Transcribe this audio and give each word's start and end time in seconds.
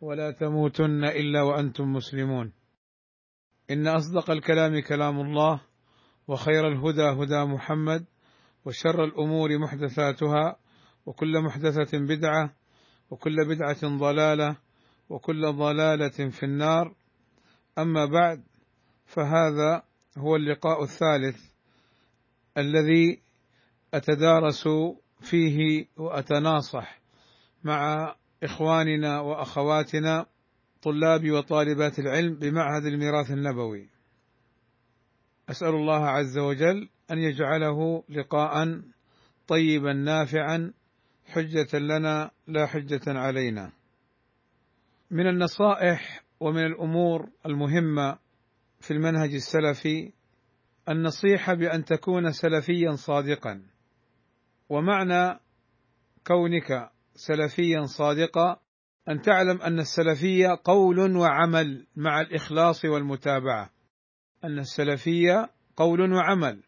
ولا 0.00 0.30
تموتن 0.30 1.04
إلا 1.04 1.42
وأنتم 1.42 1.92
مسلمون. 1.92 2.52
إن 3.70 3.86
أصدق 3.86 4.30
الكلام 4.30 4.80
كلام 4.80 5.20
الله 5.20 5.60
وخير 6.28 6.68
الهدى 6.68 7.02
هدى 7.02 7.44
محمد 7.44 8.04
وشر 8.64 9.04
الأمور 9.04 9.58
محدثاتها 9.58 10.56
وكل 11.06 11.40
محدثة 11.40 11.98
بدعة 11.98 12.56
وكل 13.10 13.36
بدعة 13.48 13.98
ضلالة 13.98 14.56
وكل 15.08 15.52
ضلالة 15.52 16.30
في 16.30 16.42
النار. 16.42 16.94
أما 17.78 18.04
بعد 18.06 18.44
فهذا 19.06 19.82
هو 20.18 20.36
اللقاء 20.36 20.82
الثالث 20.82 21.36
الذي 22.58 23.22
أتدارس 23.94 24.68
فيه 25.20 25.86
وأتناصح 25.96 27.00
مع 27.64 28.14
إخواننا 28.46 29.20
وأخواتنا 29.20 30.26
طلاب 30.82 31.30
وطالبات 31.30 31.98
العلم 31.98 32.34
بمعهد 32.34 32.84
الميراث 32.84 33.30
النبوي. 33.30 33.88
أسأل 35.48 35.74
الله 35.74 36.06
عز 36.06 36.38
وجل 36.38 36.88
أن 37.10 37.18
يجعله 37.18 38.02
لقاء 38.08 38.80
طيبا 39.48 39.92
نافعا 39.92 40.72
حجة 41.26 41.78
لنا 41.78 42.30
لا 42.46 42.66
حجة 42.66 43.02
علينا. 43.06 43.72
من 45.10 45.26
النصائح 45.28 46.22
ومن 46.40 46.66
الأمور 46.66 47.28
المهمة 47.46 48.18
في 48.80 48.90
المنهج 48.90 49.34
السلفي 49.34 50.12
النصيحة 50.88 51.54
بأن 51.54 51.84
تكون 51.84 52.32
سلفيا 52.32 52.92
صادقا. 52.92 53.62
ومعنى 54.68 55.40
كونك 56.26 56.95
سلفيا 57.16 57.82
صادقا 57.82 58.60
أن 59.08 59.22
تعلم 59.22 59.62
أن 59.62 59.78
السلفية 59.78 60.58
قول 60.64 61.16
وعمل 61.16 61.86
مع 61.96 62.20
الإخلاص 62.20 62.84
والمتابعة. 62.84 63.70
أن 64.44 64.58
السلفية 64.58 65.50
قول 65.76 66.12
وعمل 66.12 66.62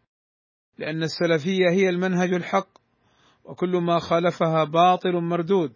لأن 0.79 1.03
السلفية 1.03 1.71
هي 1.71 1.89
المنهج 1.89 2.33
الحق 2.35 2.69
وكل 3.45 3.77
ما 3.77 3.99
خالفها 3.99 4.65
باطل 4.65 5.13
مردود. 5.13 5.73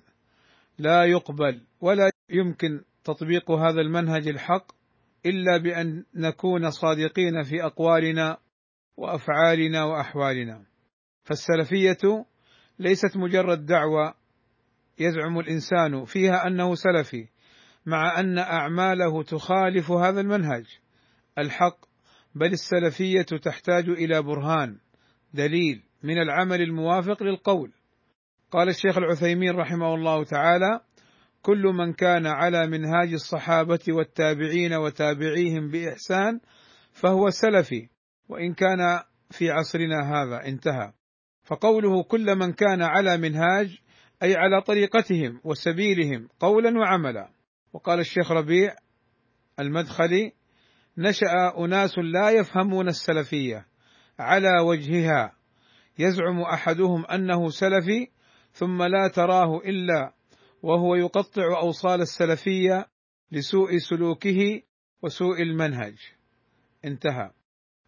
لا 0.79 1.05
يقبل 1.05 1.61
ولا 1.81 2.11
يمكن 2.31 2.81
تطبيق 3.05 3.51
هذا 3.51 3.81
المنهج 3.81 4.29
الحق 4.29 4.73
إلا 5.27 5.57
بأن 5.57 6.05
نكون 6.15 6.71
صادقين 6.71 7.43
في 7.43 7.65
أقوالنا 7.65 8.39
وأفعالنا 8.97 9.85
وأحوالنا. 9.85 10.65
فالسلفية 11.25 12.25
ليست 12.79 13.17
مجرد 13.17 13.67
دعوة 13.67 14.22
يزعم 15.03 15.39
الإنسان 15.39 16.05
فيها 16.05 16.47
أنه 16.47 16.75
سلفي 16.75 17.29
مع 17.87 18.21
أن 18.21 18.39
أعماله 18.39 19.23
تخالف 19.23 19.91
هذا 19.91 20.21
المنهج. 20.21 20.65
الحق 21.39 21.77
بل 22.35 22.53
السلفية 22.53 23.23
تحتاج 23.23 23.89
إلى 23.89 24.23
برهان 24.23 24.79
دليل 25.35 25.83
من 26.03 26.19
العمل 26.23 26.61
الموافق 26.61 27.23
للقول. 27.23 27.73
قال 28.51 28.69
الشيخ 28.69 28.99
العثيمين 28.99 29.57
رحمه 29.57 29.95
الله 29.95 30.25
تعالى 30.25 30.81
كل 31.43 31.63
من 31.63 31.93
كان 31.93 32.27
على 32.27 32.67
منهاج 32.67 33.13
الصحابة 33.13 33.81
والتابعين 33.89 34.75
وتابعيهم 34.75 35.71
بإحسان 35.71 36.41
فهو 36.93 37.31
سلفي 37.31 37.89
وإن 38.29 38.55
كان 38.55 39.01
في 39.31 39.51
عصرنا 39.51 40.01
هذا 40.13 40.47
انتهى. 40.47 40.93
فقوله 41.45 42.03
كل 42.03 42.37
من 42.37 42.53
كان 42.53 42.83
على 42.83 43.17
منهاج 43.17 43.79
أي 44.23 44.37
على 44.37 44.63
طريقتهم 44.63 45.41
وسبيلهم 45.45 46.29
قولا 46.41 46.79
وعملا. 46.79 47.29
وقال 47.73 48.01
الشيخ 48.01 48.33
ربيع 48.33 48.75
المدخلي 49.61 50.33
نشأ 50.99 51.59
أناس 51.59 51.99
لا 51.99 52.31
يفهمون 52.31 52.89
السلفية 52.89 53.67
على 54.19 54.61
وجهها 54.67 55.33
يزعم 55.99 56.41
أحدهم 56.41 57.07
أنه 57.07 57.51
سلفي 57.51 58.09
ثم 58.53 58.83
لا 58.83 59.09
تراه 59.09 59.59
إلا 59.59 60.13
وهو 60.63 60.95
يقطع 60.95 61.61
أوصال 61.63 62.01
السلفية 62.01 62.87
لسوء 63.33 63.79
سلوكه 63.79 64.63
وسوء 65.03 65.43
المنهج. 65.43 65.95
انتهى. 66.85 67.31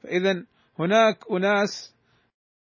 فاذا 0.03 0.47
هناك 0.79 1.19
أناس 1.31 1.95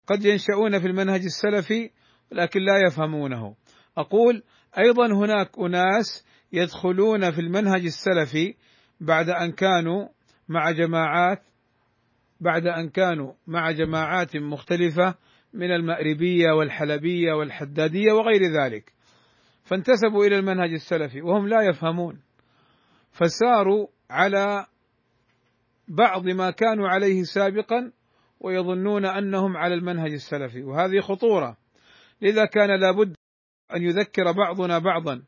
قد 0.07 0.25
ينشؤون 0.25 0.80
في 0.80 0.88
المنهج 0.88 1.22
السلفي 1.24 1.90
لكن 2.34 2.60
لا 2.60 2.88
يفهمونه. 2.88 3.56
أقول 3.98 4.44
أيضا 4.78 5.06
هناك 5.06 5.50
أناس 5.60 6.26
يدخلون 6.52 7.32
في 7.32 7.42
المنهج 7.42 7.86
السلفي 7.86 8.56
بعد 9.02 9.30
أن 9.30 9.52
كانوا 9.52 10.08
مع 10.50 10.72
جماعات 10.72 11.42
بعد 12.40 12.68
أن 12.68 12.90
كانوا 12.90 13.34
مع 13.48 13.72
جماعات 13.72 14.38
مختلفة 14.38 15.16
من 15.54 15.72
المأربية 15.72 16.52
والحلبية 16.52 17.34
والحدادية 17.34 18.14
وغير 18.14 18.42
ذلك. 18.62 18.94
فانتسبوا 19.64 20.26
إلى 20.26 20.40
المنهج 20.40 20.74
السلفي 20.74 21.22
وهم 21.22 21.48
لا 21.48 21.62
يفهمون. 21.62 22.22
فساروا 23.12 23.88
على 24.10 24.66
بعض 25.88 26.26
ما 26.26 26.52
كانوا 26.52 26.88
عليه 26.90 27.24
سابقا 27.24 27.92
ويظنون 28.40 29.06
أنهم 29.06 29.58
على 29.58 29.74
المنهج 29.74 30.12
السلفي. 30.12 30.64
وهذه 30.64 31.00
خطورة. 31.00 31.62
لذا 32.24 32.46
كان 32.46 32.80
لابد 32.80 33.16
أن 33.76 33.84
يذكر 33.84 34.32
بعضنا 34.32 34.80
بعضا 34.80 35.24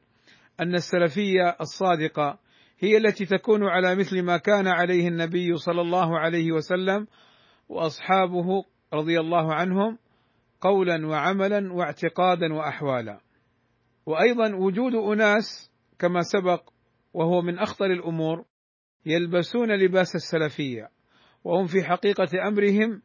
أن 0.59 0.75
السلفية 0.75 1.57
الصادقة 1.61 2.39
هي 2.79 2.97
التي 2.97 3.25
تكون 3.25 3.63
على 3.63 3.95
مثل 3.95 4.21
ما 4.21 4.37
كان 4.37 4.67
عليه 4.67 5.07
النبي 5.07 5.57
صلى 5.57 5.81
الله 5.81 6.19
عليه 6.19 6.51
وسلم 6.51 7.07
وأصحابه 7.69 8.63
رضي 8.93 9.19
الله 9.19 9.53
عنهم 9.53 9.97
قولا 10.61 11.07
وعملا 11.07 11.73
واعتقادا 11.73 12.53
واحوالا. 12.53 13.19
وأيضا 14.05 14.55
وجود 14.55 14.95
أناس 14.95 15.71
كما 15.99 16.21
سبق 16.21 16.69
وهو 17.13 17.41
من 17.41 17.59
أخطر 17.59 17.85
الأمور 17.85 18.45
يلبسون 19.05 19.71
لباس 19.71 20.15
السلفية 20.15 20.89
وهم 21.43 21.65
في 21.65 21.83
حقيقة 21.83 22.47
أمرهم 22.47 23.01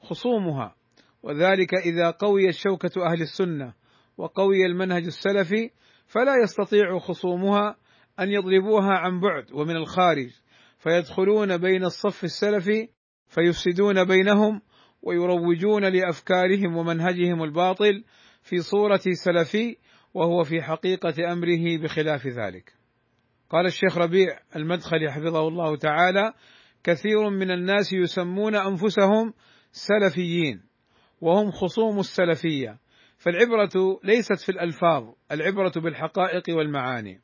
خصومها. 0.00 0.74
وذلك 1.24 1.74
إذا 1.74 2.10
قويت 2.10 2.54
شوكه 2.54 3.06
أهل 3.06 3.22
السنة 3.22 3.74
وقوي 4.16 4.66
المنهج 4.66 5.04
السلفي 5.04 5.70
فلا 6.06 6.32
يستطيع 6.42 6.98
خصومها 6.98 7.76
أن 8.20 8.28
يضربوها 8.28 8.92
عن 8.92 9.20
بعد 9.20 9.52
ومن 9.52 9.76
الخارج 9.76 10.30
فيدخلون 10.78 11.56
بين 11.56 11.84
الصف 11.84 12.24
السلفي 12.24 12.88
فيفسدون 13.28 14.04
بينهم 14.04 14.60
ويروجون 15.02 15.84
لأفكارهم 15.84 16.76
ومنهجهم 16.76 17.42
الباطل 17.42 18.04
في 18.42 18.58
صورة 18.58 19.02
سلفي 19.24 19.76
وهو 20.14 20.44
في 20.44 20.62
حقيقة 20.62 21.32
أمره 21.32 21.78
بخلاف 21.82 22.26
ذلك. 22.26 22.72
قال 23.50 23.66
الشيخ 23.66 23.98
ربيع 23.98 24.38
المدخلي 24.56 25.12
حفظه 25.12 25.48
الله 25.48 25.76
تعالى: 25.76 26.32
كثير 26.84 27.30
من 27.30 27.50
الناس 27.50 27.92
يسمون 27.92 28.54
أنفسهم 28.54 29.32
سلفيين 29.72 30.73
وهم 31.24 31.50
خصوم 31.50 31.98
السلفية. 31.98 32.78
فالعبرة 33.18 34.00
ليست 34.04 34.38
في 34.46 34.48
الألفاظ 34.48 35.14
العبرة 35.32 35.72
بالحقائق 35.76 36.42
والمعاني. 36.56 37.20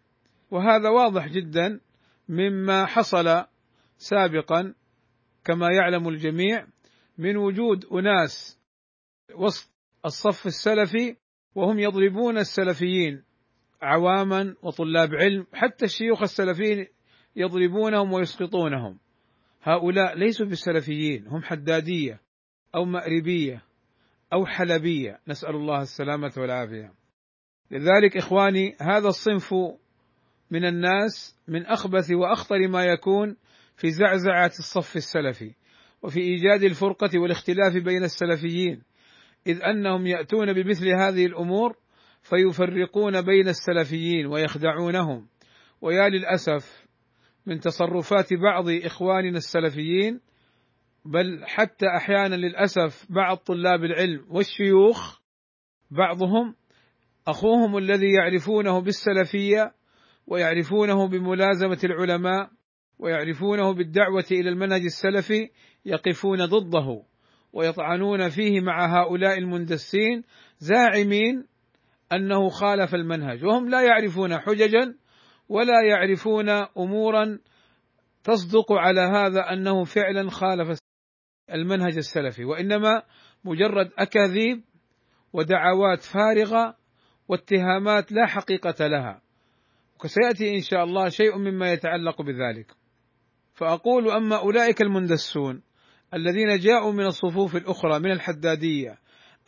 وهذا 0.50 0.88
واضح 0.88 1.28
جدا 1.28 1.80
مما 2.28 2.86
حصل 2.86 3.44
سابقا 3.96 4.74
كما 5.44 5.68
يعلم 5.72 6.08
الجميع 6.08 6.66
من 7.18 7.36
وجود 7.36 7.84
أناس 7.84 8.60
وسط 9.34 9.70
الصف 10.04 10.46
السلفي 10.46 11.16
وهم 11.54 11.78
يضربون 11.78 12.38
السلفيين 12.38 13.22
عواما 13.82 14.54
وطلاب 14.62 15.14
علم 15.14 15.46
حتى 15.54 15.84
الشيوخ 15.84 16.22
السلفيين 16.22 16.86
يضربونهم 17.36 18.12
ويسقطونهم. 18.12 18.98
هؤلاء 19.62 20.18
ليسوا 20.18 20.46
بالسلفيين 20.46 21.26
هم 21.26 21.42
حدادية 21.42 22.20
أو 22.74 22.84
مأربية. 22.84 23.69
أو 24.32 24.46
حلبية. 24.46 25.18
نسأل 25.28 25.54
الله 25.54 25.82
السلامة 25.82 26.32
والعافية. 26.36 26.92
لذلك 27.70 28.16
إخواني 28.16 28.76
هذا 28.80 29.08
الصنف 29.08 29.54
من 30.50 30.64
الناس 30.64 31.38
من 31.48 31.66
أخبث 31.66 32.10
وأخطر 32.10 32.68
ما 32.68 32.84
يكون 32.84 33.36
في 33.76 33.90
زعزعة 33.90 34.52
الصف 34.58 34.96
السلفي 34.96 35.54
وفي 36.02 36.20
إيجاد 36.20 36.62
الفرقة 36.62 37.18
والاختلاف 37.18 37.76
بين 37.76 38.04
السلفيين. 38.04 38.82
إذ 39.46 39.62
أنهم 39.62 40.06
يأتون 40.06 40.52
بمثل 40.52 40.88
هذه 40.88 41.26
الأمور 41.26 41.76
فيفرقون 42.22 43.22
بين 43.22 43.48
السلفيين 43.48 44.26
ويخدعونهم. 44.26 45.26
ويا 45.80 46.08
للأسف 46.08 46.86
من 47.46 47.60
تصرفات 47.60 48.34
بعض 48.34 48.68
إخواننا 48.68 49.36
السلفيين 49.36 50.20
بل 51.04 51.44
حتى 51.44 51.86
أحيانا 51.96 52.34
للأسف 52.34 53.06
بعض 53.10 53.36
طلاب 53.36 53.84
العلم 53.84 54.26
والشيوخ 54.28 55.20
بعضهم 55.90 56.54
أخوهم 57.28 57.78
الذي 57.78 58.12
يعرفونه 58.12 58.80
بالسلفية 58.80 59.74
ويعرفونه 60.26 61.08
بملازمة 61.08 61.78
العلماء 61.84 62.50
ويعرفونه 62.98 63.74
بالدعوة 63.74 64.24
إلى 64.32 64.48
المنهج 64.48 64.84
السلفي 64.84 65.50
يقفون 65.84 66.46
ضده 66.46 67.02
ويطعنون 67.52 68.28
فيه 68.28 68.60
مع 68.60 69.02
هؤلاء 69.02 69.38
المندسين 69.38 70.22
زاعمين 70.58 71.46
أنه 72.12 72.48
خالف 72.48 72.94
المنهج 72.94 73.44
وهم 73.44 73.68
لا 73.68 73.82
يعرفون 73.82 74.38
حججا 74.38 74.94
ولا 75.48 75.82
يعرفون 75.88 76.48
امورا 76.78 77.38
تصدق 78.24 78.72
على 78.72 79.00
هذا 79.00 79.52
أنه 79.52 79.84
فعلا 79.84 80.30
خالف 80.30 80.78
المنهج 81.52 81.96
السلفي 81.96 82.44
وإنما 82.44 83.02
مجرد 83.44 83.90
أكاذيب 83.98 84.62
ودعوات 85.32 86.02
فارغة 86.02 86.76
واتهامات 87.28 88.12
لا 88.12 88.26
حقيقة 88.26 88.86
لها. 88.86 89.22
وسيأتي 90.04 90.56
إن 90.56 90.60
شاء 90.60 90.84
الله 90.84 91.08
شيء 91.08 91.38
مما 91.38 91.72
يتعلق 91.72 92.22
بذلك. 92.22 92.80
فأقول 93.54 94.10
أما 94.10 94.36
أولئك 94.36 94.82
المندسون 94.82 95.62
الذين 96.14 96.58
جاءوا 96.58 96.92
من 96.92 97.06
الصفوف 97.06 97.56
الأخرى 97.56 97.98
من 97.98 98.10
الحدادية 98.10 98.98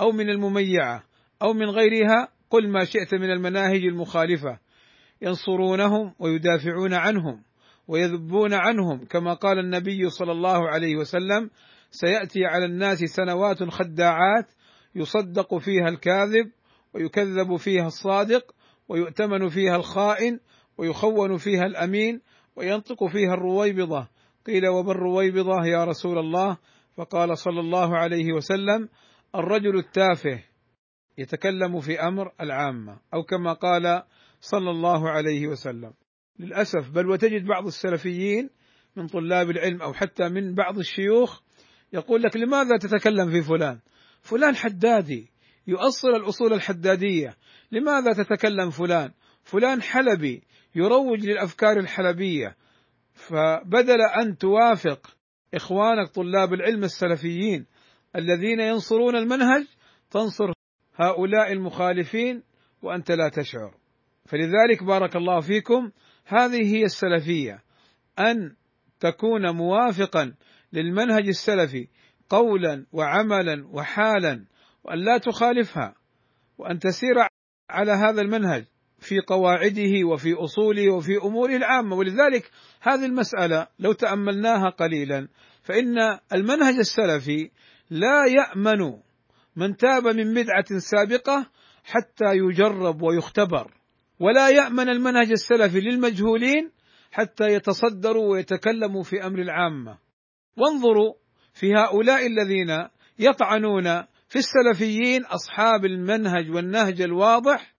أو 0.01 0.13
من 0.13 0.31
المميعة 0.31 1.05
أو 1.43 1.53
من 1.53 1.71
غيرها 1.71 2.29
قل 2.51 2.69
ما 2.69 2.85
شئت 2.85 3.15
من 3.15 3.31
المناهج 3.31 3.85
المخالفة 3.85 4.59
ينصرونهم 5.23 6.15
ويدافعون 6.19 6.95
عنهم 6.95 7.43
ويذبون 7.89 8.55
عنهم 8.55 9.05
كما 9.05 9.35
قال 9.35 9.59
النبي 9.59 10.09
صلى 10.11 10.33
الله 10.33 10.69
عليه 10.69 10.97
وسلم 10.97 11.51
سيأتي 11.93 12.45
على 12.45 12.65
الناس 12.65 12.99
سنوات 12.99 13.63
خداعات 13.63 14.47
يصدق 14.95 15.59
فيها 15.59 15.89
الكاذب 15.89 16.51
ويكذب 16.95 17.57
فيها 17.57 17.87
الصادق 17.87 18.55
ويؤتمن 18.89 19.49
فيها 19.49 19.77
الخائن 19.77 20.41
ويخون 20.79 21.37
فيها 21.37 21.67
الأمين 21.67 22.21
وينطق 22.57 23.07
فيها 23.07 23.35
الرويبضة. 23.35 24.09
قيل 24.47 24.69
وما 24.69 24.93
الرويبضة 24.93 25.67
يا 25.67 25.85
رسول 25.85 26.19
الله؟ 26.19 26.57
فقال 26.97 27.39
صلى 27.39 27.61
الله 27.61 27.97
عليه 27.97 28.33
وسلم 28.33 28.89
الرجل 29.35 29.79
التافه 29.79 30.43
يتكلم 31.19 31.81
في 31.81 32.01
أمر 32.01 32.33
العامة 32.41 33.01
أو 33.15 33.23
كما 33.23 33.53
قال 33.53 34.03
صلى 34.41 34.71
الله 34.71 35.11
عليه 35.11 35.47
وسلم. 35.47 35.93
للأسف 36.39 36.91
بل 36.91 37.11
وتجد 37.11 37.45
بعض 37.45 37.67
السلفيين 37.67 38.51
من 38.97 39.07
طلاب 39.07 39.51
العلم 39.51 39.83
أو 39.83 39.93
حتى 39.93 40.29
من 40.29 40.55
بعض 40.55 40.79
الشيوخ 40.79 41.41
يقول 41.93 42.23
لك 42.23 42.37
لماذا 42.37 42.77
تتكلم 42.81 43.31
في 43.31 43.43
فلان؟ 43.43 43.79
فلان 44.21 44.57
حدادي 44.57 45.31
يؤصل 45.67 46.09
الأصول 46.09 46.53
الحدادية، 46.53 47.37
لماذا 47.73 48.13
تتكلم 48.13 48.71
فلان؟ 48.71 49.11
فلان 49.43 49.83
حلبي 49.83 50.43
يروج 50.75 51.27
للأفكار 51.27 51.79
الحلبية، 51.79 52.57
فبدل 53.15 54.01
أن 54.23 54.39
توافق 54.39 55.17
إخوانك 55.55 56.09
طلاب 56.09 56.53
العلم 56.53 56.85
السلفيين 56.85 57.67
الذين 58.17 58.61
ينصرون 58.61 59.17
المنهج 59.17 59.67
تنصر 60.11 60.53
هؤلاء 60.95 61.53
المخالفين 61.53 62.43
وأنت 62.83 63.11
لا 63.11 63.29
تشعر. 63.29 63.75
فلذلك 64.27 64.85
بارك 64.85 65.17
الله 65.17 65.41
فيكم 65.41 65.91
هذه 66.27 66.77
هي 66.77 66.85
السلفية 66.85 67.63
أن 68.19 68.55
تكون 69.01 69.51
موافقا 69.57 70.35
للمنهج 70.73 71.29
السلفي 71.29 71.89
قولا 72.29 72.87
وعملا 72.93 73.67
وحالا 73.73 74.45
وأن 74.85 74.99
لا 74.99 75.19
تخالفها 75.19 75.95
وأن 76.59 76.79
تسير 76.79 77.15
على 77.71 77.93
هذا 77.93 78.23
المنهج 78.23 78.65
في 78.99 79.21
قواعده 79.21 80.07
وفي 80.07 80.35
أصوله 80.35 80.91
وفي 80.91 81.17
أموره 81.25 81.57
العامة. 81.57 81.97
ولذلك 81.97 82.51
هذه 82.81 83.07
المسألة 83.07 83.67
لو 83.79 83.93
تأملناها 83.93 84.71
قليلا 84.71 85.29
فإن 85.63 85.99
المنهج 86.33 86.75
السلفي 86.75 87.51
لا 87.91 88.25
يأمن 88.27 88.99
من 89.57 89.77
تاب 89.77 90.07
من 90.07 90.35
بدعة 90.35 90.79
سابقة 90.79 91.47
حتى 91.85 92.37
يجرب 92.37 93.03
ويختبر 93.03 93.71
ولا 94.21 94.49
يأمن 94.49 94.89
المنهج 94.89 95.31
السلفي 95.31 95.81
للمجهولين 95.81 96.71
حتى 97.11 97.45
يتصدروا 97.45 98.33
ويتكلموا 98.33 99.03
في 99.03 99.27
أمر 99.27 99.39
العامة. 99.39 99.99
وانظروا 100.57 101.15
في 101.55 101.75
هؤلاء 101.75 102.27
الذين 102.27 102.89
يطعنون 103.19 104.03
في 104.29 104.39
السلفيين 104.39 105.25
أصحاب 105.25 105.85
المنهج 105.85 106.51
والنهج 106.51 107.01
الواضح. 107.01 107.75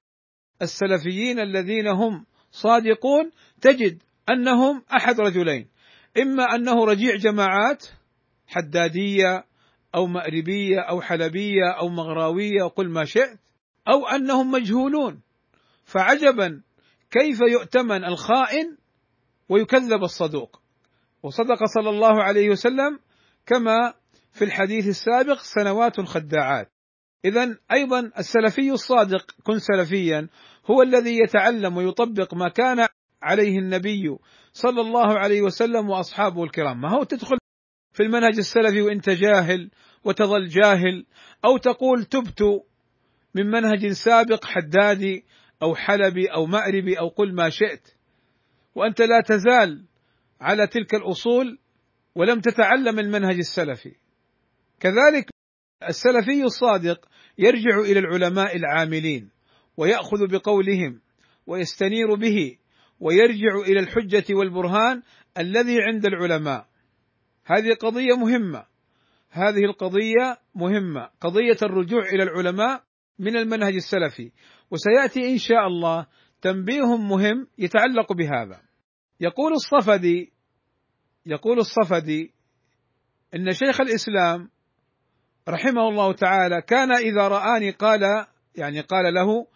السلفيين 0.61 1.39
الذين 1.39 1.87
هم 1.87 2.25
صادقون 2.51 3.31
تجد 3.61 4.03
أنهم 4.29 4.83
أحد 4.95 5.19
رجلين 5.19 5.67
إما 6.21 6.43
أنه 6.55 6.85
رجيع 6.85 7.15
جماعات 7.15 7.85
حدادية 8.47 9.43
أو 9.95 10.07
مأربية 10.07 10.79
أو 10.79 11.01
حلبية 11.01 11.71
أو 11.79 11.89
مغراوية 11.89 12.63
وقل 12.63 12.89
ما 12.89 13.05
شئت 13.05 13.39
أو 13.87 14.07
أنهم 14.07 14.51
مجهولون. 14.51 15.21
فعجبا 15.85 16.61
كيف 17.11 17.39
يؤتمن 17.51 18.05
الخائن 18.05 18.77
ويكذب 19.49 20.03
الصدوق. 20.03 20.62
وصدق 21.23 21.65
صلى 21.65 21.89
الله 21.89 22.23
عليه 22.23 22.49
وسلم 22.49 22.99
كما 23.45 23.93
في 24.31 24.43
الحديث 24.45 24.87
السابق 24.87 25.39
سنوات 25.41 26.01
خداعات. 26.01 26.71
اذا 27.25 27.57
أيضا 27.71 28.11
السلفي 28.17 28.71
الصادق 28.71 29.31
كن 29.43 29.59
سلفيا 29.59 30.27
هو 30.71 30.81
الذي 30.81 31.19
يتعلم 31.19 31.77
ويطبق 31.77 32.33
ما 32.33 32.49
كان 32.49 32.87
عليه 33.21 33.59
النبي 33.59 34.17
صلى 34.53 34.81
الله 34.81 35.19
عليه 35.19 35.41
وسلم 35.41 35.89
وأصحابه 35.89 36.43
الكرام. 36.43 36.81
ما 36.81 36.89
هو 36.89 37.03
تدخل 37.03 37.37
في 37.93 38.03
المنهج 38.03 38.38
السلفي 38.38 38.81
وأنت 38.81 39.09
جاهل 39.09 39.71
وتظل 40.03 40.48
جاهل 40.48 41.05
أو 41.45 41.57
تقول 41.57 42.05
تبت 42.05 42.41
من 43.36 43.45
منهج 43.51 43.88
سابق 43.88 44.45
حدادي 44.45 45.25
أو 45.62 45.75
حلبي 45.75 46.27
أو 46.27 46.45
مأربي 46.45 47.00
أو 47.00 47.07
قل 47.07 47.36
ما 47.36 47.50
شئت 47.50 47.88
وأنت 48.75 49.01
لا 49.01 49.21
تزال 49.25 49.86
على 50.43 50.67
تلك 50.67 50.95
الأصول 50.95 51.59
ولم 52.15 52.39
تتعلم 52.39 53.00
المنهج 53.00 53.38
السلفي. 53.38 53.95
كذلك 54.79 55.29
السلفي 55.89 56.43
الصادق 56.43 57.05
يرجع 57.38 57.79
إلى 57.79 58.00
العلماء 58.00 58.55
العاملين 58.55 59.29
ويأخذ 59.77 60.27
بقولهم 60.27 61.01
ويستنير 61.47 62.15
به 62.15 62.57
ويرجع 63.00 63.55
إلى 63.67 63.79
الحجة 63.79 64.35
والبرهان 64.35 65.01
الذي 65.38 65.81
عند 65.81 66.05
العلماء. 66.05 66.67
هذه 67.45 67.73
قضية 67.73 68.15
مهمة. 68.15 68.65
هذه 69.29 69.65
القضية 69.65 70.38
مهمة. 70.55 71.09
قضية 71.21 71.57
الرجوع 71.63 72.01
إلى 72.13 72.23
العلماء 72.23 72.83
من 73.19 73.38
المنهج 73.38 73.73
السلفي. 73.73 74.31
وسيأتي 74.71 75.33
إن 75.33 75.38
شاء 75.38 75.67
الله 75.67 76.07
تنبيه 76.41 76.97
مهم 76.97 77.47
يتعلق 77.57 78.13
بهذا. 78.13 78.62
يقول 79.19 79.51
الصفدي 79.51 80.32
يقول 81.25 81.60
الصفدي 81.60 82.34
إن 83.36 83.51
شيخ 83.51 83.82
الإسلام 83.82 84.50
رحمه 85.50 85.89
الله 85.89 86.13
تعالى 86.13 86.62
كان 86.62 86.92
إذا 86.92 87.27
رآني 87.27 87.72
قال 87.72 88.25
يعني 88.56 88.82
قال 88.82 89.13
له 89.13 89.48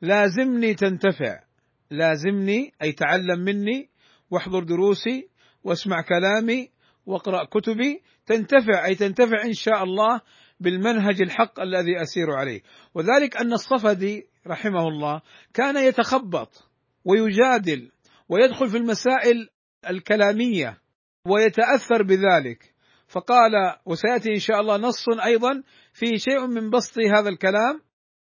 لازمني 0.00 0.74
تنتفع 0.74 1.42
لازمني 1.90 2.72
أي 2.82 2.92
تعلم 2.92 3.40
مني 3.40 3.88
واحضر 4.30 4.64
دروسي 4.64 5.28
واسمع 5.64 6.02
كلامي 6.02 6.70
واقرأ 7.06 7.44
كتبي 7.44 8.02
تنتفع 8.26 8.84
أي 8.84 8.94
تنتفع 8.94 9.44
إن 9.44 9.52
شاء 9.52 9.82
الله 9.82 10.20
بالمنهج 10.60 11.22
الحق 11.22 11.60
الذي 11.60 12.02
أسير 12.02 12.30
عليه. 12.30 12.60
وذلك 12.94 13.36
أن 13.36 13.52
الصفدي 13.52 14.26
رحمه 14.46 14.88
الله 14.88 15.22
كان 15.54 15.76
يتخبط 15.76 16.68
ويجادل 17.04 17.90
ويدخل 18.28 18.68
في 18.68 18.76
المسائل 18.76 19.48
الكلامية 19.90 20.78
ويتأثر 21.26 22.02
بذلك. 22.02 22.76
فقال 23.08 23.52
وسيأتي 23.86 24.30
إن 24.30 24.38
شاء 24.38 24.60
الله 24.60 24.76
نص 24.76 25.08
أيضا 25.24 25.62
فيه 25.92 26.16
شيء 26.16 26.46
من 26.46 26.70
بسط 26.70 26.98
هذا 26.98 27.28
الكلام 27.28 27.80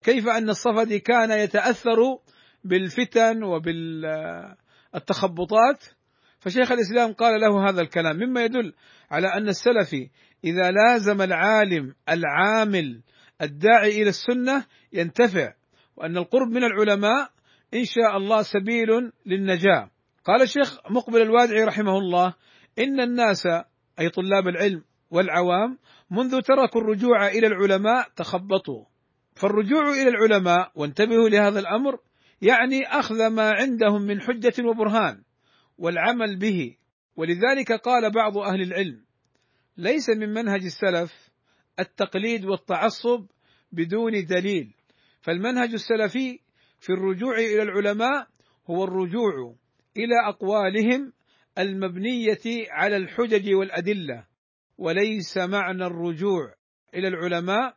كيف 0.03 0.27
أن 0.27 0.50
الصفدي 0.50 1.00
كان 1.00 1.32
يتأثر 1.32 1.98
بالفتن 2.63 3.44
وبال 3.44 4.06
التخبطات 4.96 5.84
فشيخ 6.39 6.72
الإسلام 6.72 7.13
قال 7.13 7.41
له 7.41 7.70
هذا 7.70 7.82
الكلام 7.82 8.15
مما 8.15 8.44
يدل 8.44 8.74
على 9.12 9.27
أن 9.27 9.50
السلفي 9.50 10.10
إذا 10.44 10.72
لازم 10.72 11.22
العالم 11.22 11.94
العامل 12.10 13.01
الداعي 13.41 14.01
إلى 14.01 14.10
السنة 14.10 14.65
ينتفع 14.94 15.53
وأن 15.98 16.18
القرب 16.18 16.48
من 16.48 16.63
العلماء 16.63 17.29
إن 17.74 17.86
شاء 17.86 18.18
الله 18.18 18.44
سبيل 18.44 19.12
للنجاة. 19.25 19.89
قال 20.25 20.41
الشيخ 20.41 20.91
مقبل 20.91 21.22
الوادعي 21.22 21.63
رحمه 21.63 21.98
الله 21.98 22.34
إن 22.79 23.00
الناس 23.00 23.48
أي 24.00 24.09
طلاب 24.09 24.48
العلم 24.48 24.83
والعوام 25.12 25.77
منذ 26.12 26.41
تركوا 26.41 26.81
الرجوع 26.81 27.27
إلى 27.27 27.48
العلماء 27.48 28.09
تخبطوا. 28.15 28.86
فالرجوع 29.36 29.89
إلى 29.89 30.09
العلماء 30.09 30.71
وانتبهوا 30.75 31.29
لهذا 31.29 31.59
الأمر 31.59 32.00
يعني 32.41 32.86
أخذ 32.88 33.27
ما 33.27 33.51
عندهم 33.51 34.01
من 34.01 34.21
حجة 34.21 34.53
وبرهان 34.65 35.24
والعمل 35.77 36.39
به. 36.39 36.75
ولذلك 37.15 37.71
قال 37.71 38.12
بعض 38.12 38.38
أهل 38.38 38.62
العلم 38.62 39.05
ليس 39.77 40.09
من 40.09 40.33
منهج 40.33 40.63
السلف 40.63 41.29
التقليد 41.79 42.45
والتعصب 42.45 43.25
بدون 43.71 44.25
دليل. 44.25 44.74
فالمنهج 45.21 45.74
السلفي 45.74 46.39
في 46.79 46.89
الرجوع 46.89 47.38
إلى 47.38 47.62
العلماء 47.62 48.27
هو 48.69 48.83
الرجوع 48.83 49.55
إلى 49.98 50.15
أقوالهم 50.29 51.13
المبنية 51.59 52.71
على 52.71 52.97
الحجج 52.97 53.53
والأدلة 53.53 54.25
وليس 54.77 55.37
معنى 55.37 55.85
الرجوع 55.85 56.53
إلى 56.93 57.07
العلماء 57.07 57.75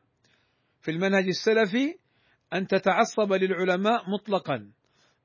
في 0.81 0.91
المنهج 0.91 1.27
السلفي 1.27 1.95
أن 2.53 2.67
تتعصب 2.67 3.33
للعلماء 3.33 4.11
مطلقا 4.11 4.71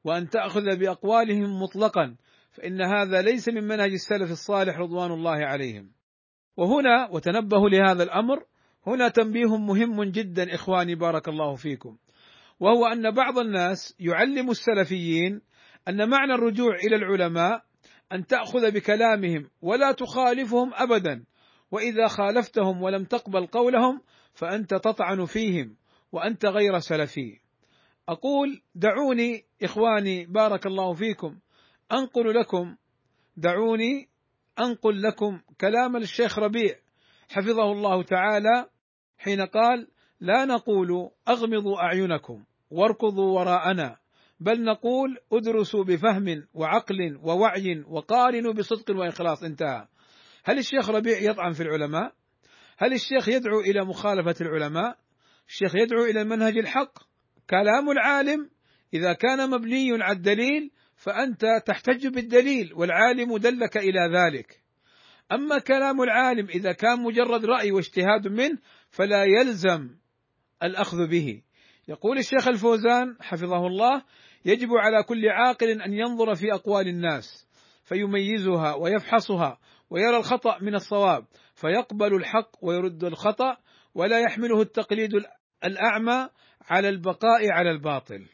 وأن 0.04 0.30
تأخذ 0.30 0.78
بأقوالهم 0.78 1.62
مطلقا 1.62 2.16
فإن 2.52 2.82
هذا 2.82 3.22
ليس 3.22 3.50
من 3.50 3.64
منهج 3.64 3.92
السلف 3.92 4.32
الصالح 4.32 4.78
رضوان 4.78 5.12
الله 5.12 5.46
عليهم. 5.46 5.92
وهنا 6.58 7.10
وتنبهوا 7.12 7.70
لهذا 7.70 8.04
الأمر 8.04 8.44
هنا 8.88 9.10
تنبيه 9.10 9.58
مهم 9.58 10.04
جدا 10.04 10.56
إخواني 10.56 10.96
بارك 10.96 11.30
الله 11.30 11.56
فيكم. 11.56 11.98
وهو 12.60 12.86
أن 12.86 13.12
بعض 13.12 13.38
الناس 13.38 13.96
يعلم 14.00 14.50
السلفيين 14.50 15.42
أن 15.88 16.10
معنى 16.10 16.34
الرجوع 16.34 16.76
إلى 16.76 16.96
العلماء 16.96 17.67
أن 18.12 18.26
تأخذ 18.26 18.72
بكلامهم 18.72 19.50
ولا 19.62 19.92
تخالفهم 19.92 20.72
ابدا. 20.74 21.26
وإذا 21.72 22.08
خالفتهم 22.08 22.82
ولم 22.82 23.04
تقبل 23.04 23.48
قولهم 23.48 24.02
فأنت 24.34 24.74
تطعن 24.74 25.26
فيهم 25.26 25.76
وأنت 26.12 26.46
غير 26.46 26.80
سلفي. 26.80 27.40
أقول 28.10 28.62
دعوني 28.76 29.46
إخواني 29.64 30.26
بارك 30.26 30.68
الله 30.68 30.94
فيكم. 30.94 31.40
أنقل 31.92 32.40
لكم 32.40 32.76
دعوني 33.38 34.10
أنقل 34.60 35.02
لكم 35.02 35.42
كلام 35.62 35.96
الشيخ 35.96 36.40
ربيع 36.40 36.76
حفظه 37.30 37.72
الله 37.72 38.04
تعالى 38.04 38.70
حين 39.18 39.42
قال 39.42 39.88
لا 40.20 40.46
نقول 40.46 41.10
أغمضوا 41.28 41.82
أعينكم 41.82 42.44
واركضوا 42.72 43.40
وراءنا 43.40 43.98
بل 44.40 44.64
نقول 44.64 45.18
ادرسوا 45.34 45.84
بفهم 45.84 46.48
وعقل 46.54 47.20
ووعي 47.24 47.84
وقارنوا 47.88 48.54
بصدق 48.54 48.96
وإخلاص. 48.96 49.44
انتهى. 49.44 49.88
هل 50.44 50.58
الشيخ 50.58 50.90
ربيع 50.90 51.18
يطعن 51.18 51.52
في 51.52 51.64
العلماء؟ 51.64 52.14
هل 52.78 52.94
الشيخ 52.94 53.30
يدعو 53.30 53.60
إلى 53.60 53.86
مخالفة 53.86 54.36
العلماء؟ 54.42 54.98
الشيخ 55.48 55.76
يدعو 55.76 56.06
إلى 56.06 56.22
المنهج 56.22 56.58
الحق. 56.58 56.94
كلام 57.50 57.90
العالم 57.90 58.50
إذا 58.94 59.14
كان 59.14 59.50
مبني 59.50 60.04
على 60.04 60.18
الدليل 60.18 60.72
فأنت 60.96 61.46
تحتج 61.66 62.08
بالدليل 62.08 62.74
والعالم 62.74 63.38
دلك 63.38 63.78
إلى 63.78 64.00
ذلك. 64.14 64.62
أما 65.32 65.60
كلام 65.60 66.02
العالم 66.02 66.48
إذا 66.50 66.72
كان 66.72 67.04
مجرد 67.04 67.46
رأي 67.46 67.72
واجتهاد 67.72 68.28
منه 68.28 68.58
فلا 68.90 69.24
يلزم 69.24 69.90
الأخذ 70.64 71.08
به. 71.08 71.42
يقول 71.88 72.18
الشيخ 72.18 72.48
الفوزان 72.48 73.16
حفظه 73.22 73.68
الله 73.68 74.04
يجب 74.46 74.70
على 74.72 75.04
كل 75.04 75.30
عاقل 75.30 75.82
أن 75.82 75.94
ينظر 75.94 76.36
في 76.36 76.54
أقوال 76.54 76.88
الناس 76.88 77.48
فيميزها 77.84 78.74
ويفحصها 78.74 79.60
ويرى 79.90 80.18
الخطأ 80.18 80.58
من 80.62 80.76
الصواب 80.76 81.26
فيقبل 81.56 82.16
الحق 82.16 82.52
ويرد 82.62 83.04
الخطأ 83.04 83.58
ولا 83.96 84.20
يحمله 84.20 84.62
التقليد 84.62 85.12
الأعمى 85.64 86.30
على 86.70 86.90
البقاء 86.90 87.52
على 87.52 87.72
الباطل. 87.72 88.26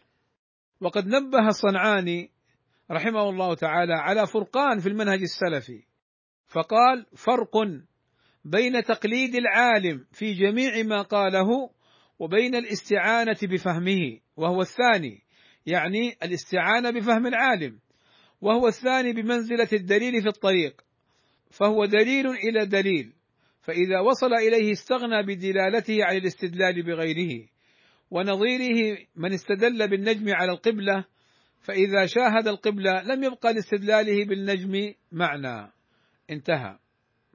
وقد 0.81 1.07
نبه 1.07 1.47
الصنعاني 1.47 2.31
رحمه 2.91 3.29
الله 3.29 3.55
تعالى 3.55 3.93
على 3.93 4.27
فرقان 4.27 4.79
في 4.79 4.89
المنهج 4.89 5.21
السلفي 5.21 5.83
فقال 6.47 7.05
فرق 7.15 7.57
بين 8.45 8.83
تقليد 8.83 9.35
العالم 9.35 10.05
في 10.11 10.33
جميع 10.33 10.83
ما 10.83 11.01
قاله 11.01 11.69
وبين 12.19 12.55
الاستعانة 12.55 13.37
بفهمه 13.43 14.19
وهو 14.37 14.61
الثاني 14.61 15.22
يعني 15.65 16.17
الاستعانة 16.23 16.89
بفهم 16.89 17.27
العالم 17.27 17.79
وهو 18.41 18.67
الثاني 18.67 19.13
بمنزلة 19.13 19.67
الدليل 19.73 20.21
في 20.21 20.27
الطريق 20.27 20.81
فهو 21.51 21.85
دليل 21.85 22.27
إلى 22.27 22.65
دليل 22.65 23.13
فإذا 23.61 23.99
وصل 23.99 24.33
إليه 24.33 24.71
استغنى 24.71 25.23
بدلالته 25.23 26.05
عن 26.05 26.17
الاستدلال 26.17 26.83
بغيره 26.83 27.47
ونظيره 28.11 28.97
من 29.15 29.33
استدل 29.33 29.87
بالنجم 29.87 30.33
على 30.35 30.51
القبلة 30.51 31.05
فإذا 31.63 32.05
شاهد 32.05 32.47
القبلة 32.47 33.03
لم 33.03 33.23
يبقى 33.23 33.53
لاستدلاله 33.53 34.25
بالنجم 34.25 34.93
معنى 35.11 35.71
انتهى. 36.29 36.77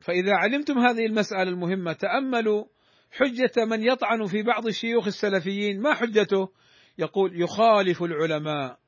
فإذا 0.01 0.35
علمتم 0.35 0.79
هذه 0.79 1.07
المسألة 1.07 1.43
المهمة 1.43 1.93
تأملوا 1.93 2.65
حجة 3.11 3.65
من 3.65 3.83
يطعن 3.83 4.27
في 4.27 4.43
بعض 4.43 4.67
الشيوخ 4.67 5.07
السلفيين 5.07 5.81
ما 5.81 5.95
حجته؟ 5.95 6.49
يقول 6.99 7.43
يخالف 7.43 8.03
العلماء 8.03 8.79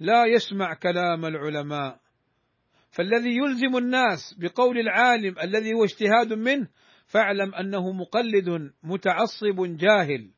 لا 0.00 0.24
يسمع 0.26 0.74
كلام 0.74 1.24
العلماء. 1.24 1.98
فالذي 2.90 3.36
يلزم 3.36 3.76
الناس 3.76 4.34
بقول 4.38 4.78
العالم 4.78 5.34
الذي 5.42 5.72
هو 5.74 5.84
اجتهاد 5.84 6.32
منه 6.32 6.68
فاعلم 7.06 7.54
أنه 7.54 7.92
مقلد 7.92 8.72
متعصب 8.82 9.76
جاهل. 9.76 10.30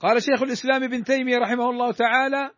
قال 0.00 0.22
شيخ 0.22 0.42
الإسلام 0.42 0.82
ابن 0.82 1.04
تيمية 1.04 1.38
رحمه 1.38 1.70
الله 1.70 1.92
تعالى 1.92 2.50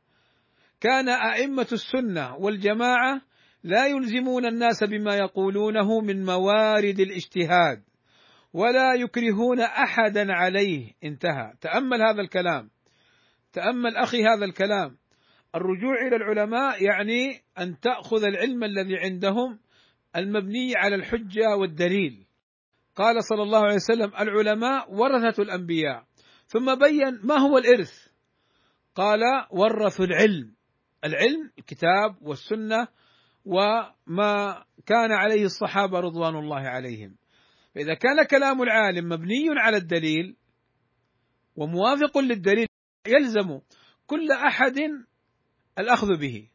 كان 0.81 1.09
أئمة 1.09 1.67
السنة 1.73 2.37
والجماعة 2.37 3.21
لا 3.65 3.87
يلزمون 3.87 4.47
الناس 4.47 4.85
بما 4.85 5.15
يقولونه 5.15 6.01
من 6.01 6.25
موارد 6.25 7.01
الاجتهاد 7.01 7.83
ولا 8.53 8.95
يكرهون 8.95 9.61
أحدا 9.61 10.33
عليه. 10.33 10.93
انتهى. 11.05 11.53
تأمل 11.61 12.03
هذا 12.03 12.21
الكلام. 12.21 12.71
تأمل 13.53 13.97
أخي 13.97 14.23
هذا 14.25 14.45
الكلام. 14.45 14.97
الرجوع 15.55 16.07
إلى 16.07 16.17
العلماء 16.17 16.83
يعني 16.85 17.43
أن 17.59 17.81
تأخذ 17.81 18.25
العلم 18.25 18.65
الذي 18.65 18.99
عندهم 18.99 19.59
المبني 20.17 20.77
على 20.77 20.95
الحجة 20.95 21.57
والدليل. 21.61 22.27
قال 22.95 23.25
صلى 23.25 23.43
الله 23.43 23.59
عليه 23.59 23.75
وسلم 23.75 24.13
العلماء 24.21 24.95
ورثة 24.95 25.43
الأنبياء. 25.43 26.05
ثم 26.47 26.75
بين 26.75 27.21
ما 27.23 27.39
هو 27.39 27.59
الإرث. 27.59 28.09
قال 28.95 29.21
ورثوا 29.51 30.05
العلم. 30.05 30.55
العلم 31.05 31.51
الكتاب 31.59 32.17
والسنة 32.23 32.89
وما 33.45 34.65
كان 34.87 35.13
عليه 35.13 35.45
الصحابة 35.45 36.01
رضوان 36.01 36.37
الله 36.37 36.61
عليهم. 36.61 37.17
فإذا 37.75 37.95
كان 37.95 38.25
كلام 38.31 38.63
العالم 38.63 39.09
مبني 39.09 39.47
على 39.57 39.77
الدليل 39.77 40.37
وموافق 41.57 42.19
للدليل 42.19 42.67
يلزم 43.07 43.61
كل 44.07 44.33
أحد 44.33 44.79
الأخذ 45.79 46.19
به. 46.21 46.49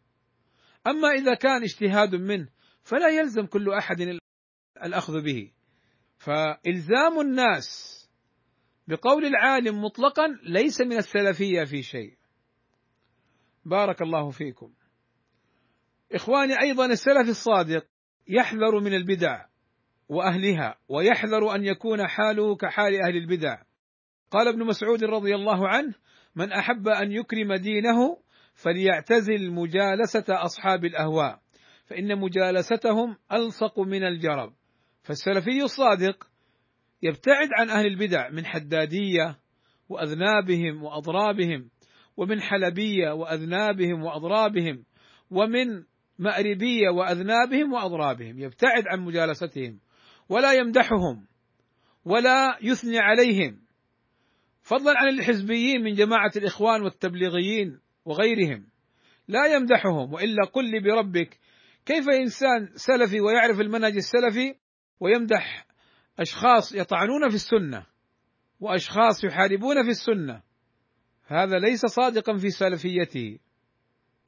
أما 0.88 1.08
إذا 1.08 1.34
كان 1.36 1.64
اجتهاد 1.64 2.16
منه 2.16 2.50
فلا 2.84 3.10
يلزم 3.10 3.46
كل 3.46 3.74
أحد 3.74 4.20
الأخذ 4.84 5.22
به. 5.22 5.52
فإلزام 6.18 7.20
الناس 7.20 7.94
بقول 8.88 9.26
العالم 9.26 9.84
مطلقا 9.84 10.28
ليس 10.44 10.82
من 10.82 10.98
السلفية 10.98 11.64
في 11.64 11.84
شيء. 11.84 12.18
بارك 13.66 14.02
الله 14.02 14.30
فيكم. 14.30 14.74
إخواني 16.14 16.62
أيضا 16.62 16.86
السلف 16.86 17.30
الصادق 17.30 17.88
يحذر 18.28 18.80
من 18.80 18.94
البدع 18.94 19.46
وأهلها 20.10 20.80
ويحذر 20.90 21.56
أن 21.56 21.64
يكون 21.66 22.08
حاله 22.08 22.56
كحال 22.56 23.02
أهل 23.06 23.18
البدع. 23.18 23.62
قال 24.32 24.48
ابن 24.48 24.66
مسعود 24.66 25.04
رضي 25.04 25.36
الله 25.36 25.68
عنه 25.68 25.94
من 26.38 26.52
أحب 26.52 26.88
أن 26.88 27.12
يكرم 27.12 27.54
دينه 27.54 28.18
فليعتزل 28.54 29.52
مجالسة 29.52 30.26
أصحاب 30.30 30.86
الأهواء 30.86 31.40
فإن 31.86 32.20
مجالستهم 32.20 33.16
ألصق 33.32 33.80
من 33.80 34.04
الجرب. 34.04 34.54
فالسلفي 35.04 35.64
الصادق 35.64 36.28
يبتعد 37.02 37.50
عن 37.60 37.70
أهل 37.70 37.86
البدع 37.86 38.30
من 38.30 38.46
حدادية 38.46 39.40
وأذنابهم 39.90 40.84
وأضرابهم 40.84 41.70
ومن 42.18 42.42
حلبية 42.42 43.12
وأذنابهم 43.12 44.04
وأضرابهم 44.04 44.84
ومن 45.32 45.84
مأربي 46.20 46.88
وأذنابهم 46.88 47.74
وأضرابهم. 47.74 48.40
يبتعد 48.40 48.84
عن 48.88 49.00
مجالستهم 49.00 49.80
ولا 50.30 50.54
يمدحهم 50.54 51.26
ولا 52.06 52.58
يثني 52.62 53.00
عليهم. 53.00 53.67
فضلا 54.68 54.94
عن 54.98 55.10
الحزبيين 55.10 55.84
من 55.84 55.94
جماعة 55.94 56.32
الإخوان 56.36 56.82
والتبليغيين 56.82 57.80
وغيرهم. 58.06 58.68
لا 59.28 59.56
يمدحهم 59.56 60.14
وإلا 60.14 60.46
قل 60.54 60.72
لي 60.72 60.80
بربك 60.80 61.38
كيف 61.86 62.10
إنسان 62.10 62.70
سلفي 62.76 63.22
ويعرف 63.22 63.60
المنهج 63.60 63.96
السلفي 63.96 64.56
ويمدح 65.00 65.66
أشخاص 66.20 66.76
يطعنون 66.76 67.30
في 67.30 67.36
السنة 67.36 67.86
وأشخاص 68.60 69.24
يحاربون 69.24 69.84
في 69.84 69.90
السنة؟ 69.90 70.42
هذا 71.28 71.60
ليس 71.60 71.86
صادقا 71.86 72.38
في 72.38 72.50
سلفيته. 72.50 73.40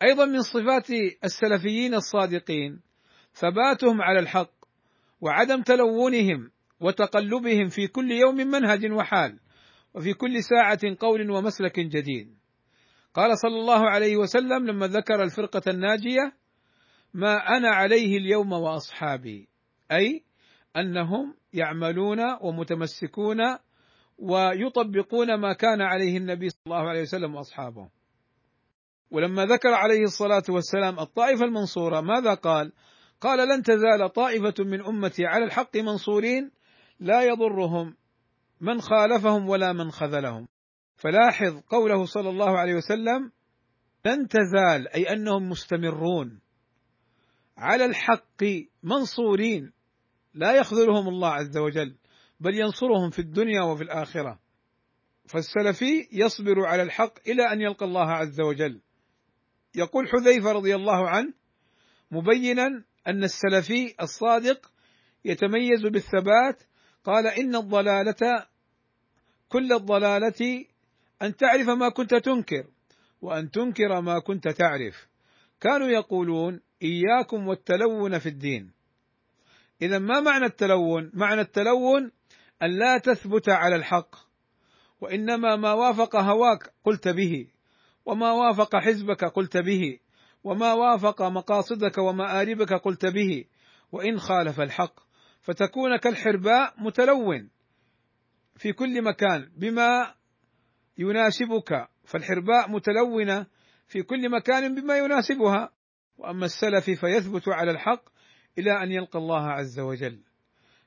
أيضا 0.03 0.25
من 0.25 0.41
صفات 0.41 0.89
السلفيين 1.23 1.93
الصادقين 1.93 2.81
ثباتهم 3.33 4.01
على 4.01 4.19
الحق 4.19 4.51
وعدم 5.21 5.61
تلونهم 5.61 6.51
وتقلبهم 6.79 7.67
في 7.67 7.87
كل 7.87 8.11
يوم 8.11 8.35
منهج 8.35 8.91
وحال. 8.91 9.39
وفي 9.93 10.13
كل 10.13 10.43
ساعة 10.43 10.79
قول 10.99 11.31
ومسلك 11.31 11.79
جديد. 11.79 12.37
قال 13.13 13.37
صلى 13.37 13.55
الله 13.59 13.89
عليه 13.89 14.17
وسلم 14.17 14.67
لما 14.67 14.87
ذكر 14.87 15.23
الفرقة 15.23 15.61
الناجية: 15.67 16.33
ما 17.13 17.57
أنا 17.57 17.69
عليه 17.69 18.17
اليوم 18.17 18.51
وأصحابي، 18.51 19.47
أي 19.91 20.23
أنهم 20.77 21.35
يعملون 21.53 22.19
ومتمسكون 22.41 23.37
ويطبقون 24.17 25.35
ما 25.35 25.53
كان 25.53 25.81
عليه 25.81 26.17
النبي 26.17 26.49
صلى 26.49 26.61
الله 26.67 26.89
عليه 26.89 27.01
وسلم 27.01 27.35
وأصحابه. 27.35 27.89
ولما 29.11 29.45
ذكر 29.45 29.69
عليه 29.69 30.03
الصلاة 30.03 30.43
والسلام 30.49 30.99
الطائفة 30.99 31.45
المنصورة 31.45 32.01
ماذا 32.01 32.33
قال؟ 32.33 32.71
قال 33.21 33.47
لن 33.47 33.63
تزال 33.63 34.13
طائفة 34.13 34.53
من 34.59 34.85
أمتي 34.85 35.25
على 35.25 35.45
الحق 35.45 35.77
منصورين 35.77 36.51
لا 36.99 37.23
يضرهم 37.23 37.95
من 38.61 38.81
خالفهم 38.81 39.49
ولا 39.49 39.73
من 39.73 39.91
خذلهم. 39.91 40.47
فلاحظ 40.95 41.61
قوله 41.69 42.05
صلى 42.05 42.29
الله 42.29 42.57
عليه 42.57 42.73
وسلم 42.73 43.31
لن 44.05 44.27
تزال 44.27 44.87
أي 44.87 45.13
أنهم 45.13 45.49
مستمرون. 45.49 46.41
على 47.57 47.85
الحق 47.85 48.43
منصورين. 48.83 49.73
لا 50.33 50.53
يخذلهم 50.53 51.07
الله 51.07 51.29
عز 51.29 51.57
وجل 51.57 51.95
بل 52.39 52.55
ينصرهم 52.55 53.09
في 53.09 53.19
الدنيا 53.19 53.61
وفي 53.61 53.83
الآخرة. 53.83 54.39
فالسلفي 55.25 56.07
يصبر 56.11 56.65
على 56.65 56.83
الحق 56.83 57.13
إلى 57.27 57.53
أن 57.53 57.61
يلقى 57.61 57.85
الله 57.85 58.11
عز 58.11 58.41
وجل. 58.41 58.81
يقول 59.75 60.07
حذيفة 60.09 60.51
رضي 60.51 60.75
الله 60.75 61.09
عنه 61.09 61.33
مبينا 62.11 62.67
أن 63.07 63.23
السلفي 63.23 63.95
الصادق 64.01 64.71
يتميز 65.25 65.81
بالثبات 65.81 66.63
قال 67.09 67.27
إن 67.27 67.55
الضلالة 67.55 68.45
كل 69.49 69.73
الضلالة 69.73 70.65
أن 71.21 71.35
تعرف 71.35 71.69
ما 71.69 71.89
كنت 71.89 72.15
تنكر 72.15 72.67
وأن 73.21 73.51
تنكر 73.51 74.01
ما 74.01 74.19
كنت 74.19 74.47
تعرف. 74.47 75.07
كانوا 75.61 75.87
يقولون 75.87 76.61
إياكم 76.83 77.47
والتلون 77.47 78.19
في 78.19 78.29
الدين. 78.29 78.71
إذا 79.81 79.99
ما 79.99 80.19
معنى 80.19 80.45
التلون؟ 80.45 81.11
معنى 81.13 81.41
التلون 81.41 82.11
أن 82.63 82.79
لا 82.79 82.97
تثبت 82.97 83.49
على 83.49 83.75
الحق 83.75 84.15
وإنما 85.01 85.55
ما 85.55 85.73
وافق 85.73 86.15
هواك 86.15 86.73
قلت 86.83 87.07
به 87.07 87.47
وما 88.05 88.31
وافق 88.31 88.75
حزبك 88.75 89.25
قلت 89.25 89.57
به 89.57 89.99
وما 90.43 90.73
وافق 90.73 91.21
مقاصدك 91.21 91.97
ومآربك 91.97 92.73
قلت 92.73 93.05
به 93.05 93.45
وإن 93.91 94.19
خالف 94.19 94.59
الحق 94.59 95.08
فتكون 95.41 95.97
كالحرباء 95.97 96.73
متلون 96.77 97.49
في 98.55 98.73
كل 98.73 99.01
مكان 99.01 99.51
بما 99.57 100.15
يناسبك 100.97 101.89
فالحرباء 102.03 102.69
متلونة 102.69 103.47
في 103.87 104.03
كل 104.03 104.29
مكان 104.29 104.75
بما 104.75 104.97
يناسبها. 104.97 105.69
وأما 106.17 106.45
السلف 106.45 106.99
فيثبت 106.99 107.47
على 107.47 107.71
الحق 107.71 108.03
إلى 108.57 108.83
أن 108.83 108.91
يلقى 108.91 109.19
الله 109.19 109.47
عز 109.47 109.79
وجل. 109.79 110.23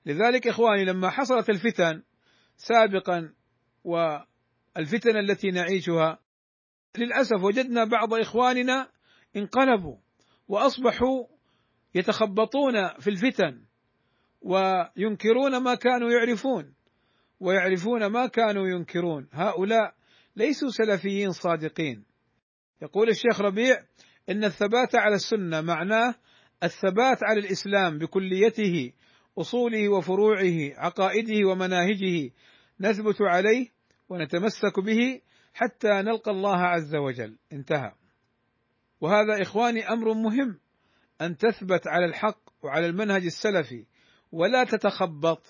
لذلك 0.06 0.48
إخواني 0.48 0.84
لما 0.84 1.10
حصلت 1.10 1.50
الفتن 1.50 2.02
سابقا 2.56 3.34
والفتن 3.84 5.16
التي 5.16 5.50
نعيشها 5.50 6.18
للأسف 6.98 7.42
وجدنا 7.42 7.84
بعض 7.84 8.14
إخواننا 8.14 8.88
انقلبوا 9.36 9.96
وأصبحوا 10.48 11.26
يتخبطون 11.94 12.88
في 12.98 13.10
الفتن. 13.10 13.64
وينكرون 14.42 15.56
ما 15.56 15.74
كانوا 15.74 16.10
يعرفون 16.10 16.74
ويعرفون 17.40 18.06
ما 18.06 18.26
كانوا 18.26 18.68
ينكرون. 18.68 19.28
هؤلاء 19.32 19.94
ليسوا 20.36 20.68
سلفيين 20.68 21.30
صادقين. 21.30 22.04
يقول 22.82 23.08
الشيخ 23.08 23.40
ربيع 23.40 23.76
إن 24.30 24.44
الثبات 24.44 24.94
على 24.94 25.14
السنة 25.14 25.60
معناه 25.60 26.14
الثبات 26.62 27.18
على 27.22 27.40
الإسلام 27.40 27.98
بكليته 27.98 28.92
أصوله 29.38 29.88
وفروعه 29.88 30.72
عقائده 30.76 31.48
ومناهجه 31.48 32.30
نثبت 32.80 33.16
عليه 33.20 33.68
ونتمسك 34.08 34.80
به 34.80 35.20
حتى 35.54 35.88
نلقى 35.88 36.30
الله 36.30 36.56
عز 36.56 36.94
وجل. 36.94 37.36
انتهى. 37.52 37.92
وهذا 39.00 39.42
إخواني 39.42 39.88
أمر 39.88 40.14
مهم 40.14 40.58
أن 41.20 41.36
تثبت 41.36 41.86
على 41.86 42.04
الحق 42.04 42.40
وعلى 42.62 42.86
المنهج 42.86 43.24
السلفي 43.24 43.86
ولا 44.32 44.64
تتخبط. 44.64 45.42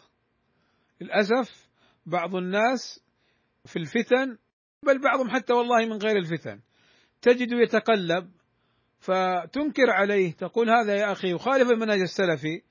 للأسف 1.01 1.69
بعض 2.07 2.35
الناس 2.35 3.01
في 3.67 3.79
الفتن 3.79 4.39
بل 4.87 5.01
بعضهم 5.03 5.31
حتى 5.31 5.53
والله 5.53 5.87
من 5.87 5.97
غير 5.97 6.17
الفتن 6.17 6.61
تجد 7.23 7.53
يتقلب 7.53 8.31
فتنكر 9.01 9.91
عليه 9.91 10.33
تقول 10.33 10.71
هذا 10.71 10.97
يا 10.97 11.13
أخي 11.13 11.31
يخالف 11.31 11.71
المنهج 11.71 12.01
السلفي 12.01 12.63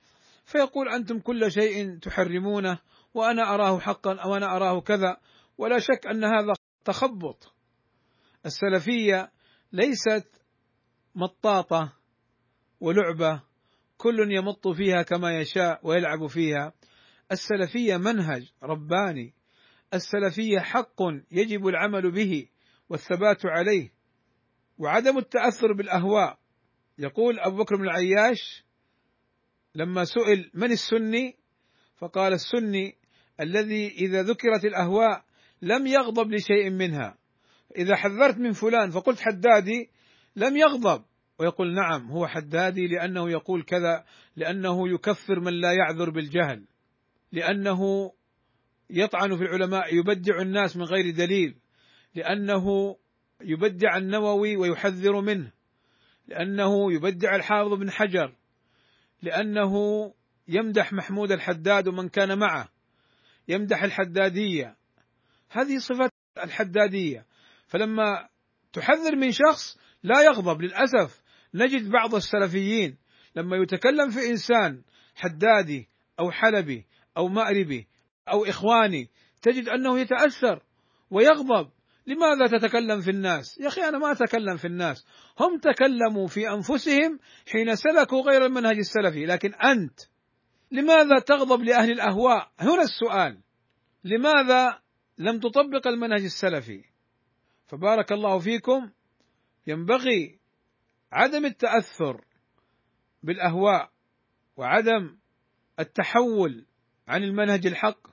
فيقول 0.46 0.90
أنتم 0.90 1.20
كل 1.20 1.52
شيء 1.52 2.00
تحرمونه 2.00 2.80
وأنا 3.14 3.56
أراه 3.56 3.80
حقا 3.80 4.16
أو 4.16 4.36
أنا 4.36 4.56
أراه 4.56 4.82
كذا 4.82 5.18
ولا 5.58 5.80
شك 5.80 6.08
أن 6.08 6.24
هذا 6.24 6.54
تخبط. 6.86 7.54
السلفية 8.46 9.32
ليست 9.72 10.28
مطاطة 11.16 11.94
ولعبة 12.80 13.42
كل 14.02 14.32
يمط 14.32 14.68
فيها 14.68 15.02
كما 15.02 15.40
يشاء 15.40 15.80
ويلعب 15.84 16.28
فيها. 16.28 16.74
السلفية 17.32 17.98
منهج 17.98 18.52
رباني. 18.64 19.34
السلفية 19.94 20.60
حق 20.60 21.02
يجب 21.32 21.68
العمل 21.68 22.12
به 22.12 22.48
والثبات 22.90 23.46
عليه. 23.46 23.94
وعدم 24.78 25.18
التأثر 25.18 25.74
بالأهواء. 25.74 26.38
يقول 26.98 27.40
أبو 27.40 27.58
بكر 27.58 27.76
بن 27.76 27.84
العياش 27.84 28.66
لما 29.76 30.06
سئل 30.06 30.52
من 30.54 30.72
السني؟ 30.72 31.36
فقال 31.98 32.34
السني 32.34 32.96
الذي 33.40 33.88
إذا 33.88 34.24
ذكرت 34.24 34.66
الأهواء 34.66 35.24
لم 35.62 35.88
يغضب 35.88 36.32
لشيء 36.32 36.70
منها. 36.70 37.18
إذا 37.78 37.96
حذرت 37.96 38.38
من 38.38 38.52
فلان 38.52 38.90
فقلت 38.90 39.20
حدادي 39.20 39.90
لم 40.36 40.58
يغضب. 40.58 41.04
ويقول 41.42 41.74
نعم 41.74 42.12
هو 42.12 42.28
حدادي 42.28 42.88
لأنه 42.88 43.30
يقول 43.30 43.64
كذا 43.64 44.06
لأنه 44.36 44.90
يكفر 44.90 45.40
من 45.40 45.54
لا 45.54 45.74
يعذر 45.74 46.10
بالجهل 46.10 46.66
لأنه 47.32 48.12
يطعن 48.90 49.38
في 49.38 49.44
العلماء 49.44 49.96
يبدع 49.96 50.42
الناس 50.42 50.78
من 50.78 50.84
غير 50.84 51.10
دليل 51.10 51.56
لأنه 52.16 52.96
يبدع 53.42 53.98
النووي 53.98 54.58
ويحذر 54.58 55.22
منه 55.22 55.52
لأنه 56.28 56.94
يبدع 56.94 57.36
الحافظ 57.36 57.74
بن 57.74 57.92
حجر 57.92 58.36
لأنه 59.22 59.74
يمدح 60.48 60.94
محمود 60.94 61.32
الحداد 61.32 61.88
ومن 61.88 62.10
كان 62.10 62.40
معه 62.40 62.70
يمدح 63.48 63.84
الحدادية. 63.84 64.76
هذه 65.50 65.78
صفات 65.78 66.12
الحدادية. 66.44 67.26
فلما 67.68 68.30
تحذر 68.74 69.16
من 69.16 69.32
شخص 69.32 69.78
لا 70.04 70.22
يغضب 70.22 70.62
للأسف. 70.62 71.21
نجد 71.54 71.90
بعض 71.90 72.16
السلفيين 72.16 72.98
لما 73.36 73.58
يتكلم 73.58 74.10
في 74.10 74.30
إنسان 74.30 74.82
حدادي 75.16 75.90
أو 76.20 76.32
حلبي 76.32 76.86
أو 77.18 77.28
مأربي 77.28 77.88
أو 78.30 78.46
إخواني 78.46 79.10
تجد 79.42 79.70
أنه 79.70 80.00
يتأثر 80.00 80.64
ويغضب 81.12 81.70
لماذا 82.08 82.58
تتكلم 82.58 83.02
في 83.02 83.12
الناس؟ 83.12 83.58
يا 83.60 83.68
أخي 83.68 83.82
أنا 83.82 83.98
ما 83.98 84.12
أتكلم 84.12 84.58
في 84.58 84.68
الناس، 84.68 85.06
هم 85.40 85.60
تكلموا 85.60 86.28
في 86.28 86.50
أنفسهم 86.50 87.20
حين 87.52 87.76
سلكوا 87.76 88.22
غير 88.22 88.46
المنهج 88.46 88.78
السلفي، 88.78 89.26
لكن 89.26 89.54
أنت 89.54 90.00
لماذا 90.72 91.20
تغضب 91.20 91.64
لأهل 91.64 91.92
الأهواء؟ 91.92 92.52
هنا 92.60 92.82
السؤال. 92.82 93.42
لماذا 94.04 94.80
لم 95.18 95.40
تطبق 95.40 95.88
المنهج 95.88 96.24
السلفي؟ 96.24 96.84
فبارك 97.68 98.12
الله 98.12 98.40
فيكم 98.40 98.92
ينبغي 99.68 100.40
عدم 101.12 101.46
التأثر 101.46 102.26
بالأهواء 103.24 103.90
وعدم 104.58 105.18
التحول 105.80 106.66
عن 107.08 107.24
المنهج 107.24 107.68
الحق 107.68 108.08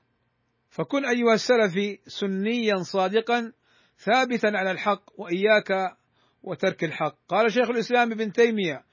فكن 0.70 1.04
أيها 1.04 1.34
السلفي 1.34 1.98
سنيا 2.06 2.76
صادقا 2.82 3.52
ثابتا 3.98 4.46
على 4.46 4.70
الحق 4.70 5.02
وإياك 5.20 5.96
وترك 6.42 6.84
الحق. 6.84 7.16
قال 7.28 7.52
شيخ 7.52 7.70
الإسلام 7.70 8.12
ابن 8.12 8.32
تيمية 8.32 8.84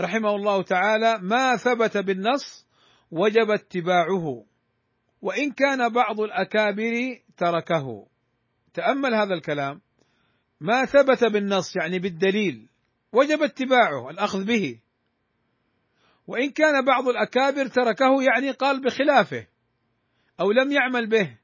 رحمه 0.00 0.34
الله 0.36 0.62
تعالى 0.62 1.18
ما 1.22 1.56
ثبت 1.56 1.96
بالنص 1.96 2.66
وجب 3.10 3.50
اتباعه 3.50 4.44
وإن 5.22 5.50
كان 5.52 5.88
بعض 5.88 6.20
الأكابر 6.20 7.20
تركه. 7.36 8.06
تأمل 8.74 9.14
هذا 9.14 9.34
الكلام. 9.34 9.80
ما 10.60 10.84
ثبت 10.84 11.24
بالنص 11.24 11.76
يعني 11.76 11.98
بالدليل. 11.98 12.68
وجب 13.12 13.42
اتباعه 13.42 14.10
الأخذ 14.10 14.44
به. 14.44 14.80
وإن 16.26 16.50
كان 16.50 16.84
بعض 16.84 17.08
الأكابر 17.08 17.66
تركه 17.66 18.22
يعني 18.22 18.50
قال 18.50 18.80
بخلافه 18.80 19.46
أو 20.40 20.52
لم 20.52 20.72
يعمل 20.72 21.08
به. 21.08 21.38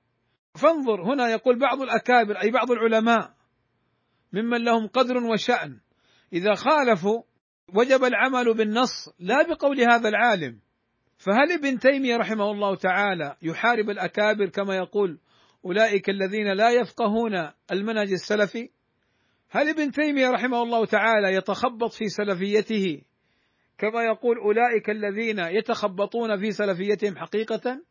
فانظر 0.63 1.03
هنا 1.03 1.29
يقول 1.29 1.59
بعض 1.59 1.81
الأكابر 1.83 2.43
أي 2.43 2.51
بعض 2.51 2.71
العلماء 2.71 3.35
ممن 4.33 4.65
لهم 4.65 4.87
قدر 4.87 5.17
وشأن. 5.17 5.81
إذا 6.33 6.55
خالفوا 6.55 7.23
وجب 7.75 8.05
العمل 8.05 8.55
بالنص 8.55 9.09
لا 9.19 9.43
بقول 9.43 9.81
هذا 9.81 10.09
العالم. 10.09 10.61
فهل 11.19 11.53
ابن 11.53 11.79
تيمية 11.79 12.17
رحمه 12.17 12.51
الله 12.51 12.77
تعالى 12.77 13.37
يحارب 13.43 13.91
الأكابر 13.91 14.49
كما 14.49 14.77
يقول 14.77 15.19
أولئك 15.65 16.11
الذين 16.11 16.53
لا 16.53 16.71
يفقهون 16.71 17.51
المنهج 17.73 18.13
السلفي؟ 18.13 18.71
هل 19.55 19.69
ابن 19.69 19.91
تيمية 19.91 20.31
رحمه 20.31 20.63
الله 20.63 20.87
تعالى 20.87 21.35
يتخبط 21.35 21.93
في 21.93 22.09
سلفيته 22.09 23.03
كما 23.79 24.03
يقول 24.03 24.39
أولئك 24.39 24.91
الذين 24.91 25.39
يتخبطون 25.39 26.41
في 26.41 26.51
سلفيتهم 26.51 27.17
حقيقة؟ 27.17 27.83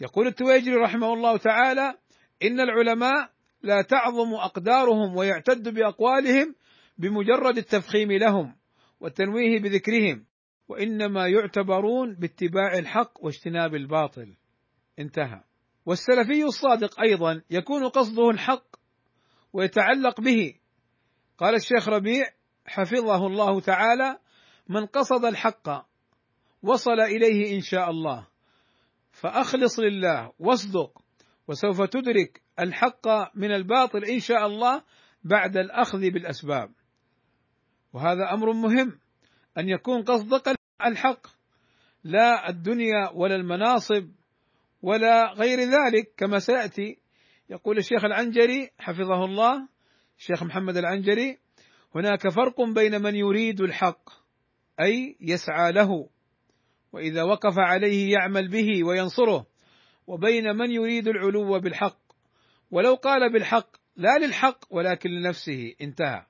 يقول 0.00 0.26
التويجري 0.26 0.74
رحمه 0.74 1.12
الله 1.12 1.36
تعالى 1.36 1.94
إن 2.42 2.60
العلماء 2.60 3.30
لا 3.62 3.82
تعظم 3.82 4.34
أقدارهم 4.34 5.16
ويعتد 5.16 5.68
بأقوالهم 5.68 6.54
بمجرد 6.98 7.58
التفخيم 7.58 8.12
لهم 8.12 8.56
والتنويه 9.00 9.60
بذكرهم 9.60 10.24
وإنما 10.68 11.28
يعتبرون 11.28 12.14
باتباع 12.14 12.78
الحق 12.78 13.24
واجتناب 13.24 13.74
الباطل. 13.74 14.34
انتهى. 14.98 15.40
والسلفي 15.86 16.44
الصادق 16.44 17.00
أيضا 17.00 17.42
يكون 17.50 17.88
قصده 17.88 18.30
الحق 18.30 18.66
ويتعلق 19.52 20.20
به 20.20 20.61
قال 21.42 21.54
الشيخ 21.54 21.88
ربيع 21.88 22.24
حفظه 22.66 23.26
الله 23.26 23.60
تعالى 23.60 24.18
من 24.68 24.86
قصد 24.86 25.24
الحق 25.24 25.68
وصل 26.62 27.00
إليه 27.00 27.56
إن 27.56 27.60
شاء 27.60 27.90
الله. 27.90 28.26
فأخلص 29.12 29.78
لله 29.78 30.32
واصدق 30.38 31.02
وسوف 31.48 31.82
تدرك 31.82 32.42
الحق 32.60 33.08
من 33.34 33.52
الباطل 33.52 34.04
إن 34.04 34.20
شاء 34.20 34.46
الله 34.46 34.82
بعد 35.24 35.56
الأخذ 35.56 35.98
بالأسباب. 35.98 36.70
وهذا 37.92 38.32
أمر 38.32 38.52
مهم 38.52 38.98
أن 39.58 39.68
يكون 39.68 40.02
قصدك 40.02 40.54
الحق 40.86 41.26
لا 42.04 42.48
الدنيا 42.48 43.10
ولا 43.14 43.34
المناصب 43.36 44.08
ولا 44.82 45.32
غير 45.32 45.58
ذلك 45.58 46.14
كما 46.16 46.38
سيأتي. 46.38 46.98
يقول 47.50 47.78
الشيخ 47.78 48.04
العنجري 48.04 48.70
حفظه 48.78 49.24
الله 49.24 49.71
الشيخ 50.22 50.42
محمد 50.42 50.76
العنجري 50.76 51.38
هناك 51.94 52.28
فرق 52.28 52.60
بين 52.60 53.02
من 53.02 53.14
يريد 53.14 53.60
الحق 53.60 54.10
أي 54.80 55.16
يسعى 55.20 55.72
له 55.72 56.08
وإذا 56.92 57.22
وقف 57.22 57.58
عليه 57.58 58.12
يعمل 58.12 58.48
به 58.48 58.84
وينصره 58.84 59.46
وبين 60.06 60.56
من 60.56 60.70
يريد 60.70 61.08
العلو 61.08 61.60
بالحق. 61.60 61.98
ولو 62.70 62.94
قال 62.94 63.32
بالحق 63.32 63.76
لا 63.96 64.18
للحق 64.18 64.58
ولكن 64.70 65.10
لنفسه 65.10 65.74
انتهى. 65.80 66.26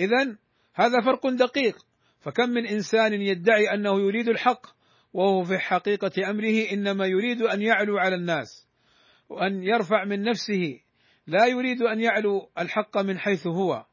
اذا 0.00 0.36
هذا 0.74 1.00
فرق 1.04 1.26
دقيق. 1.26 1.76
فكم 2.20 2.50
من 2.50 2.66
إنسان 2.66 3.12
يدعي 3.12 3.74
أنه 3.74 4.00
يريد 4.00 4.28
الحق 4.28 4.66
وهو 5.12 5.44
في 5.44 5.58
حقيقة 5.58 6.30
أمره 6.30 6.72
إنما 6.72 7.06
يريد 7.06 7.42
أن 7.42 7.62
يعلو 7.62 7.98
على 7.98 8.14
الناس 8.14 8.68
وأن 9.28 9.62
يرفع 9.62 10.04
من 10.04 10.22
نفسه 10.22 10.83
لا 11.26 11.46
يريد 11.46 11.82
أن 11.82 12.00
يعلو 12.00 12.50
الحق 12.58 12.98
من 12.98 13.18
حيث 13.18 13.46
هو. 13.46 13.86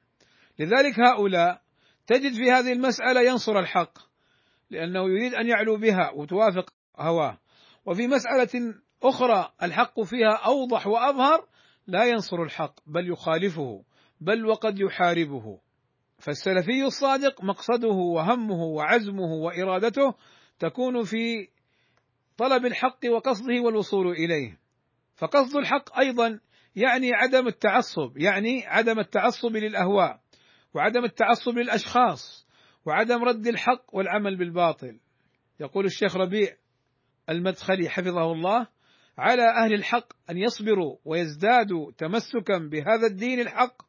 لذلك 0.59 0.99
هؤلاء 0.99 1.61
تجد 2.07 2.33
في 2.33 2.51
هذه 2.51 2.73
المسألة 2.73 3.21
ينصر 3.21 3.59
الحق 3.59 3.99
لأنه 4.69 4.99
يريد 4.99 5.33
أن 5.33 5.47
يعلو 5.47 5.77
بها 5.77 6.11
وتوافق 6.15 6.73
هواه. 6.99 7.37
وفي 7.85 8.07
مسألة 8.07 8.75
أخرى 9.03 9.51
الحق 9.63 10.01
فيها 10.01 10.33
أوضح 10.45 10.87
وأظهر 10.87 11.47
لا 11.87 12.05
ينصر 12.05 12.43
الحق 12.43 12.75
بل 12.87 13.11
يخالفه 13.11 13.83
بل 14.21 14.45
وقد 14.45 14.79
يحاربه. 14.79 15.59
فالسلفي 16.17 16.83
الصادق 16.83 17.43
مقصده 17.43 17.87
وهمه 17.87 18.63
وعزمه 18.63 19.33
وإرادته 19.33 20.13
تكون 20.59 21.03
في 21.03 21.47
طلب 22.37 22.65
الحق 22.65 22.99
وقصده 23.11 23.61
والوصول 23.61 24.11
إليه. 24.11 24.59
فقصد 25.15 25.57
الحق 25.57 25.99
أيضا 25.99 26.39
يعني 26.75 27.13
عدم 27.13 27.47
التعصب 27.47 28.17
يعني 28.17 28.67
عدم 28.67 28.99
التعصب 28.99 29.55
للأهواء 29.55 30.19
وعدم 30.73 31.05
التعصب 31.05 31.57
للأشخاص 31.57 32.47
وعدم 32.85 33.23
رد 33.23 33.47
الحق 33.47 33.95
والعمل 33.95 34.37
بالباطل. 34.37 34.99
يقول 35.59 35.85
الشيخ 35.85 36.15
ربيع 36.17 36.55
المدخلي 37.29 37.89
حفظه 37.89 38.31
الله 38.31 38.67
على 39.17 39.43
أهل 39.63 39.73
الحق 39.73 40.13
أن 40.29 40.37
يصبروا 40.37 40.97
ويزدادوا 41.05 41.91
تمسكا 41.91 42.57
بهذا 42.57 43.07
الدين 43.07 43.39
الحق 43.39 43.81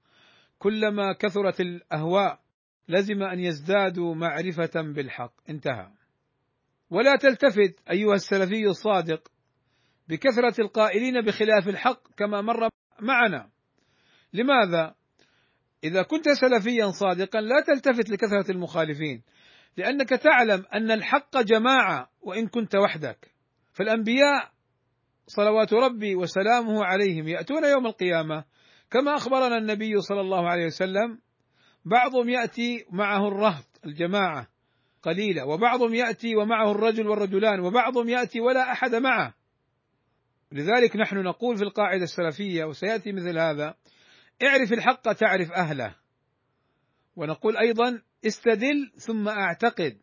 كلما 0.59 1.13
كثرت 1.13 1.61
الأهواء 1.61 2.41
لزم 2.89 3.23
أن 3.23 3.41
يزدادوا 3.41 4.15
معرفة 4.15 4.83
بالحق. 4.95 5.33
انتهى. 5.51 5.91
ولا 6.91 7.17
تلتفت 7.17 7.91
أيها 7.91 8.15
السلفي 8.15 8.67
الصادق 8.67 9.29
بكثرة 10.09 10.61
القائلين 10.61 11.21
بخلاف 11.21 11.69
الحق 11.69 12.09
كما 12.17 12.41
مر 12.41 12.72
معنا. 13.03 13.51
لماذا؟ 14.33 14.95
إذا 15.85 16.03
كنت 16.03 16.29
سلفيا 16.29 16.91
صادقا 16.91 17.41
لا 17.41 17.61
تلتفت 17.67 18.11
لكثرة 18.11 18.51
المخالفين 18.51 19.23
لأنك 19.77 20.09
تعلم 20.09 20.65
أن 20.75 20.91
الحق 20.91 21.41
جماعة 21.41 22.09
وإن 22.21 22.47
كنت 22.47 22.77
وحدك. 22.77 23.33
فالأنبياء 23.73 24.51
صلوات 25.27 25.73
ربي 25.73 26.17
وسلامه 26.17 26.85
عليهم 26.85 27.29
يأتون 27.29 27.65
يوم 27.65 27.87
القيامة. 27.87 28.45
كما 28.91 29.17
أخبرنا 29.17 29.59
النبي 29.59 30.01
صلى 30.01 30.21
الله 30.21 30.49
عليه 30.49 30.67
وسلم 30.67 31.19
بعضهم 31.85 32.29
يأتي 32.29 32.85
معه 32.91 33.29
الرهط 33.29 33.81
الجماعة 33.87 34.47
قليلة 35.03 35.47
وبعضهم 35.47 35.95
يأتي 35.95 36.37
ومعه 36.37 36.71
الرجل 36.71 37.09
والرجلان 37.09 37.61
وبعضهم 37.61 38.09
يأتي 38.09 38.41
ولا 38.41 38.73
أحد 38.73 38.95
معه. 38.95 39.35
لذلك 40.53 40.97
نحن 40.97 41.17
نقول 41.17 41.57
في 41.57 41.63
القاعدة 41.63 42.03
السلفية 42.03 42.65
وسيأتي 42.65 43.13
مثل 43.13 43.39
هذا 43.39 43.75
اعرف 44.43 44.73
الحق 44.73 45.13
تعرف 45.13 45.53
أهله. 45.53 45.95
ونقول 47.17 47.57
أيضا 47.57 48.03
استدل 48.27 48.93
ثم 48.97 49.29
أعتقد. 49.29 49.99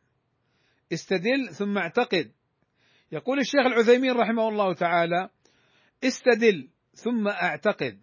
استدل 0.93 1.49
ثم 1.53 1.77
أعتقد. 1.77 2.31
يقول 3.11 3.39
الشيخ 3.39 3.65
العثيمين 3.65 4.11
رحمه 4.11 4.49
الله 4.49 4.73
تعالى 4.73 5.29
استدل 6.03 6.69
ثم 6.93 7.27
أعتقد. 7.27 7.99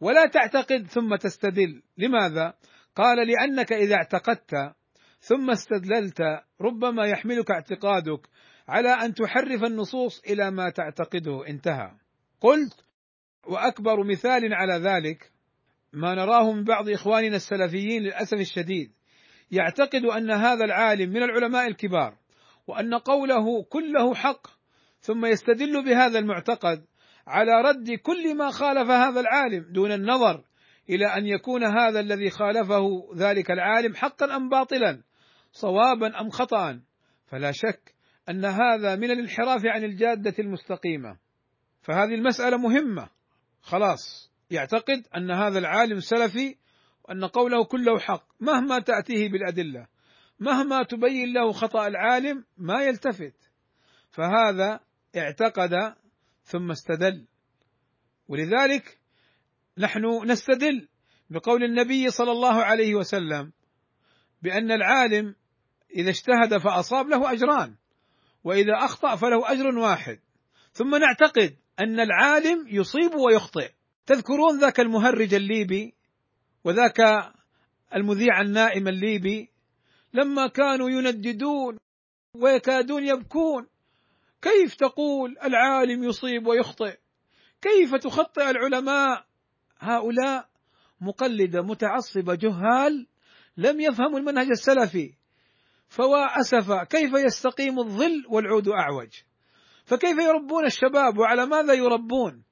ولا 0.00 0.26
تعتقد 0.26 0.86
ثم 0.86 1.16
تستدل. 1.16 1.82
لماذا؟ 1.98 2.54
قال 2.96 3.26
لأنك 3.28 3.72
إذا 3.72 3.94
اعتقدت 3.94 4.74
ثم 5.20 5.50
استدللت 5.50 6.22
ربما 6.60 7.06
يحملك 7.06 7.50
اعتقادك. 7.50 8.28
على 8.68 8.88
أن 8.88 9.14
تحرف 9.14 9.64
النصوص 9.64 10.20
إلى 10.20 10.50
ما 10.50 10.70
تعتقده. 10.70 11.48
انتهى. 11.48 11.90
قلت 12.40 12.84
وأكبر 13.46 14.04
مثال 14.04 14.54
على 14.54 14.74
ذلك 14.74 15.32
ما 15.92 16.14
نراه 16.14 16.52
من 16.52 16.64
بعض 16.64 16.88
إخواننا 16.88 17.36
السلفيين 17.36 18.02
للأسف 18.02 18.38
الشديد. 18.38 18.92
يعتقد 19.50 20.04
أن 20.04 20.30
هذا 20.30 20.64
العالم 20.64 21.10
من 21.10 21.22
العلماء 21.22 21.66
الكبار 21.66 22.16
وأن 22.66 22.94
قوله 22.94 23.62
كله 23.62 24.14
حق 24.14 24.46
ثم 25.00 25.26
يستدل 25.26 25.84
بهذا 25.84 26.18
المعتقد 26.18 26.84
على 27.26 27.52
رد 27.64 27.90
كل 27.90 28.36
ما 28.36 28.50
خالف 28.50 28.90
هذا 28.90 29.20
العالم 29.20 29.72
دون 29.72 29.92
النظر 29.92 30.44
إلى 30.90 31.06
أن 31.06 31.26
يكون 31.26 31.64
هذا 31.64 32.00
الذي 32.00 32.30
خالفه 32.30 33.08
ذلك 33.16 33.50
العالم 33.50 33.94
حقا 33.94 34.36
أم 34.36 34.48
باطلا 34.48 35.02
صوابا 35.52 36.20
أم 36.20 36.30
خطا. 36.30 36.80
فلا 37.26 37.52
شك 37.52 37.95
أن 38.28 38.44
هذا 38.44 38.96
من 38.96 39.10
الانحراف 39.10 39.66
عن 39.66 39.84
الجادة 39.84 40.34
المستقيمة. 40.38 41.18
فهذه 41.82 42.14
المسألة 42.14 42.56
مهمة. 42.56 43.08
خلاص. 43.62 44.32
يعتقد 44.50 45.06
أن 45.16 45.30
هذا 45.30 45.58
العالم 45.58 46.00
سلفي 46.00 46.56
وأن 47.04 47.24
قوله 47.24 47.64
كله 47.64 47.98
حق. 47.98 48.28
مهما 48.40 48.78
تأتيه 48.78 49.28
بالأدلة 49.28 49.86
مهما 50.40 50.82
تبين 50.82 51.32
له 51.32 51.52
خطأ 51.52 51.86
العالم 51.86 52.44
ما 52.56 52.82
يلتفت. 52.82 53.50
فهذا 54.10 54.80
اعتقد 55.16 55.94
ثم 56.42 56.70
استدل. 56.70 57.26
ولذلك 58.28 58.98
نحن 59.78 60.30
نستدل 60.30 60.88
بقول 61.30 61.64
النبي 61.64 62.10
صلى 62.10 62.32
الله 62.32 62.64
عليه 62.64 62.94
وسلم 62.94 63.52
بأن 64.42 64.72
العالم 64.72 65.34
إذا 65.96 66.10
اجتهد 66.10 66.58
فأصاب 66.58 67.08
له 67.08 67.32
أجران. 67.32 67.76
وإذا 68.46 68.74
أخطأ 68.84 69.16
فله 69.16 69.52
أجر 69.52 69.78
واحد. 69.78 70.18
ثم 70.72 70.96
نعتقد 70.96 71.56
أن 71.80 72.00
العالم 72.00 72.66
يصيب 72.68 73.14
ويخطئ. 73.14 73.70
تذكرون 74.06 74.60
ذاك 74.60 74.80
المهرج 74.80 75.34
الليبي 75.34 75.94
وذاك 76.64 77.00
المذيع 77.94 78.40
النائم 78.40 78.88
الليبي؟ 78.88 79.50
لما 80.12 80.46
كانوا 80.46 80.90
ينددون 80.90 81.78
ويكادون 82.34 83.06
يبكون 83.06 83.66
كيف 84.42 84.74
تقول 84.74 85.36
العالم 85.44 86.04
يصيب 86.04 86.46
ويخطئ؟ 86.46 86.96
كيف 87.62 87.94
تخطئ 87.94 88.50
العلماء؟ 88.50 89.26
هؤلاء 89.78 90.48
مقلدة 91.00 91.62
متعصبة 91.62 92.34
جهال 92.34 93.06
لم 93.56 93.80
يفهموا 93.80 94.18
المنهج 94.18 94.46
السلفي. 94.50 95.14
فوا 95.88 96.40
اسفا 96.40 96.84
كيف 96.84 97.12
يستقيم 97.14 97.78
الظل 97.78 98.24
والعود 98.28 98.68
أعوج؟ 98.68 99.08
فكيف 99.84 100.18
يربون 100.18 100.66
الشباب 100.66 101.18
وعلى 101.18 101.46
ماذا 101.46 101.74
يربون؟ 101.74 102.44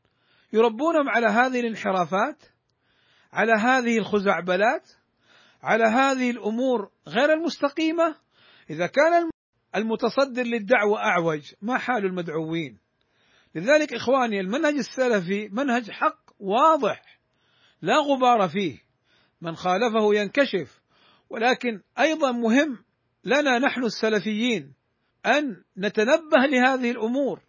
يربونهم 0.53 1.09
على 1.09 1.27
هذه 1.27 1.61
الانحرافات؟ 1.61 2.43
على 3.33 3.53
هذه 3.53 3.99
الخزعبلات؟ 3.99 4.91
على 5.63 5.85
هذه 5.85 6.31
الأمور 6.31 6.91
غير 7.09 7.33
المستقيمة؟ 7.33 8.17
إذا 8.71 8.87
كان 8.87 9.31
المتصدر 9.77 10.43
للدعوة 10.43 10.99
أعوج 10.99 11.55
ما 11.63 11.79
حال 11.79 12.05
المدعوين. 12.05 12.79
لذلك 13.55 13.95
إخواني 13.95 14.41
المنهج 14.41 14.75
السلفي 14.75 15.49
منهج 15.49 15.91
حق 15.91 16.19
واضح 16.41 17.21
لا 17.83 17.97
غبار 17.97 18.49
فيه. 18.49 18.85
من 19.41 19.57
خالفه 19.57 20.15
ينكشف 20.15 20.81
ولكن 21.31 21.81
أيضا 21.99 22.33
مهم 22.33 22.85
لنا 23.25 23.59
نحن 23.59 23.85
السلفيين 23.85 24.75
أن 25.27 25.63
نتنبه 25.79 26.47
لهذه 26.51 26.91
الأمور 26.91 27.41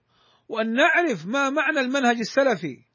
وأن 0.50 0.74
نعرف 0.74 1.26
ما 1.26 1.50
معنى 1.50 1.80
المنهج 1.80 2.18
السلفي. 2.20 2.86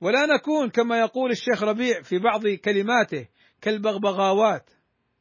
ولا 0.00 0.26
نكون 0.26 0.70
كما 0.70 1.00
يقول 1.00 1.30
الشيخ 1.30 1.62
ربيع 1.62 2.02
في 2.02 2.18
بعض 2.18 2.46
كلماته 2.46 3.28
كالبغبغاوات 3.60 4.70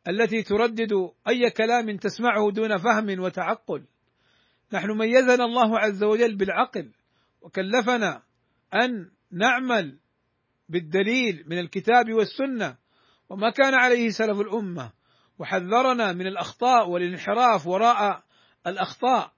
التي 0.07 0.43
تردد 0.43 0.91
أي 1.27 1.49
كلام 1.49 1.97
تسمعه 1.97 2.51
دون 2.51 2.77
فهم 2.77 3.19
وتعقل. 3.19 3.85
نحن 4.73 4.97
ميزنا 4.97 5.45
الله 5.45 5.79
عز 5.79 6.03
وجل 6.03 6.35
بالعقل 6.35 6.91
وكلفنا 7.41 8.23
أن 8.73 9.11
نعمل 9.31 9.99
بالدليل 10.69 11.43
من 11.47 11.59
الكتاب 11.59 12.13
والسنة 12.13 12.77
وما 13.29 13.49
كان 13.49 13.73
عليه 13.73 14.09
سلف 14.09 14.39
الأمة. 14.39 14.98
وحذرنا 15.39 16.13
من 16.13 16.27
الأخطاء 16.27 16.89
والانحراف 16.89 17.67
وراء 17.67 18.23
الأخطاء. 18.67 19.31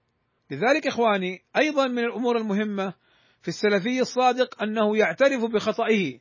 لذلك 0.50 0.86
إخواني 0.86 1.42
أيضا 1.56 1.86
من 1.86 1.98
الأمور 1.98 2.36
المهمة 2.36 2.94
في 3.42 3.48
السلفي 3.48 4.00
الصادق 4.00 4.62
أنه 4.62 4.96
يعترف 4.96 5.44
بخطئه 5.44 6.18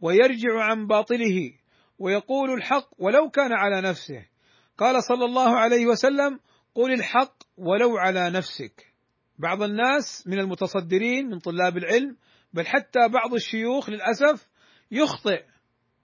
ويرجع 0.00 0.62
عن 0.62 0.86
باطله 0.86 1.52
ويقول 1.98 2.50
الحق 2.50 2.88
ولو 2.98 3.30
كان 3.30 3.52
على 3.52 3.80
نفسه. 3.80 4.26
قال 4.78 5.04
صلى 5.04 5.24
الله 5.24 5.56
عليه 5.56 5.86
وسلم 5.86 6.40
قل 6.74 6.92
الحق 6.92 7.34
ولو 7.56 7.96
على 7.96 8.30
نفسك. 8.30 8.86
بعض 9.38 9.62
الناس 9.62 10.24
من 10.26 10.38
المتصدرين 10.38 11.26
من 11.26 11.38
طلاب 11.38 11.76
العلم 11.76 12.16
بل 12.52 12.66
حتى 12.66 13.08
بعض 13.08 13.34
الشيوخ 13.34 13.90
للأسف 13.90 14.48
يخطئ 14.90 15.44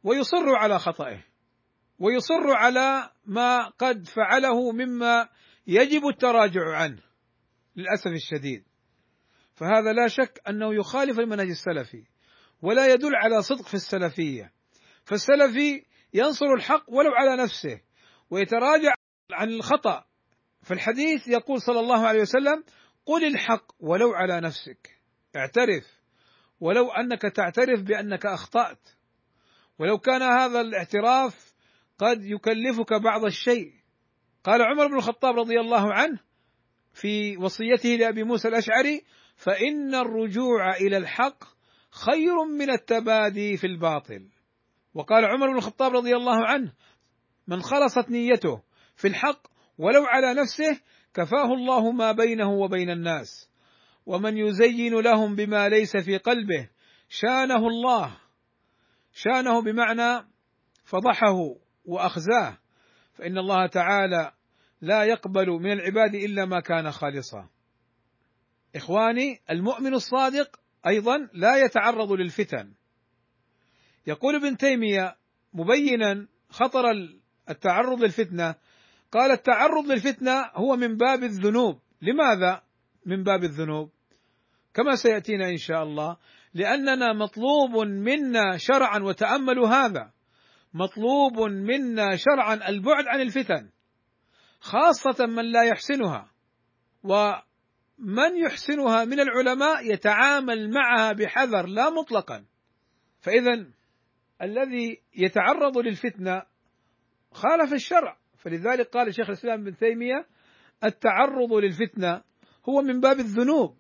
ويصر 0.03 0.57
على 0.57 0.79
خطئه. 0.79 1.34
ويصر 1.99 2.51
على 2.57 3.11
ما 3.27 3.69
قد 3.69 4.09
فعله 4.09 4.73
مما 4.73 5.29
يجب 5.67 6.07
التراجع 6.07 6.77
عنه 6.77 7.03
للأسف 7.77 8.07
الشديد. 8.07 8.65
فهذا 9.55 9.93
لا 9.93 10.09
شك 10.09 10.41
أنه 10.49 10.75
يخالف 10.75 11.19
المنهج 11.19 11.49
السلفي 11.49 12.05
ولا 12.63 12.93
يدل 12.93 13.17
على 13.17 13.43
صدق 13.43 13.69
في 13.69 13.75
السلفية. 13.75 14.53
فالسلفي 15.05 15.85
ينصر 16.15 16.47
الحق 16.57 16.85
ولو 16.89 17.11
على 17.11 17.43
نفسه 17.43 17.81
ويتراجع 18.31 18.95
عن 19.33 19.49
الخطأ. 19.49 20.05
فالحديث 20.63 21.29
يقول 21.29 21.61
صلى 21.61 21.81
الله 21.81 22.07
عليه 22.07 22.21
وسلم 22.21 22.65
قل 23.07 23.25
الحق 23.25 23.73
ولو 23.81 24.13
على 24.13 24.41
نفسك. 24.41 25.01
اعترف. 25.37 25.85
ولو 26.61 26.91
أنك 26.91 27.23
تعترف 27.23 27.83
بأنك 27.83 28.27
أخطأت. 28.27 28.89
ولو 29.79 29.99
كان 29.99 30.23
هذا 30.23 30.61
الاعتراف 30.61 31.54
قد 31.99 32.25
يكلفك 32.25 32.93
بعض 32.93 33.25
الشيء. 33.25 33.73
قال 34.45 34.63
عمر 34.63 34.87
بن 34.87 34.97
الخطاب 34.97 35.39
رضي 35.39 35.61
الله 35.61 35.95
عنه 35.95 36.19
في 36.93 37.37
وصيته 37.37 37.89
لأبي 37.89 38.23
موسى 38.23 38.49
الأشعري 38.49 39.05
فإن 39.37 39.95
الرجوع 39.95 40.77
إلى 40.77 40.97
الحق 40.97 41.45
خير 41.91 42.45
من 42.59 42.71
التبادي 42.71 43.57
في 43.57 43.67
الباطل. 43.67 44.29
وقال 44.95 45.25
عمر 45.25 45.51
بن 45.51 45.57
الخطاب 45.57 45.93
رضي 45.93 46.17
الله 46.17 46.47
عنه 46.47 46.73
من 47.49 47.63
خلصت 47.63 48.11
نيته 48.11 48.63
في 48.97 49.09
الحق 49.09 49.47
ولو 49.79 50.05
على 50.05 50.35
نفسه 50.35 50.81
كفاه 51.15 51.55
الله 51.55 51.91
ما 51.91 52.13
بينه 52.13 52.53
وبين 52.53 52.91
الناس. 52.91 53.51
ومن 54.07 54.37
يزين 54.37 55.01
لهم 55.01 55.37
بما 55.37 55.69
ليس 55.69 55.97
في 55.97 56.19
قلبه 56.19 56.69
شانه 57.09 57.67
الله. 57.69 58.17
شانه 59.13 59.63
بمعنى 59.63 60.27
فضحه. 60.85 61.64
وأخزاه. 61.85 62.59
فإن 63.15 63.39
الله 63.39 63.67
تعالى 63.67 64.33
لا 64.81 65.05
يقبل 65.05 65.49
من 65.51 65.73
العباد 65.73 66.15
إلا 66.15 66.45
ما 66.45 66.61
كان 66.61 66.91
خالصا. 66.91 67.49
إخواني 68.77 69.41
المؤمن 69.51 69.95
الصادق 69.95 70.61
أيضا 70.87 71.29
لا 71.33 71.57
يتعرض 71.57 72.13
للفتن. 72.13 72.73
يقول 74.07 74.35
ابن 74.35 74.57
تيمية 74.57 75.17
مبينا 75.55 76.27
خطر 76.51 76.85
التعرض 77.51 78.03
للفتنة. 78.03 78.55
قال 79.13 79.31
التعرض 79.31 79.87
للفتنة 79.87 80.51
هو 80.55 80.77
من 80.77 80.97
باب 80.97 81.23
الذنوب. 81.23 81.81
لماذا 82.03 82.63
من 83.07 83.23
باب 83.23 83.45
الذنوب؟ 83.45 83.91
كما 84.75 84.97
سيأتينا 84.97 85.49
إن 85.49 85.57
شاء 85.57 85.83
الله. 85.83 86.17
لأننا 86.55 87.13
مطلوب 87.13 87.87
منا 87.87 88.57
شرعا 88.57 88.99
وتأملوا 88.99 89.69
هذا. 89.69 90.11
مطلوب 90.75 91.41
منا 91.51 92.17
شرعا 92.17 92.69
البعد 92.69 93.05
عن 93.07 93.21
الفتن 93.21 93.71
خاصة 94.61 95.27
من 95.27 95.45
لا 95.45 95.63
يحسنها. 95.63 96.31
ومن 97.03 98.37
يحسنها 98.37 99.05
من 99.05 99.21
العلماء 99.21 99.93
يتعامل 99.93 100.71
معها 100.71 101.13
بحذر 101.13 101.67
لا 101.67 101.91
مطلقا. 101.91 102.45
فاذا 103.21 103.67
الذي 104.43 105.03
يتعرض 105.17 105.79
للفتنة 105.79 106.43
خالف 107.33 107.73
الشرع. 107.73 108.17
فلذلك 108.39 108.87
قال 108.87 109.15
شيخ 109.15 109.29
الإسلام 109.29 109.61
ابن 109.61 109.77
تيمية 109.77 110.27
التعرض 110.85 111.53
للفتنة 111.53 112.23
هو 112.69 112.83
من 112.83 113.01
باب 113.01 113.19
الذنوب. 113.19 113.77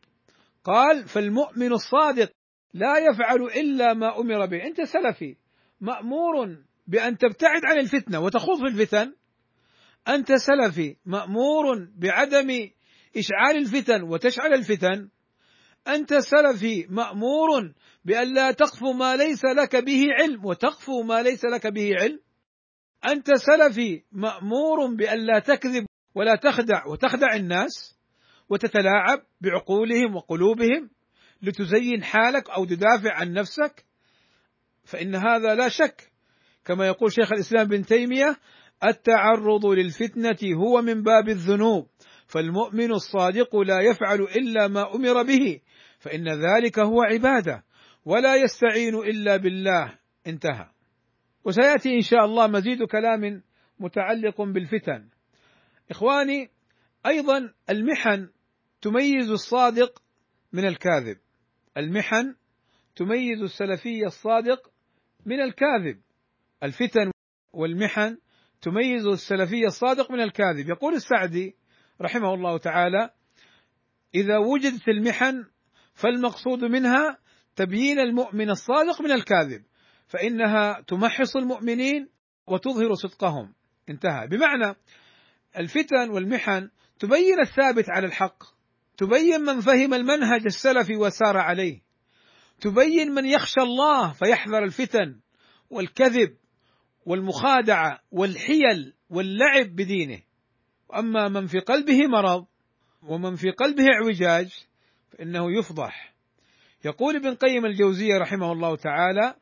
قال 0.64 1.08
فالمؤمن 1.08 1.72
الصادق 1.72 2.32
لا 2.74 2.98
يفعل 2.98 3.42
إلا 3.42 3.94
ما 3.94 4.18
أمر 4.20 4.46
به. 4.46 4.66
أنت 4.66 4.80
سلفي 4.80 5.36
مأمور 5.80 6.56
بأن 6.86 7.18
تبتعد 7.18 7.60
عن 7.64 7.78
الفتنة 7.78 8.20
وتخوض 8.20 8.58
في 8.58 8.66
الفتن 8.66 9.14
أنت 10.08 10.32
سلفي 10.32 10.96
مأمور 11.06 11.88
بعدم 11.96 12.70
إشعال 13.16 13.56
الفتن 13.56 14.02
وتشعل 14.02 14.54
الفتن 14.54 15.08
أنت 15.88 16.14
سلفي 16.14 16.86
مأمور 16.88 17.72
بأن 18.04 18.34
لا 18.34 18.50
تقف 18.50 18.82
ما 18.82 19.16
ليس 19.16 19.44
لك 19.44 19.76
به 19.76 20.06
علم 20.20 20.44
وتقف 20.44 20.90
ما 20.90 21.22
ليس 21.22 21.44
لك 21.44 21.66
به 21.66 21.90
علم 22.00 22.20
أنت 23.06 23.34
سلفي 23.34 24.02
مأمور 24.12 24.94
بأن 24.94 25.18
لا 25.26 25.38
تكذب 25.38 25.86
ولا 26.14 26.36
تخدع 26.36 26.86
وتخدع 26.86 27.34
الناس 27.34 27.98
وتتلاعب 28.48 29.22
بعقولهم 29.40 30.16
وقلوبهم 30.16 30.90
لتزين 31.42 32.04
حالك 32.04 32.50
أو 32.50 32.64
تدافع 32.64 33.14
عن 33.14 33.32
نفسك 33.32 33.84
فإن 34.84 35.14
هذا 35.14 35.54
لا 35.54 35.68
شك 35.68 36.12
كما 36.64 36.86
يقول 36.86 37.12
شيخ 37.12 37.32
الإسلام 37.32 37.68
بن 37.68 37.82
تيمية 37.82 38.36
التعرض 38.84 39.66
للفتنة 39.66 40.56
هو 40.56 40.82
من 40.82 41.02
باب 41.02 41.28
الذنوب 41.28 41.86
فالمؤمن 42.26 42.92
الصادق 42.92 43.56
لا 43.56 43.80
يفعل 43.80 44.20
إلا 44.20 44.68
ما 44.68 44.94
أمر 44.94 45.22
به 45.22 45.60
فإن 45.98 46.28
ذلك 46.28 46.78
هو 46.78 47.02
عبادة 47.02 47.64
ولا 48.04 48.36
يستعين 48.36 48.94
إلا 48.94 49.36
بالله. 49.36 49.98
انتهى. 50.26 50.70
وسيأتي 51.44 51.94
إن 51.94 52.00
شاء 52.00 52.24
الله 52.24 52.46
مزيد 52.46 52.82
كلام 52.82 53.42
متعلق 53.80 54.42
بالفتن. 54.42 55.08
إخواني 55.90 56.50
أيضا 57.06 57.52
المحن 57.70 58.28
تميز 58.82 59.30
الصادق 59.30 60.02
من 60.52 60.66
الكاذب. 60.66 61.16
المحن 61.76 62.34
تميز 62.96 63.42
السلفي 63.42 64.06
الصادق 64.06 64.70
من 65.26 65.40
الكاذب. 65.40 66.00
الفتن 66.64 67.10
والمحن 67.52 68.18
تميز 68.60 69.06
السلفي 69.06 69.66
الصادق 69.66 70.10
من 70.10 70.20
الكاذب. 70.20 70.68
يقول 70.68 70.94
السعدي 70.94 71.56
رحمه 72.00 72.34
الله 72.34 72.58
تعالى 72.58 73.10
إذا 74.14 74.38
وجدت 74.38 74.88
المحن 74.88 75.44
فالمقصود 75.94 76.64
منها 76.64 77.18
تبيين 77.56 77.98
المؤمن 77.98 78.50
الصادق 78.50 79.00
من 79.00 79.12
الكاذب 79.12 79.62
فإنها 80.06 80.80
تمحص 80.80 81.36
المؤمنين 81.36 82.08
وتظهر 82.46 82.94
صدقهم. 82.94 83.54
انتهى. 83.88 84.26
بمعنى 84.26 84.76
الفتن 85.58 86.10
والمحن 86.10 86.70
تبين 86.98 87.40
الثابت 87.40 87.90
على 87.90 88.06
الحق 88.06 88.44
تبين 88.96 89.40
من 89.40 89.60
فهم 89.60 89.94
المنهج 89.94 90.42
السلفي 90.46 90.96
وسار 90.96 91.36
عليه 91.36 91.80
تبين 92.60 93.12
من 93.12 93.26
يخشى 93.26 93.60
الله 93.60 94.12
فيحذر 94.12 94.64
الفتن 94.64 95.20
والكذب 95.70 96.36
والمخادعة 97.06 98.00
والحيل 98.10 98.94
واللعب 99.10 99.66
بدينه. 99.66 100.20
وأما 100.88 101.28
من 101.28 101.46
في 101.46 101.58
قلبه 101.58 102.06
مرض 102.06 102.46
ومن 103.02 103.36
في 103.36 103.50
قلبه 103.50 103.84
اعوجاج 103.84 104.66
فإنه 105.10 105.58
يفضح. 105.58 106.14
يقول 106.84 107.16
ابن 107.16 107.34
قيم 107.34 107.66
الجوزية 107.66 108.18
رحمه 108.20 108.52
الله 108.52 108.76
تعالى 108.76 109.34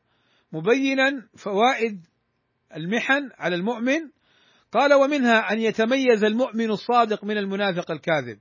مبينا 0.52 1.28
فوائد 1.36 2.06
المحن 2.76 3.30
على 3.38 3.54
المؤمن. 3.54 4.10
قال 4.72 4.94
ومنها 4.94 5.52
أن 5.52 5.60
يتميز 5.60 6.24
المؤمن 6.24 6.70
الصادق 6.70 7.24
من 7.24 7.38
المنافق 7.38 7.90
الكاذب. 7.90 8.38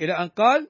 إلى 0.00 0.12
أن 0.12 0.28
قال 0.28 0.68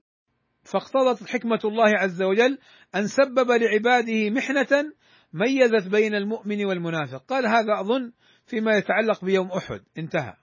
فاقتضت 0.64 1.29
حكمة 1.29 1.61
الله 1.64 1.98
عز 1.98 2.22
وجل 2.22 2.59
أن 2.94 3.07
سبب 3.07 3.50
لعباده 3.50 4.31
محنة 4.31 4.92
ميزت 5.32 5.88
بين 5.88 6.14
المؤمن 6.14 6.64
والمنافق. 6.64 7.24
قال 7.28 7.46
هذا 7.46 7.80
أظن 7.80 8.12
فيما 8.46 8.72
يتعلق 8.76 9.24
بيوم 9.24 9.52
أحد. 9.52 9.80
انتهى. 9.98 10.34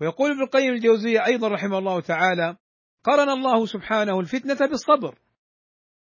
ويقول 0.00 0.30
ابن 0.30 0.42
القيم 0.42 0.72
الجوزية 0.72 1.26
أيضا 1.26 1.48
رحمه 1.48 1.78
الله 1.78 2.00
تعالى 2.00 2.56
قرن 3.04 3.30
الله 3.30 3.66
سبحانه 3.66 4.20
الفتنة 4.20 4.68
بالصبر. 4.68 5.18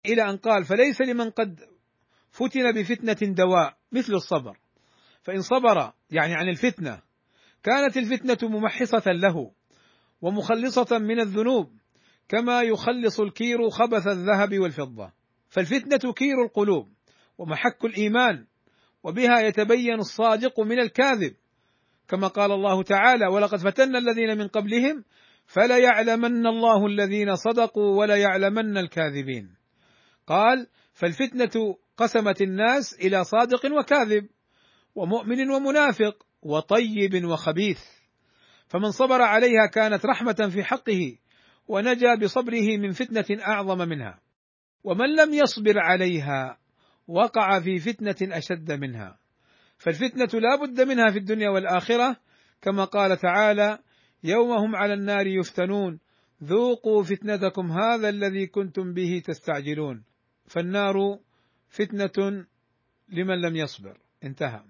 إلى 0.05 0.29
أن 0.29 0.37
قال 0.37 0.63
فليس 0.63 1.01
لمن 1.01 1.29
قد 1.29 1.59
فتن 2.31 2.71
بفتنة 2.71 3.33
دواء 3.33 3.77
مثل 3.91 4.13
الصبر. 4.13 4.57
فإن 5.23 5.41
صبر 5.41 5.93
يعني 6.11 6.33
عن 6.35 6.49
الفتنة 6.49 7.01
كانت 7.63 7.97
الفتنة 7.97 8.49
ممحصة 8.49 9.11
له 9.11 9.51
ومخلصة 10.21 10.97
من 10.97 11.19
الذنوب 11.19 11.71
كما 12.29 12.61
يخلص 12.61 13.19
الكير 13.19 13.69
خبث 13.69 14.07
الذهب 14.07 14.59
والفضة. 14.59 15.11
فالفتنة 15.49 16.13
كير 16.13 16.43
القلوب. 16.45 16.94
ومحك 17.37 17.85
الإيمان 17.85 18.45
وبها 19.03 19.39
يتبين 19.39 19.99
الصادق 19.99 20.59
من 20.59 20.79
الكاذب. 20.79 21.35
كما 22.07 22.27
قال 22.27 22.51
الله 22.51 22.83
تعالى 22.83 23.27
ولقد 23.27 23.57
فتنا 23.59 23.97
الذين 23.97 24.37
من 24.37 24.47
قبلهم 24.47 25.03
فليعلمن 25.45 26.47
الله 26.47 26.85
الذين 26.85 27.35
صدقوا 27.35 27.99
وليعلمن 27.99 28.77
الكاذبين. 28.77 29.55
قال 30.27 30.67
فالفتنة 30.93 31.77
قسمت 31.97 32.41
الناس 32.41 32.93
إلى 32.93 33.23
صادق 33.23 33.65
وكاذب 33.79 34.27
ومؤمن 34.95 35.49
ومنافق 35.49 36.25
وطيب 36.41 37.25
وخبيث. 37.25 37.79
فمن 38.67 38.91
صبر 38.91 39.21
عليها 39.21 39.65
كانت 39.73 40.05
رحمة 40.05 40.49
في 40.53 40.63
حقه 40.63 41.17
ونجا 41.67 42.15
بصبره 42.15 42.77
من 42.77 42.91
فتنة 42.91 43.43
أعظم 43.47 43.77
منها. 43.77 44.19
ومن 44.83 45.15
لم 45.15 45.33
يصبر 45.33 45.79
عليها 45.79 46.57
وقع 47.07 47.59
في 47.59 47.79
فتنة 47.79 48.37
أشد 48.37 48.71
منها. 48.71 49.19
فالفتنة 49.77 50.39
لا 50.39 50.55
بد 50.55 50.81
منها 50.81 51.11
في 51.11 51.17
الدنيا 51.17 51.49
والآخرة 51.49 52.17
كما 52.61 52.85
قال 52.85 53.17
تعالى 53.17 53.79
يوم 54.23 54.51
هم 54.51 54.75
على 54.75 54.93
النار 54.93 55.27
يفتنون 55.27 55.99
ذوقوا 56.43 57.03
فتنتكم 57.03 57.71
هذا 57.71 58.09
الذي 58.09 58.47
كنتم 58.47 58.93
به 58.93 59.21
تستعجلون. 59.25 60.03
فالنار 60.45 61.19
فتنة 61.69 62.45
لمن 63.09 63.41
لم 63.41 63.55
يصبر. 63.55 63.97
انتهى. 64.23 64.63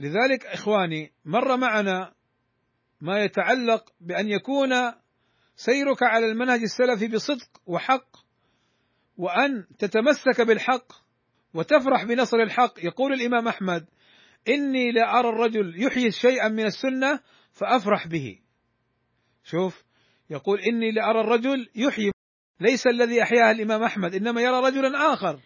لذلك 0.00 0.46
إخواني 0.46 1.12
مر 1.24 1.56
معنا 1.56 2.12
ما 3.00 3.24
يتعلق 3.24 3.92
بأن 4.00 4.28
يكون 4.28 4.70
سيرك 5.56 6.02
على 6.02 6.26
المنهج 6.26 6.60
السلفي 6.60 7.08
بصدق 7.08 7.60
وحق 7.66 8.16
وأن 9.16 9.66
تتمسك 9.78 10.40
بالحق 10.40 10.92
وتفرح 11.54 12.04
بنصر 12.04 12.36
الحق. 12.36 12.84
يقول 12.84 13.12
الإمام 13.12 13.48
أحمد 13.48 13.86
إني 14.48 14.92
لارى 14.92 15.28
الرجل 15.28 15.82
يحيي 15.82 16.10
شيئا 16.10 16.48
من 16.48 16.64
السنة 16.64 17.20
فأفرح 17.52 18.06
به. 18.06 18.38
شوف 19.44 19.84
يقول 20.30 20.60
إني 20.60 20.90
لارى 20.90 21.20
الرجل 21.20 21.68
يحيي. 21.74 22.10
ليس 22.60 22.86
الذي 22.86 23.22
احياها 23.22 23.50
الإمام 23.50 23.82
أحمد 23.82 24.14
إنما 24.14 24.40
يرى 24.40 24.66
رجلا 24.66 25.12
آخر. 25.12 25.40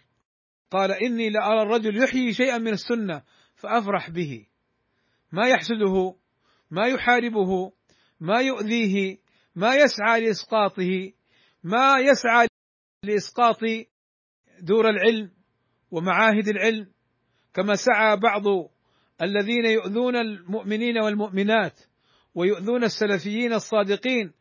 قال 0.71 0.91
إني 0.91 1.29
لارى 1.29 1.61
الرجل 1.61 2.03
يحيي 2.03 2.33
شيئا 2.33 2.57
من 2.57 2.73
السنة 2.73 3.23
فأفرح 3.55 4.09
به. 4.09 4.45
ما 5.31 5.47
يحسده 5.47 6.15
ما 6.71 6.87
يحاربه 6.87 7.71
ما 8.19 8.41
يؤذيه 8.41 9.17
ما 9.55 9.75
يسعى 9.75 10.21
لإسقاطه 10.21 11.11
ما 11.63 11.99
يسعى 11.99 12.47
لإسقاط 13.03 13.59
دور 14.61 14.89
العلم. 14.89 15.34
ومعاهد 15.95 16.47
العلم 16.47 16.87
كما 17.53 17.75
سعى 17.75 18.17
بعض 18.17 18.43
الذين 19.21 19.65
يؤذون 19.65 20.15
المؤمنين 20.15 20.97
والمؤمنات 20.97 21.79
ويؤذون 22.35 22.83
السلفيين 22.83 23.53
الصادقين 23.53 24.33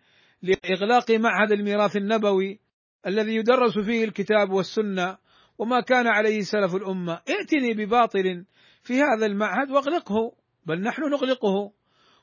لإغلاق 0.43 1.11
معهد 1.11 1.53
الميراث 1.53 1.97
النبوي 1.97 2.61
الذي 3.07 3.35
يدرس 3.35 3.79
فيه 3.79 4.05
الكتاب 4.05 4.51
والسنة 4.51 5.17
وما 5.59 5.81
كان 5.81 6.07
عليه 6.07 6.41
سلف 6.41 6.75
الأمة. 6.75 7.21
ائتني 7.29 7.75
بباطل 7.75 8.45
في 8.83 9.03
هذا 9.03 9.27
المعهد 9.27 9.71
واغلقه 9.71 10.33
بل 10.67 10.81
نحن 10.81 11.03
نغلقه. 11.03 11.73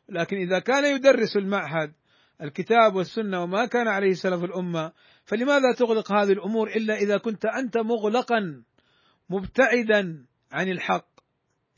لكن 0.10 0.38
إذا 0.38 0.60
كان 0.60 0.96
يدرس 0.96 1.38
المعهد 1.38 1.94
الكتاب 2.42 2.96
والسنة 2.96 3.44
وما 3.44 3.66
كان 3.66 3.88
عليه 3.88 4.14
سلف 4.14 4.44
الأمة 4.44 4.92
فلماذا 5.26 5.74
تغلق 5.78 6.12
هذه 6.12 6.32
الأمور 6.32 6.68
إلا 6.70 6.96
إذا 6.96 7.18
كنت 7.18 7.46
أنت 7.46 7.78
مغلقا؟ 7.78 8.64
مبتعدا 9.32 10.26
عن 10.52 10.70
الحق. 10.70 11.12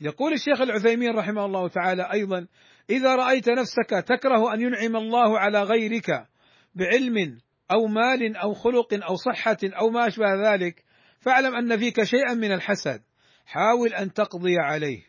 يقول 0.00 0.32
الشيخ 0.32 0.60
العثيمين 0.60 1.10
رحمه 1.16 1.44
الله 1.44 1.68
تعالى 1.68 2.12
أيضا 2.12 2.46
إذا 2.90 3.16
رأيت 3.16 3.48
نفسك 3.48 3.90
تكره 4.08 4.54
أن 4.54 4.60
ينعم 4.60 4.96
الله 4.96 5.38
على 5.38 5.62
غيرك 5.62 6.26
بعلم 6.74 7.38
أو 7.70 7.86
مال 7.86 8.36
أو 8.36 8.54
خلق 8.54 9.04
أو 9.04 9.16
صحة 9.16 9.58
أو 9.64 9.90
ما 9.90 10.06
أشبه 10.06 10.52
ذلك 10.52 10.84
فاعلم 11.20 11.54
أن 11.54 11.78
فيك 11.78 12.02
شيئا 12.02 12.34
من 12.34 12.52
الحسد 12.52 13.02
حاول 13.46 13.94
أن 13.94 14.12
تقضي 14.12 14.58
عليه. 14.58 15.02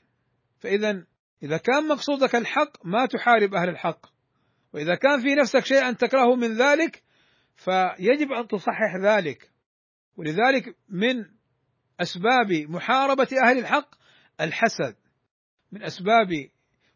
فاذا 0.59 1.05
إذا 1.43 1.57
كان 1.57 1.87
مقصودك 1.87 2.35
الحق 2.35 2.85
ما 2.85 3.05
تحارب 3.05 3.53
أهل 3.53 3.69
الحق. 3.69 4.05
وإذا 4.73 4.95
كان 4.95 5.21
في 5.21 5.35
نفسك 5.35 5.65
شيئا 5.65 5.91
تكرهه 5.91 6.35
من 6.35 6.57
ذلك 6.57 7.03
فيجب 7.55 8.31
أن 8.31 8.47
تصحح 8.47 8.95
ذلك. 9.01 9.51
ولذلك 10.17 10.75
من 10.89 11.34
أسباب 11.99 12.51
محاربة 12.51 13.27
أهل 13.43 13.57
الحق 13.57 13.95
الحسد. 14.41 14.95
من 15.71 15.83
أسباب 15.83 16.49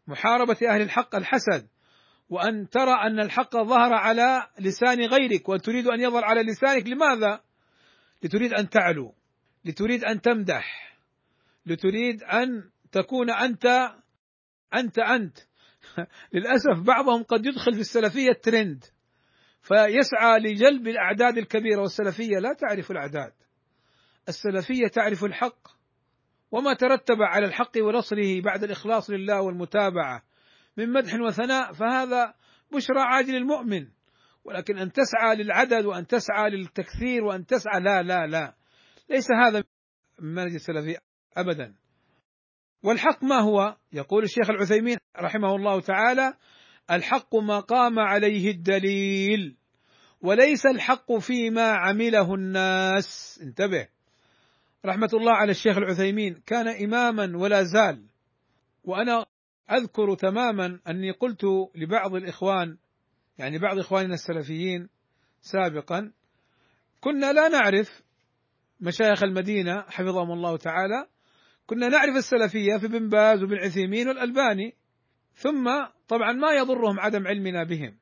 محاربة 0.06 0.56
أهل 0.68 0.82
الحق 0.82 1.16
الحسد. 1.16 1.68
وأن 2.28 2.68
ترى 2.68 2.92
أن 3.06 3.20
الحق 3.20 3.56
ظهر 3.56 3.92
على 3.92 4.46
لسان 4.58 5.00
غيرك. 5.00 5.48
وتريد 5.48 5.86
أن 5.86 6.00
يظهر 6.00 6.24
على 6.24 6.42
لسانك. 6.42 6.86
لماذا؟ 6.86 7.40
لتريد 8.22 8.52
أن 8.52 8.68
تعلو. 8.68 9.14
لتريد 9.64 10.04
أن 10.04 10.20
تمدح. 10.20 10.96
لتريد 11.66 12.22
أن 12.22 12.70
تكون 12.92 13.30
أنت 13.30 13.90
أنت 14.74 14.98
أنت. 14.98 15.38
للأسف 16.34 16.86
بعضهم 16.86 17.22
قد 17.22 17.46
يدخل 17.46 17.74
في 17.74 17.80
السلفية 17.80 18.32
ترند 18.42 18.84
فيسعى 19.62 20.38
لجلب 20.38 20.88
الأعداد 20.88 21.38
الكبيرة. 21.38 21.80
والسلفية 21.80 22.38
لا 22.38 22.52
تعرف 22.52 22.90
الأعداد. 22.90 23.32
السلفية 24.30 24.88
تعرف 24.88 25.24
الحق 25.24 25.68
وما 26.50 26.74
ترتب 26.74 27.22
على 27.22 27.46
الحق 27.46 27.72
ونصره 27.78 28.40
بعد 28.40 28.64
الإخلاص 28.64 29.10
لله 29.10 29.40
والمتابعة 29.40 30.22
من 30.76 30.92
مدح 30.92 31.14
وثناء 31.14 31.72
فهذا 31.72 32.34
بشرى 32.72 33.00
عاجل 33.00 33.36
المؤمن. 33.36 33.88
ولكن 34.44 34.78
أن 34.78 34.92
تسعى 34.92 35.36
للعدد 35.36 35.84
وأن 35.84 36.06
تسعى 36.06 36.50
للتكثير 36.50 37.24
وأن 37.24 37.46
تسعى 37.46 37.80
لا 37.80 38.02
لا 38.02 38.26
لا. 38.26 38.54
ليس 39.10 39.26
هذا 39.30 39.64
منهج 40.20 40.54
السلفي 40.54 40.96
ابدا. 41.36 41.74
والحق 42.82 43.24
ما 43.24 43.40
هو؟ 43.40 43.76
يقول 43.92 44.24
الشيخ 44.24 44.50
العثيمين 44.50 44.96
رحمه 45.18 45.56
الله 45.56 45.80
تعالى: 45.80 46.34
الحق 46.90 47.36
ما 47.36 47.60
قام 47.60 47.98
عليه 47.98 48.50
الدليل 48.50 49.56
وليس 50.22 50.66
الحق 50.66 51.12
فيما 51.12 51.72
عمله 51.72 52.34
الناس. 52.34 53.40
انتبه. 53.42 53.88
رحمة 54.86 55.10
الله 55.14 55.32
على 55.32 55.50
الشيخ 55.50 55.76
العثيمين 55.76 56.42
كان 56.46 56.68
إماما 56.68 57.38
ولا 57.38 57.62
زال. 57.62 58.06
وأنا 58.84 59.26
أذكر 59.70 60.14
تماما 60.14 60.80
أني 60.88 61.10
قلت 61.10 61.44
لبعض 61.74 62.14
الإخوان 62.14 62.76
يعني 63.38 63.58
بعض 63.58 63.78
إخواننا 63.78 64.14
السلفيين 64.14 64.88
سابقا 65.40 66.12
كنا 67.00 67.32
لا 67.32 67.48
نعرف 67.48 68.02
مشايخ 68.80 69.22
المدينة 69.22 69.80
حفظهم 69.80 70.32
الله 70.32 70.56
تعالى 70.56 71.06
كنا 71.66 71.88
نعرف 71.88 72.16
السلفية 72.16 72.78
في 72.80 72.88
بن 72.88 73.08
باز 73.08 73.42
وبن 73.42 73.56
عثيمين 73.56 74.08
والألباني 74.08 74.74
ثم 75.34 75.70
طبعا 76.08 76.32
ما 76.32 76.52
يضرهم 76.52 77.00
عدم 77.00 77.26
علمنا 77.26 77.64
بهم. 77.64 77.98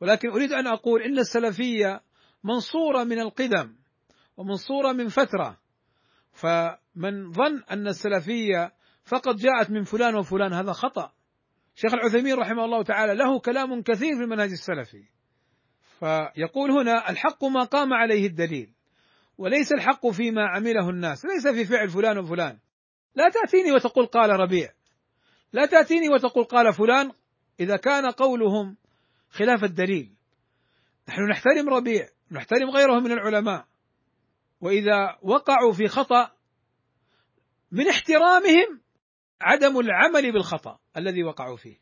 ولكن 0.00 0.30
أريد 0.30 0.52
أن 0.52 0.66
أقول 0.66 1.02
إن 1.02 1.18
السلفية 1.18 2.00
منصورة 2.44 3.04
من 3.04 3.20
القدم 3.20 3.74
ومنصورة 4.36 4.92
من 4.92 5.08
فترة. 5.08 5.58
فمن 6.32 7.32
ظن 7.32 7.62
أن 7.70 7.88
السلفية 7.88 8.72
فقط 9.04 9.34
جاءت 9.34 9.70
من 9.70 9.84
فلان 9.84 10.14
وفلان 10.14 10.52
هذا 10.52 10.72
خطأ. 10.72 11.12
شيخ 11.74 11.94
العثيمين 11.94 12.34
رحمه 12.34 12.64
الله 12.64 12.82
تعالى 12.82 13.14
له 13.14 13.40
كلام 13.40 13.82
كثير 13.82 14.16
في 14.16 14.22
المنهج 14.22 14.50
السلفي 14.50 15.04
فيقول 15.98 16.70
هنا 16.70 17.10
الحق 17.10 17.44
ما 17.44 17.64
قام 17.64 17.94
عليه 17.94 18.26
الدليل 18.26 18.74
وليس 19.38 19.72
الحق 19.72 20.06
فيما 20.06 20.48
عمله 20.48 20.90
الناس 20.90 21.24
ليس 21.24 21.48
في 21.48 21.64
فعل 21.64 21.88
فلان 21.88 22.18
وفلان. 22.18 22.58
لا 23.14 23.28
تأتيني 23.28 23.72
وتقول 23.72 24.06
قال 24.06 24.30
ربيع. 24.30 24.68
لا 25.52 25.66
تأتيني 25.66 26.08
وتقول 26.08 26.44
قال 26.44 26.72
فلان 26.72 27.12
إذا 27.60 27.76
كان 27.76 28.10
قولهم 28.10 28.76
خلاف 29.30 29.64
الدليل. 29.64 30.12
نحن 31.08 31.28
نحترم 31.30 31.68
ربيع 31.68 32.08
نحترم 32.32 32.70
غيره 32.70 33.00
من 33.00 33.12
العلماء 33.12 33.64
وإذا 34.60 35.18
وقعوا 35.22 35.72
في 35.72 35.88
خطأ 35.88 36.32
من 37.72 37.88
احترامهم 37.88 38.80
عدم 39.40 39.78
العمل 39.78 40.32
بالخطأ 40.32 40.78
الذي 40.96 41.24
وقعوا 41.24 41.56
فيه. 41.56 41.76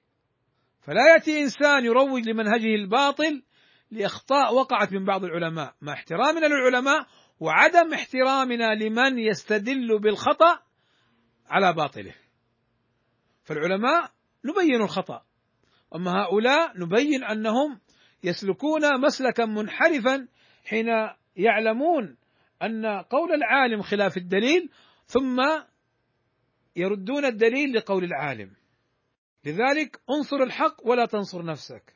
فلا 0.81 1.13
يأتي 1.13 1.43
إنسان 1.43 1.85
يروج 1.85 2.29
لمنهجه 2.29 2.75
الباطل 2.75 3.43
لأخطاء 3.91 4.55
وقعت 4.55 4.93
من 4.93 5.05
بعض 5.05 5.25
العلماء. 5.25 5.75
مع 5.81 5.93
احترامنا 5.93 6.47
للعلماء 6.47 7.07
وعدم 7.41 7.95
احترامنا 7.95 8.75
لمن 8.75 9.19
يستدل 9.19 9.99
بالخطأ 9.99 10.63
على 11.47 11.73
باطله. 11.73 12.15
فالعلماء 13.45 14.11
نبين 14.45 14.83
الخطأ 14.83 15.23
أما 15.95 16.11
هؤلاء 16.11 16.81
نبين 16.81 17.25
أنهم 17.25 17.81
يسلكون 18.25 19.01
مسلكا 19.01 19.45
منحرفا 19.45 20.29
حين 20.65 20.87
يعلمون 21.37 22.17
أن 22.63 22.87
قول 22.87 23.33
العالم 23.33 23.83
خلاف 23.83 24.17
الدليل 24.17 24.71
ثم 25.07 25.41
يردون 26.77 27.25
الدليل 27.25 27.73
لقول 27.73 28.05
العالم. 28.05 28.51
لذلك 29.45 30.01
انصر 30.11 30.37
الحق 30.37 30.87
ولا 30.87 31.07
تنصر 31.07 31.45
نفسك. 31.45 31.95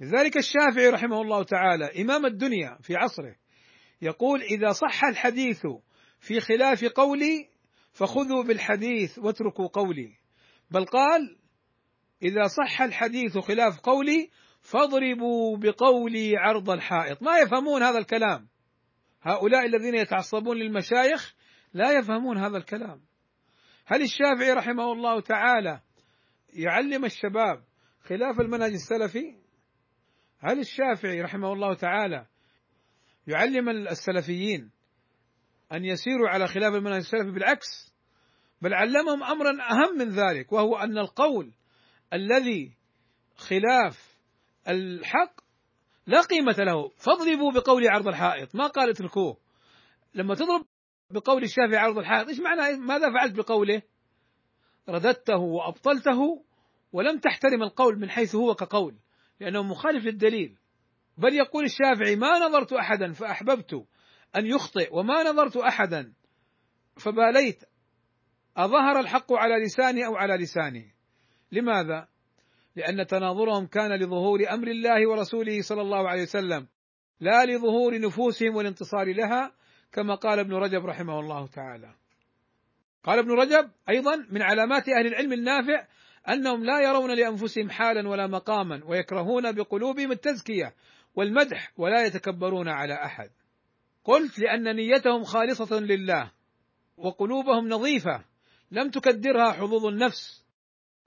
لذلك 0.00 0.36
الشافعي 0.36 0.88
رحمه 0.88 1.22
الله 1.22 1.42
تعالى 1.42 2.02
إمام 2.02 2.26
الدنيا 2.26 2.78
في 2.82 2.96
عصره 2.96 3.36
يقول 4.02 4.42
إذا 4.42 4.72
صح 4.72 5.04
الحديث 5.04 5.66
في 6.20 6.40
خلاف 6.40 6.84
قولي 6.84 7.48
فخذوا 7.92 8.42
بالحديث 8.42 9.18
واتركوا 9.18 9.68
قولي. 9.68 10.14
بل 10.70 10.84
قال 10.84 11.36
إذا 12.22 12.46
صح 12.46 12.82
الحديث 12.82 13.38
خلاف 13.38 13.80
قولي 13.80 14.30
فاضربوا 14.60 15.56
بقولي 15.56 16.36
عرض 16.36 16.70
الحائط. 16.70 17.22
ما 17.22 17.38
يفهمون 17.38 17.82
هذا 17.82 17.98
الكلام. 17.98 18.48
هؤلاء 19.22 19.66
الذين 19.66 19.94
يتعصبون 19.94 20.56
للمشايخ 20.56 21.34
لا 21.72 21.98
يفهمون 21.98 22.38
هذا 22.38 22.56
الكلام. 22.56 23.00
هل 23.86 24.02
الشافعي 24.02 24.52
رحمه 24.52 24.92
الله 24.92 25.20
تعالى 25.20 25.80
يعلم 26.52 27.04
الشباب 27.04 27.64
خلاف 28.00 28.40
المنهج 28.40 28.72
السلفي؟ 28.72 29.34
هل 30.38 30.58
الشافعي 30.58 31.22
رحمه 31.22 31.52
الله 31.52 31.74
تعالى 31.74 32.26
يعلم 33.26 33.68
السلفيين 33.68 34.70
أن 35.72 35.84
يسيروا 35.84 36.28
على 36.28 36.46
خلاف 36.46 36.74
المنهج 36.74 36.96
السلفي؟ 36.96 37.30
بالعكس 37.30 37.94
بل 38.62 38.74
علمهم 38.74 39.22
أمرا 39.22 39.50
أهم 39.70 39.98
من 39.98 40.08
ذلك 40.08 40.52
وهو 40.52 40.76
أن 40.76 40.98
القول 40.98 41.52
الذي 42.12 42.72
خلاف 43.36 44.18
الحق 44.68 45.40
لا 46.08 46.20
قيمة 46.20 46.56
له. 46.58 46.88
فاضربوا 46.88 47.52
بقول 47.52 47.88
عرض 47.88 48.08
الحائط. 48.08 48.54
ما 48.54 48.66
قال 48.66 48.90
اتركوه. 48.90 49.36
لما 50.14 50.34
تضرب 50.34 50.66
بقول 51.10 51.42
الشافعي 51.42 51.76
عرض 51.76 51.98
الحائط 51.98 52.28
إيش 52.28 52.40
معنى؟ 52.40 52.76
ماذا 52.76 53.12
فعلت 53.12 53.36
بقوله؟ 53.36 53.82
رددته 54.88 55.36
وأبطلته 55.36 56.44
ولم 56.92 57.18
تحترم 57.18 57.62
القول 57.62 57.98
من 57.98 58.10
حيث 58.10 58.34
هو 58.34 58.54
كقول 58.54 58.98
لأنه 59.40 59.62
مخالف 59.62 60.04
للدليل. 60.04 60.58
بل 61.18 61.34
يقول 61.34 61.64
الشافعي 61.64 62.16
ما 62.16 62.38
نظرت 62.38 62.72
أحدا 62.72 63.12
فأحببت 63.12 63.74
أن 64.36 64.46
يخطئ 64.46 64.96
وما 64.96 65.22
نظرت 65.22 65.56
أحدا 65.56 66.12
فباليت 66.96 67.64
أظهر 68.56 69.00
الحق 69.00 69.32
على 69.32 69.64
لساني 69.64 70.06
أو 70.06 70.16
على 70.16 70.34
لسانه. 70.34 70.84
لماذا؟ 71.52 72.08
لأن 72.76 73.06
تناظرهم 73.06 73.66
كان 73.66 73.92
لظهور 73.92 74.40
أمر 74.50 74.68
الله 74.68 75.08
ورسوله 75.08 75.62
صلى 75.62 75.82
الله 75.82 76.08
عليه 76.08 76.22
وسلم 76.22 76.66
لا 77.20 77.44
لظهور 77.44 78.00
نفوسهم 78.00 78.56
والانتصار 78.56 79.12
لها 79.12 79.52
كما 79.92 80.14
قال 80.14 80.38
ابن 80.38 80.54
رجب 80.54 80.86
رحمه 80.86 81.20
الله 81.20 81.46
تعالى. 81.46 81.94
قال 83.04 83.18
ابن 83.18 83.30
رجب 83.30 83.70
أيضا 83.88 84.26
من 84.30 84.42
علامات 84.42 84.88
أهل 84.88 85.06
العلم 85.06 85.32
النافع 85.32 85.86
أنهم 86.28 86.64
لا 86.64 86.80
يرون 86.80 87.14
لأنفسهم 87.14 87.70
حالا 87.70 88.08
ولا 88.08 88.26
مقاما 88.26 88.80
ويكرهون 88.84 89.52
بقلوبهم 89.52 90.12
التزكية 90.12 90.74
والمدح 91.14 91.72
ولا 91.76 92.06
يتكبرون 92.06 92.68
على 92.68 92.94
أحد. 92.94 93.30
قلت 94.04 94.38
لأن 94.38 94.76
نيتهم 94.76 95.24
خالصة 95.24 95.80
لله 95.80 96.32
وقلوبهم 96.96 97.68
نظيفة 97.68 98.24
لم 98.70 98.90
تكدرها 98.90 99.52
حظوظ 99.52 99.86
النفس 99.86 100.44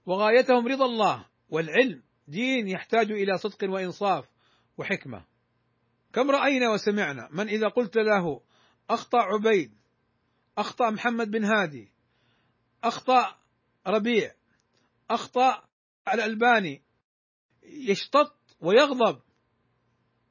وغايتهم 0.06 0.68
رضا 0.68 0.84
الله 0.84 1.24
والعلم 1.52 2.02
دين 2.28 2.68
يحتاج 2.68 3.12
إلى 3.12 3.38
صدق 3.38 3.70
وإنصاف 3.70 4.24
وحكمة. 4.78 5.24
كم 6.12 6.30
رأينا 6.30 6.70
وسمعنا 6.70 7.28
من 7.32 7.48
إذا 7.48 7.68
قلت 7.68 7.96
له 7.96 8.40
أخطأ 8.90 9.18
عبيد 9.18 9.72
أخطأ 10.58 10.90
محمد 10.90 11.30
بن 11.30 11.44
هادي 11.44 11.92
أخطأ 12.84 13.36
ربيع 13.86 14.34
أخطأ 15.10 15.62
الألباني 16.14 16.82
يشتط 17.62 18.36
ويغضب 18.60 19.20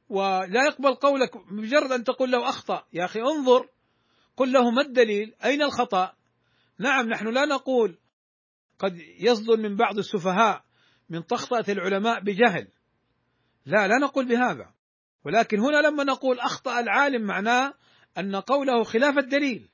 ولا 0.10 0.66
يقبل 0.68 0.96
قولك 0.96 1.38
بمجرد 1.38 1.92
أن 1.92 2.04
تقول 2.04 2.32
له 2.32 2.50
أخطأ. 2.50 2.86
يا 2.94 3.06
أخي 3.06 3.20
انظر 3.20 3.70
قل 4.38 4.52
له 4.52 4.72
ما 4.72 4.82
الدليل؟ 4.82 5.36
أين 5.46 5.62
الخطأ؟ 5.62 6.14
نعم 6.80 7.10
نحن 7.10 7.28
لا 7.28 7.46
نقول 7.46 7.98
قد 8.80 8.98
يصدر 9.20 9.58
من 9.58 9.76
بعض 9.76 9.98
السفهاء 9.98 10.71
من 11.12 11.22
طخطئة 11.22 11.72
العلماء 11.72 12.20
بجهل. 12.20 12.68
لا 13.66 13.88
لا 13.88 13.98
نقول 13.98 14.28
بهذا. 14.28 14.74
ولكن 15.26 15.60
هنا 15.60 15.78
لما 15.78 16.04
نقول 16.04 16.40
أخطأ 16.40 16.80
العالم 16.80 17.22
معناه 17.22 17.74
أن 18.18 18.36
قوله 18.36 18.84
خلاف 18.84 19.18
الدليل. 19.18 19.70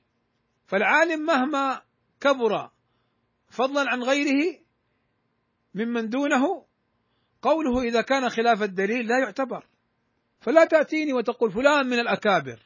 فالعالم 0.66 1.26
مهما 1.26 1.82
كبر 2.20 2.70
فضلا 3.48 3.90
عن 3.90 4.02
غيره 4.02 4.58
ممن 5.74 6.08
دونه 6.08 6.66
قوله 7.42 7.82
إذا 7.82 8.00
كان 8.00 8.28
خلاف 8.28 8.62
الدليل 8.62 9.06
لا 9.06 9.18
يعتبر. 9.18 9.66
فلا 10.40 10.64
تأتيني 10.64 11.12
وتقول 11.12 11.52
فلان 11.52 11.86
من 11.86 11.98
الأكابر. 11.98 12.58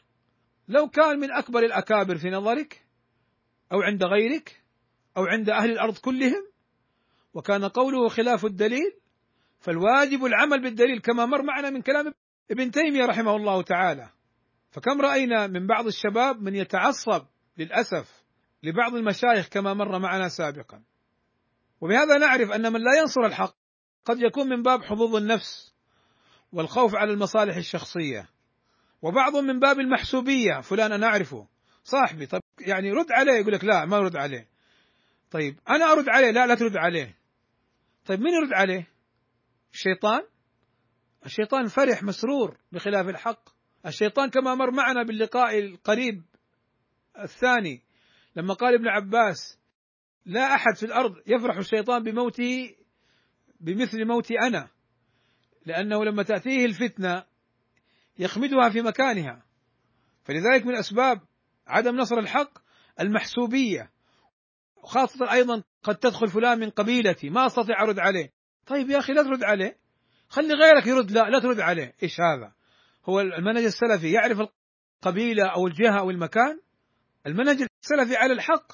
لو 0.69 0.89
كان 0.89 1.19
من 1.21 1.33
أكبر 1.33 1.59
الأكابر 1.59 2.19
في 2.19 2.31
نظرك 2.31 2.87
أو 3.73 3.83
عند 3.83 4.05
غيرك 4.05 4.63
أو 5.17 5.25
عند 5.25 5.51
أهل 5.51 5.71
الأرض 5.71 5.99
كلهم 5.99 6.52
وكان 7.35 7.65
قوله 7.65 8.09
خلاف 8.09 8.45
الدليل 8.45 8.93
فالواجب 9.61 10.25
العمل 10.25 10.63
بالدليل 10.63 11.01
كما 11.01 11.27
مر 11.27 11.43
معنا 11.43 11.71
من 11.71 11.83
كلام 11.83 12.15
ابن 12.51 12.71
تيمية 12.71 13.07
رحمه 13.07 13.37
الله 13.37 13.63
تعالى. 13.63 14.09
فكم 14.71 15.01
رأينا 15.01 15.47
من 15.47 15.67
بعض 15.67 15.87
الشباب 15.87 16.43
من 16.43 16.55
يتعصب 16.55 17.27
للأسف 17.59 18.23
لبعض 18.63 18.95
المشايخ 18.95 19.49
كما 19.49 19.75
مر 19.75 19.99
معنا 19.99 20.29
سابقا. 20.29 20.83
وبهذا 21.81 22.19
نعرف 22.19 22.51
أن 22.51 22.73
من 22.73 22.81
لا 22.81 23.01
ينصر 23.01 23.21
الحق 23.21 23.55
قد 24.05 24.21
يكون 24.21 24.49
من 24.49 24.63
باب 24.63 24.83
حظوظ 24.83 25.17
النفس 25.17 25.75
والخوف 26.53 26.95
على 26.95 27.13
المصالح 27.13 27.57
الشخصية. 27.57 28.29
وبعض 29.03 29.37
من 29.37 29.61
باب 29.61 29.81
المحسوبية 29.81 30.61
فلان 30.61 30.93
أنا 30.93 31.07
أعرفه. 31.07 31.47
صاحبي 31.85 32.27
طب 32.27 32.41
يعني 32.61 32.93
رد 32.93 33.13
عليه 33.13 33.33
يقول 33.33 33.53
لك 33.53 33.65
لا 33.65 33.85
ما 33.85 33.99
رد 33.99 34.17
عليه. 34.17 34.49
طيب 35.31 35.59
أنا 35.69 35.93
أرد 35.93 36.09
عليه 36.09 36.31
لا 36.31 36.47
لا 36.47 36.55
ترد 36.55 36.77
عليه. 36.77 37.22
طيب 38.07 38.21
مين 38.21 38.35
يرد 38.35 38.53
عليه؟ 38.53 38.89
الشيطان؟ 39.73 40.23
الشيطان 41.27 41.67
فرح 41.67 42.03
مسرور 42.03 42.59
بخلاف 42.73 43.09
الحق. 43.09 43.49
الشيطان 43.87 44.31
كما 44.31 44.55
مر 44.55 44.71
معنا 44.71 45.03
باللقاء 45.03 45.59
القريب 45.59 46.23
الثاني 47.19 47.83
لما 48.37 48.55
قال 48.55 48.75
ابن 48.75 48.89
عباس 48.89 49.59
لا 50.25 50.55
أحد 50.55 50.77
في 50.77 50.87
الأرض 50.87 51.15
يفرح 51.27 51.57
الشيطان 51.57 52.03
بموته 52.03 52.77
بمثل 53.61 54.05
موتي 54.05 54.35
أنا 54.39 54.69
لأنه 55.67 56.05
لما 56.05 56.23
تأتيه 56.23 56.65
الفتنة 56.65 57.25
يخمدها 58.19 58.71
في 58.71 58.83
مكانها. 58.83 59.43
فلذلك 60.25 60.67
من 60.67 60.77
أسباب 60.77 61.21
عدم 61.67 61.97
نصر 61.97 62.19
الحق 62.19 62.59
المحسوبية 63.01 63.91
وخاصة 64.83 65.33
أيضا 65.33 65.63
قد 65.83 65.97
تدخل 65.97 66.29
فلان 66.29 66.59
من 66.59 66.71
قبيلتي 66.71 67.31
ما 67.31 67.47
أستطيع 67.47 67.83
أرد 67.83 67.99
عليه. 67.99 68.33
طيب 68.67 68.91
يا 68.91 68.99
أخي 68.99 69.13
لا 69.13 69.23
ترد 69.23 69.45
عليه. 69.45 69.79
خلي 70.29 70.55
غيرك 70.55 70.87
يرد. 70.87 71.11
لا 71.11 71.31
لا 71.31 71.39
ترد 71.39 71.61
عليه. 71.61 71.95
إيش 72.03 72.21
هذا؟ 72.21 72.53
هو 73.05 73.21
المنهج 73.21 73.65
السلفي. 73.65 74.13
يعرف 74.13 74.39
القبيلة 74.41 75.47
أو 75.47 75.67
الجهة 75.67 75.99
أو 75.99 76.11
المكان؟ 76.11 76.61
المنهج 77.27 77.67
السلفي 77.83 78.17
على 78.17 78.33
الحق. 78.33 78.73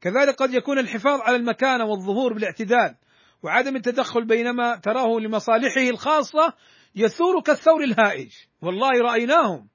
كذلك 0.00 0.34
قد 0.34 0.54
يكون 0.54 0.78
الحفاظ 0.78 1.20
على 1.20 1.36
المكانه 1.36 1.84
والظهور 1.84 2.32
بالاعتدال 2.32 2.96
وعدم 3.42 3.76
التدخل 3.76 4.26
بينما 4.26 4.76
تراه 4.76 5.20
لمصالحه 5.20 5.90
الخاصة 5.90 6.54
يثور 6.94 7.42
كالثور 7.42 7.84
الهائج. 7.84 8.32
والله 8.62 9.02
رأيناهم. 9.02 9.68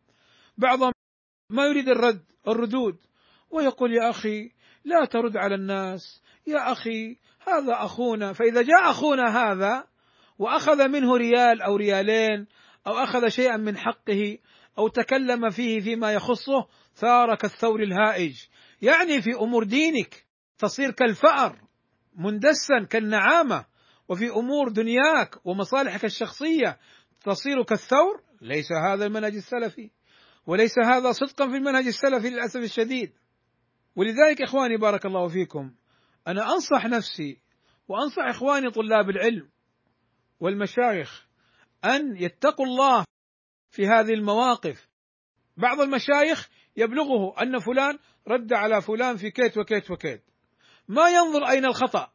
بعضهم 0.58 0.92
ما 1.50 1.66
يريد 1.66 1.90
الرد 1.90 2.24
الردود 2.48 2.98
ويقول 3.50 3.94
يا 3.94 4.10
أخي 4.10 4.52
لا 4.86 5.06
ترد 5.06 5.38
على 5.38 5.56
الناس. 5.56 6.22
يا 6.48 6.72
أخي 6.72 7.18
هذا 7.48 7.74
أخونا 7.74 8.34
فإذا 8.34 8.62
جاء 8.62 8.90
أخونا 8.90 9.52
هذا 9.52 9.88
وأخذ 10.40 10.88
منه 10.88 11.18
ريال 11.18 11.62
أو 11.62 11.76
ريالين 11.76 12.48
أو 12.88 12.94
أخذ 12.94 13.28
شيئا 13.28 13.58
من 13.58 13.78
حقه 13.78 14.38
أو 14.78 14.88
تكلم 14.88 15.50
فيه 15.50 15.80
فيما 15.80 16.14
يخصه 16.14 16.68
ثار 16.96 17.36
كالثور 17.36 17.84
الهائج. 17.84 18.36
يعني 18.82 19.22
في 19.22 19.34
أمور 19.34 19.64
دينك 19.64 20.26
تصير 20.58 20.92
كالفأر 20.92 21.62
مندسا 22.16 22.86
كالنعامة. 22.90 23.66
وفي 24.10 24.30
أمور 24.30 24.70
دنياك 24.70 25.46
ومصالحك 25.46 26.06
الشخصية 26.06 26.78
تصير 27.26 27.64
كالثور. 27.64 28.24
ليس 28.42 28.72
هذا 28.72 29.06
المنهج 29.06 29.36
السلفي 29.36 29.90
وليس 30.48 30.74
هذا 30.86 31.12
صدقا 31.12 31.48
في 31.48 31.56
المنهج 31.56 31.88
السلفي 31.88 32.30
للأسف 32.30 32.60
الشديد. 32.60 33.12
ولذلك 33.96 34.42
إخواني 34.42 34.78
بارك 34.78 35.06
الله 35.06 35.28
فيكم 35.28 35.74
أنا 36.28 36.54
أنصح 36.54 36.86
نفسي 36.86 37.42
وأنصح 37.88 38.24
إخواني 38.24 38.72
طلاب 38.72 39.10
العلم 39.10 39.50
والمشايخ 40.40 41.28
أن 41.86 42.18
يتقوا 42.18 42.66
الله 42.66 43.06
في 43.72 43.88
هذه 43.88 44.14
المواقف. 44.14 44.88
بعض 45.58 45.82
المشايخ 45.82 46.50
يبلغه 46.78 47.42
أن 47.42 47.60
فلان 47.60 48.00
رد 48.28 48.54
على 48.54 48.82
فلان 48.82 49.18
في 49.18 49.32
كيت 49.32 49.58
وكيت 49.58 49.92
وكيت. 49.92 50.24
ما 50.88 51.10
ينظر 51.10 51.50
أين 51.50 51.66
الخطأ 51.66 52.12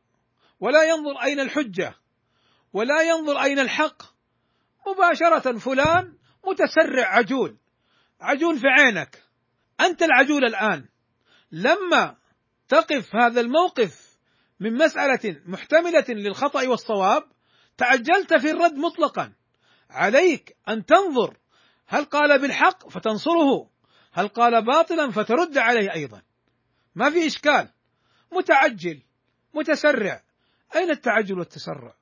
ولا 0.61 0.83
ينظر 0.83 1.23
أين 1.23 1.41
الحجة 1.41 1.95
ولا 2.73 3.03
ينظر 3.03 3.43
أين 3.43 3.59
الحق. 3.59 4.03
مباشرة 4.87 5.59
فلان 5.59 6.15
متسرع 6.47 7.07
عجول 7.19 7.57
عجول 8.21 8.59
في 8.59 8.67
عينك. 8.67 9.23
أنت 9.81 10.03
العجول 10.03 10.45
الآن. 10.45 10.89
لما 11.53 12.17
تقف 12.69 13.17
هذا 13.17 13.41
الموقف 13.41 14.19
من 14.61 14.75
مسألة 14.75 15.41
محتملة 15.47 16.05
للخطأ 16.09 16.69
والصواب 16.69 17.25
تعجلت 17.77 18.35
في 18.35 18.51
الرد 18.51 18.75
مطلقا. 18.75 19.33
عليك 19.91 20.57
أن 20.69 20.85
تنظر 20.85 21.37
هل 21.87 22.05
قال 22.05 22.41
بالحق 22.41 22.89
فتنصره 22.89 23.71
هل 24.13 24.29
قال 24.29 24.65
باطلا 24.65 25.11
فترد 25.11 25.59
عليه 25.59 25.93
أيضا. 25.93 26.23
ما 26.95 27.11
في 27.11 27.27
إشكال. 27.27 27.69
متعجل 28.33 29.03
متسرع. 29.55 30.23
أين 30.77 30.91
التعجل 30.91 31.39
والتسرع؟ 31.39 31.95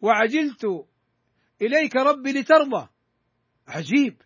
وعجلت 0.00 0.86
إليك 1.62 1.96
ربي 1.96 2.32
لترضى. 2.32 2.88
عجيب. 3.68 4.22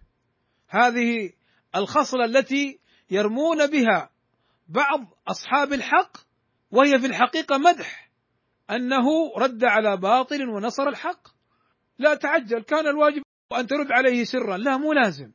هذه 0.69 1.33
الخصلة 1.77 2.25
التي 2.25 2.81
يرمون 3.11 3.67
بها 3.67 4.14
بعض 4.69 5.01
أصحاب 5.29 5.73
الحق 5.73 6.17
وهي 6.71 6.99
في 6.99 7.07
الحقيقة 7.07 7.59
مدح 7.59 8.11
أنه 8.71 9.33
رد 9.37 9.65
على 9.65 9.97
باطل 9.97 10.49
ونصر 10.49 10.89
الحق. 10.89 11.29
لا 11.99 12.15
تعجل 12.15 12.63
كان 12.63 12.87
الواجب 12.87 13.23
أن 13.59 13.67
ترد 13.67 13.93
عليه 13.93 14.25
سرا. 14.25 14.57
لا 14.57 14.77
مو 14.77 14.93
لازم. 14.93 15.33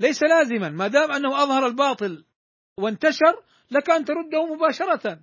ليس 0.00 0.22
لازما. 0.22 0.68
ما 0.68 0.88
دام 0.88 1.12
أنه 1.12 1.42
أظهر 1.42 1.66
الباطل 1.66 2.24
وانتشر 2.78 3.42
لك 3.70 3.90
أن 3.90 4.04
ترده 4.04 4.54
مباشرة. 4.54 5.20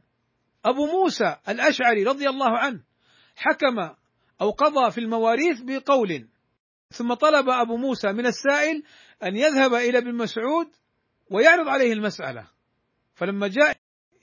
أبو 0.65 0.85
موسى 0.85 1.35
الأشعري 1.49 2.03
رضي 2.03 2.29
الله 2.29 2.57
عنه 2.57 2.83
حكم 3.35 3.79
أو 4.41 4.51
قضى 4.51 4.91
في 4.91 4.97
المواريث 4.97 5.61
بقول 5.61 6.27
ثم 6.89 7.13
طلب 7.13 7.49
أبو 7.49 7.77
موسى 7.77 8.11
من 8.11 8.25
السائل 8.25 8.83
أن 9.23 9.35
يذهب 9.35 9.73
إلى 9.73 9.97
ابن 9.97 10.15
مسعود 10.15 10.67
ويعرض 11.31 11.67
عليه 11.67 11.93
المسألة. 11.93 12.47
فلما 13.19 13.47
جاء 13.47 13.77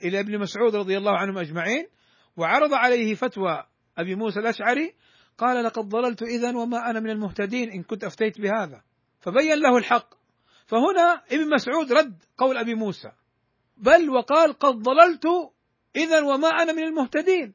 إلى 0.04 0.20
ابن 0.20 0.38
مسعود 0.38 0.76
رضي 0.76 0.96
الله 0.98 1.18
عنهم 1.18 1.38
أجمعين 1.38 1.86
وعرض 2.36 2.74
عليه 2.74 3.14
فتوى 3.14 3.66
أبي 3.98 4.14
موسى 4.14 4.40
الأشعري 4.40 4.94
قال 5.38 5.64
لقد 5.64 5.88
ضللت 5.88 6.22
اذا 6.22 6.56
وما 6.56 6.90
أنا 6.90 7.00
من 7.00 7.10
المهتدين 7.10 7.70
إن 7.70 7.82
كنت 7.82 8.04
أفتيت 8.04 8.40
بهذا. 8.40 8.82
فبين 9.20 9.54
له 9.54 9.76
الحق. 9.76 10.14
فهنا 10.66 11.22
ابن 11.32 11.50
مسعود 11.50 11.92
رد 11.92 12.24
قول 12.38 12.56
أبي 12.56 12.74
موسى. 12.74 13.12
بل 13.76 14.10
وقال 14.10 14.52
قد 14.52 14.74
ضللت 14.74 15.26
اذا 15.96 16.22
وما 16.22 16.48
أنا 16.48 16.72
من 16.72 16.82
المهتدين. 16.82 17.54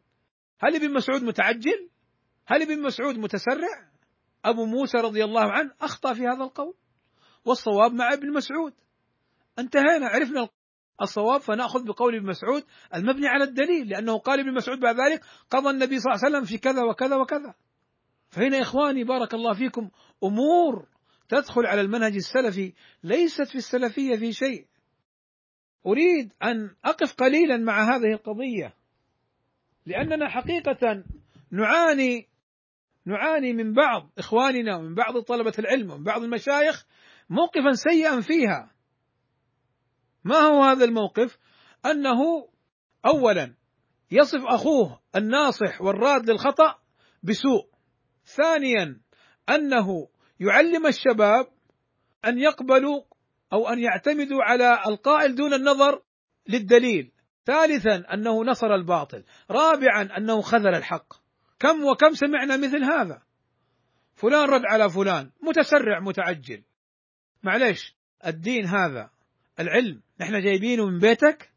هل 0.59 0.75
ابن 0.75 0.93
مسعود 0.93 1.23
متعجل؟ 1.23 1.89
هل 2.47 2.61
ابن 2.61 2.81
مسعود 2.81 3.17
متسرع؟ 3.17 3.91
أبو 4.45 4.65
موسى 4.65 4.97
رضي 4.97 5.23
الله 5.23 5.51
عنه 5.51 5.71
أخطأ 5.81 6.13
في 6.13 6.21
هذا 6.21 6.43
القول. 6.43 6.73
والصواب 7.45 7.93
مع 7.93 8.13
ابن 8.13 8.33
مسعود. 8.33 8.73
انتهينا 9.59 10.07
عرفنا 10.07 10.49
الصواب 11.02 11.41
فنأخذ 11.41 11.86
بقول 11.86 12.16
ابن 12.16 12.26
مسعود 12.26 12.64
المبني 12.95 13.28
على 13.28 13.43
الدليل 13.43 13.89
لأنه 13.89 14.18
قال 14.18 14.39
ابن 14.39 14.54
مسعود 14.54 14.80
بعد 14.80 14.95
ذلك 14.95 15.22
قضى 15.49 15.70
النبي 15.70 15.99
صلى 15.99 16.14
الله 16.14 16.26
عليه 16.26 16.36
وسلم 16.36 16.45
في 16.45 16.58
كذا 16.58 16.84
وكذا 16.84 17.16
وكذا. 17.16 17.54
فهنا 18.30 18.62
إخواني 18.62 19.04
بارك 19.04 19.34
الله 19.34 19.54
فيكم 19.54 19.89
أمور 20.24 20.88
تدخل 21.30 21.66
على 21.66 21.82
المنهج 21.82 22.16
السلفي 22.16 22.74
ليست 23.04 23.47
في 23.47 23.56
السلفية 23.56 24.16
في 24.16 24.34
شيء. 24.34 24.66
أريد 25.86 26.34
أن 26.43 26.76
أقف 26.86 27.14
قليلا 27.16 27.58
مع 27.58 27.95
هذه 27.95 28.14
القضية 28.14 28.74
لأننا 29.86 30.30
حقيقة 30.30 31.04
نعاني 31.52 32.28
نعاني 33.06 33.54
من 33.54 33.74
بعض 33.74 34.10
إخواننا 34.18 34.78
ومن 34.78 34.95
بعض 34.95 35.20
طلبة 35.20 35.54
العلم 35.60 35.91
ومن 35.91 36.04
بعض 36.04 36.24
المشايخ 36.24 36.86
موقفا 37.30 37.72
سيئا 37.72 38.22
فيها. 38.22 38.70
ما 40.24 40.36
هو 40.36 40.63
هذا 40.63 40.86
الموقف؟ 40.86 41.38
أنه 41.86 42.47
اولا 43.05 43.55
يصف 44.11 44.41
أخوه 44.45 44.99
الناصح 45.15 45.82
والراد 45.82 46.30
للخطأ 46.30 46.76
بسوء. 47.24 47.69
ثانيا 48.26 49.01
أنه 49.49 50.07
يعلم 50.39 50.88
الشباب 50.88 51.47
أن 52.26 52.38
يقبلوا 52.38 53.01
أو 53.53 53.67
أن 53.67 53.80
يعتمدوا 53.80 54.43
على 54.43 54.84
القائل 54.88 55.36
دون 55.36 55.53
النظر 55.53 56.01
للدليل. 56.49 57.11
ثالثا 57.45 58.13
أنه 58.13 58.43
نصر 58.43 58.76
الباطل. 58.76 59.24
رابعا 59.51 60.17
أنه 60.17 60.41
خذل 60.41 60.76
الحق. 60.76 61.13
كم 61.59 61.84
وكم 61.84 62.13
سمعنا 62.13 62.57
مثل 62.57 62.84
هذا. 62.84 63.22
فلان 64.15 64.49
رد 64.49 64.61
على 64.65 64.89
فلان 64.89 65.32
متسرع 65.43 65.99
متعجل. 65.99 66.63
معليش 67.43 67.95
الدين 68.28 68.65
هذا 68.65 69.09
العلم 69.59 70.01
نحن 70.22 70.41
جايبينه 70.41 70.86
من 70.86 70.99
بيتك 70.99 71.51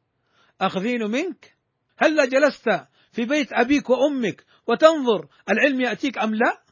أخذينه 0.60 1.06
منك. 1.06 1.56
هلا 1.98 2.24
جلست 2.24 2.68
في 3.12 3.24
بيت 3.24 3.52
أبيك 3.52 3.90
وأمك 3.90 4.44
وتنظر 4.66 5.28
العلم 5.50 5.80
يأتيك 5.80 6.18
أم 6.18 6.34
لا؟ 6.34 6.64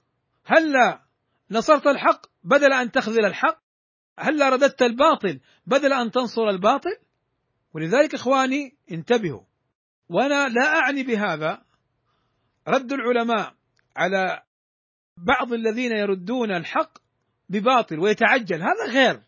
هلا 0.45 1.03
نصرت 1.51 1.87
الحق 1.87 2.27
بدل 2.45 2.73
أن 2.73 2.91
تخذل 2.91 3.25
الحق؟ 3.25 3.63
هلا 4.19 4.49
رددت 4.49 4.83
الباطل 4.83 5.41
بدل 5.67 5.93
أن 5.93 6.11
تنصر 6.11 6.49
الباطل؟ 6.49 6.97
ولذلك 7.75 8.15
إخواني 8.15 8.77
انتبهوا 8.93 9.43
وأنا 10.09 10.49
لا 10.49 10.79
أعني 10.79 11.03
بهذا. 11.03 11.65
رد 12.69 12.93
العلماء 12.93 13.55
على 13.97 14.43
بعض 15.17 15.53
الذين 15.53 15.93
يردون 15.93 16.51
الحق 16.57 16.99
بباطل 17.49 17.99
ويتعجل 17.99 18.63
هذا 18.63 18.93
غير. 18.93 19.23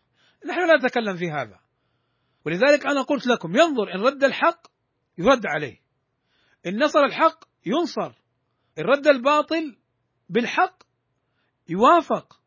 نحن 0.45 0.67
لا 0.67 0.77
نتكلم 0.77 1.17
في 1.17 1.31
هذا. 1.31 1.64
ولذلك 2.45 2.85
أنا 2.85 3.01
قلت 3.01 3.27
لكم 3.27 3.55
ينظر 3.55 3.95
إن 3.95 4.01
رد 4.01 4.23
الحق 4.23 4.67
يرد 5.17 5.45
عليه. 5.45 5.81
إن 6.65 6.83
نصر 6.83 6.99
الحق 6.99 7.45
ينصر. 7.65 8.13
إن 8.79 8.83
رد 8.83 9.07
الباطل 9.07 9.77
بالحق 10.29 10.83
يوافق. 11.69 12.39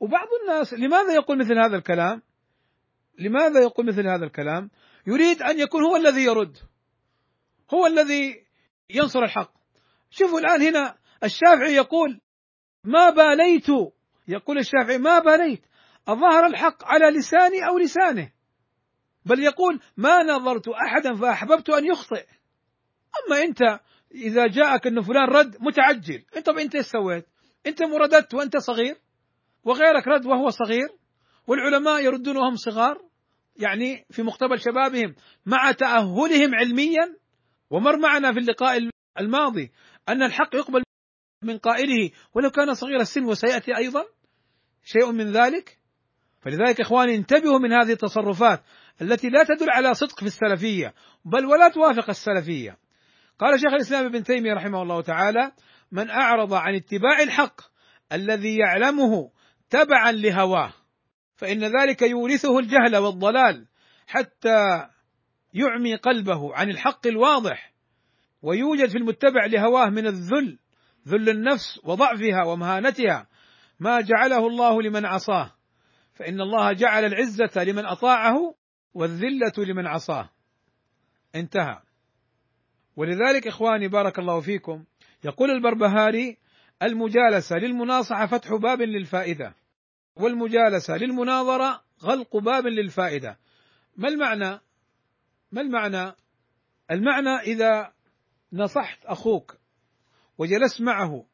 وبعض 0.00 0.26
الناس 0.42 0.74
لماذا 0.74 1.14
يقول 1.14 1.38
مثل 1.38 1.58
هذا 1.58 1.76
الكلام؟ 1.76 2.22
لماذا 3.18 3.60
يقول 3.60 3.86
مثل 3.86 4.06
هذا 4.06 4.24
الكلام؟ 4.24 4.70
يريد 5.06 5.42
أن 5.42 5.58
يكون 5.58 5.82
هو 5.84 5.96
الذي 5.96 6.24
يرد. 6.24 6.56
هو 7.74 7.86
الذي 7.86 8.46
ينصر 8.90 9.22
الحق. 9.22 9.52
شوفوا 10.10 10.40
الآن 10.40 10.62
هنا 10.62 10.98
الشافعي 11.24 11.74
يقول 11.74 12.20
ما 12.84 13.10
باليت 13.10 13.66
يقول 14.28 14.58
الشافعي 14.58 14.98
ما 14.98 15.18
باليت 15.18 15.62
أظهر 16.08 16.46
الحق 16.46 16.84
على 16.84 17.18
لساني 17.18 17.66
أو 17.68 17.78
لسانه. 17.78 18.35
بل 19.26 19.40
يقول 19.40 19.80
ما 19.96 20.22
نظرت 20.22 20.68
أحدا 20.68 21.14
فأحببت 21.14 21.70
أن 21.70 21.86
يخطئ. 21.86 22.24
أما 23.26 23.42
أنت 23.42 23.80
إذا 24.14 24.46
جاءك 24.46 24.86
أن 24.86 25.02
فلان 25.02 25.28
رد 25.28 25.56
متعجل. 25.60 26.24
أنت 26.36 26.46
طب 26.46 26.58
أنت 26.58 26.74
إيش 26.74 26.86
سويت؟ 26.86 27.26
أنت 27.66 27.82
مرددت 27.82 28.34
وأنت 28.34 28.56
صغير 28.56 28.96
وغيرك 29.64 30.06
رد 30.06 30.26
وهو 30.26 30.50
صغير 30.50 30.88
والعلماء 31.46 32.04
يردون 32.04 32.36
وهم 32.36 32.56
صغار 32.56 33.02
يعني 33.56 34.06
في 34.10 34.22
مقتبل 34.22 34.60
شبابهم 34.60 35.14
مع 35.46 35.72
تأهلهم 35.72 36.54
علميا. 36.54 37.16
ومر 37.70 37.98
معنا 37.98 38.32
في 38.32 38.38
اللقاء 38.38 38.90
الماضي 39.20 39.72
أن 40.08 40.22
الحق 40.22 40.54
يقبل 40.54 40.82
من 41.42 41.58
قائله 41.58 42.10
ولو 42.34 42.50
كان 42.50 42.74
صغير 42.74 43.00
السن 43.00 43.24
وسيأتي 43.24 43.76
أيضا 43.76 44.04
شيء 44.84 45.12
من 45.12 45.32
ذلك. 45.32 45.78
فلذلك 46.40 46.80
إخواني 46.80 47.14
انتبهوا 47.14 47.58
من 47.58 47.72
هذه 47.72 47.92
التصرفات. 47.92 48.62
التي 49.02 49.28
لا 49.28 49.44
تدل 49.44 49.70
على 49.70 49.94
صدق 49.94 50.20
في 50.20 50.26
السلفية 50.26 50.94
بل 51.24 51.46
ولا 51.46 51.68
توافق 51.68 52.10
السلفية. 52.10 52.78
قال 53.38 53.60
شيخ 53.60 53.72
الإسلام 53.72 54.04
ابن 54.04 54.22
تيمية 54.22 54.54
رحمه 54.54 54.82
الله 54.82 55.00
تعالى 55.00 55.52
من 55.92 56.10
أعرض 56.10 56.54
عن 56.54 56.74
اتباع 56.74 57.22
الحق 57.22 57.60
الذي 58.12 58.56
يعلمه 58.56 59.30
تبعا 59.70 60.12
لهواه 60.12 60.72
فإن 61.36 61.64
ذلك 61.64 62.02
يورثه 62.02 62.58
الجهل 62.58 62.96
والضلال 62.96 63.66
حتى 64.06 64.88
يعمي 65.54 65.96
قلبه 65.96 66.54
عن 66.54 66.70
الحق 66.70 67.06
الواضح 67.06 67.72
ويوجد 68.42 68.88
في 68.88 68.98
المتبع 68.98 69.46
لهواه 69.46 69.88
من 69.88 70.06
الذل 70.06 70.58
ذل 71.08 71.28
النفس 71.28 71.80
وضعفها 71.84 72.44
ومهانتها. 72.44 73.28
ما 73.80 74.00
جعله 74.00 74.46
الله 74.46 74.82
لمن 74.82 75.06
عصاه 75.06 75.52
فإن 76.14 76.40
الله 76.40 76.72
جعل 76.72 77.04
العزة 77.04 77.64
لمن 77.64 77.86
أطاعه 77.86 78.54
والذلة 78.96 79.52
لمن 79.58 79.86
عصاه 79.86 80.30
انتهى 81.34 81.82
ولذلك 82.96 83.46
إخواني 83.46 83.88
بارك 83.88 84.18
الله 84.18 84.40
فيكم 84.40 84.84
يقول 85.24 85.50
البربهاري 85.50 86.36
المجالسة 86.82 87.56
للمناصحة 87.56 88.26
فتح 88.26 88.54
باب 88.54 88.82
للفائدة 88.82 89.54
والمجالسة 90.16 90.96
للمناظرة 90.96 91.82
غلق 92.02 92.36
باب 92.36 92.66
للفائدة 92.66 93.38
ما 93.96 94.08
المعنى؟ 94.08 94.60
ما 95.52 95.60
المعنى؟ 95.60 96.12
المعنى 96.90 97.36
إذا 97.36 97.92
نصحت 98.52 99.04
أخوك 99.04 99.56
وجلست 100.38 100.80
معه 100.80 101.26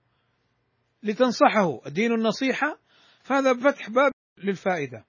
لتنصحه 1.02 1.86
الدين 1.86 2.12
النصيحة 2.12 2.78
فهذا 3.22 3.54
فتح 3.54 3.90
باب 3.90 4.12
للفائدة 4.38 5.04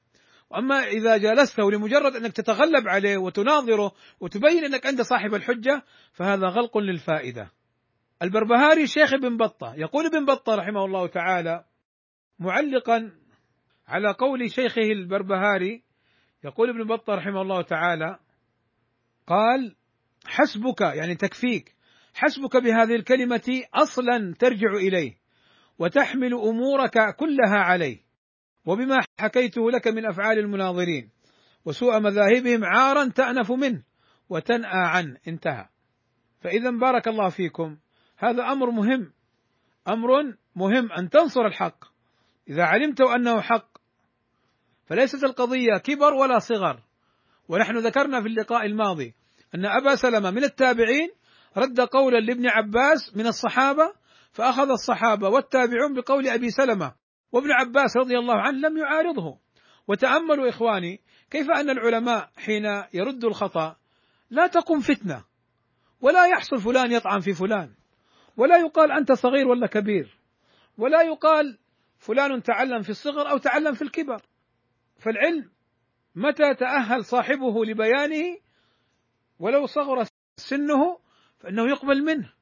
واما 0.54 0.84
إذا 0.84 1.18
جالسته 1.18 1.72
لمجرد 1.72 2.16
أنك 2.16 2.32
تتغلب 2.32 2.88
عليه 2.88 3.18
وتناظره 3.18 3.92
وتبين 4.20 4.64
أنك 4.66 4.86
أنت 4.86 5.02
صاحب 5.02 5.34
الحجة 5.34 5.84
فهذا 6.14 6.48
غلق 6.48 6.78
للفائدة. 6.78 7.52
البربهاري 8.22 8.88
شيخ 8.88 9.14
ابن 9.14 9.38
بطة 9.38 9.74
يقول 9.76 10.06
ابن 10.06 10.26
بطة 10.26 10.56
رحمه 10.56 10.86
الله 10.86 11.08
تعالى 11.08 11.66
معلقا 12.40 13.12
على 13.88 14.12
قول 14.12 14.52
شيخه 14.52 14.82
البربهاري 14.82 15.84
يقول 16.44 16.70
ابن 16.70 16.84
بطة 16.88 17.16
رحمه 17.16 17.42
الله 17.42 17.62
تعالى 17.62 18.20
قال 19.28 19.76
حسبك 20.26 20.82
يعني 20.82 21.16
تكفيك 21.16 21.76
حسبك 22.14 22.58
بهذه 22.58 22.96
الكلمة 22.96 23.62
أصلا 23.74 24.34
ترجع 24.40 24.72
إليه 24.72 25.18
وتحمل 25.80 26.34
أمورك 26.34 27.16
كلها 27.16 27.58
عليه 27.58 28.04
وبما 28.66 29.00
حكيته 29.20 29.72
لك 29.72 29.88
من 29.88 30.06
أفعال 30.06 30.40
المناظرين 30.40 31.10
وسوء 31.66 32.00
مذاهبهم 32.00 32.66
عارا 32.66 33.10
تأنف 33.10 33.52
منه 33.52 33.84
وتنأى 34.30 34.86
عنه 34.86 35.18
انتهى. 35.28 35.66
فإذا 36.42 36.70
بارك 36.70 37.08
الله 37.08 37.30
فيكم. 37.30 37.78
هذا 38.18 38.44
أمر 38.44 38.72
مهم. 38.72 39.14
أمر 39.88 40.10
مهم 40.56 40.92
أن 40.92 41.10
تنصر 41.10 41.46
الحق. 41.46 41.86
إذا 42.50 42.64
علمت 42.64 43.02
أنه 43.02 43.42
حق 43.42 43.68
فليست 44.86 45.24
القضية 45.24 45.78
كبر 45.78 46.14
ولا 46.14 46.40
صغر. 46.40 46.84
ونحن 47.50 47.78
ذكرنا 47.78 48.22
في 48.22 48.28
اللقاء 48.28 48.66
الماضي 48.66 49.14
أن 49.56 49.66
أبا 49.66 49.96
سلمة 49.96 50.32
من 50.32 50.44
التابعين 50.44 51.10
رد 51.58 51.80
قولا 51.80 52.18
لابن 52.18 52.48
عباس 52.48 53.16
من 53.16 53.28
الصحابة 53.28 53.94
فأخذ 54.32 54.70
الصحابة 54.70 55.30
والتابعون 55.30 55.94
بقول 55.94 56.28
أبي 56.28 56.50
سلمة 56.50 56.94
وابن 57.34 57.52
عباس 57.52 57.98
رضي 57.98 58.18
الله 58.18 58.42
عنه 58.42 58.58
لم 58.58 58.78
يعارضه. 58.78 59.38
وتأملوا 59.88 60.50
إخواني 60.50 61.02
كيف 61.32 61.52
أن 61.52 61.70
العلماء 61.70 62.30
حين 62.38 62.66
يردوا 62.94 63.30
الخطأ 63.30 63.76
لا 64.30 64.48
تقم 64.48 64.80
فتنة 64.80 65.24
ولا 66.02 66.26
يحصل 66.28 66.58
فلان 66.58 66.92
يطعن 66.92 67.20
في 67.20 67.34
فلان 67.34 67.74
ولا 68.38 68.58
يقال 68.58 68.92
أنت 68.92 69.12
صغير 69.12 69.48
ولا 69.48 69.68
كبير 69.68 70.18
ولا 70.78 71.02
يقال 71.02 71.58
فلان 71.98 72.44
تعلم 72.44 72.82
في 72.82 72.90
الصغر 72.90 73.32
أو 73.32 73.38
تعلم 73.38 73.74
في 73.74 73.82
الكبر. 73.82 74.22
فالعلم 75.00 75.52
متى 76.16 76.54
تأهل 76.54 77.06
صاحبه 77.06 77.66
لبيانه؟ 77.66 78.38
ولو 79.40 79.66
صغر 79.66 80.04
سنه 80.38 81.00
فإنه 81.40 81.70
يقبل 81.70 82.04
منه 82.04 82.34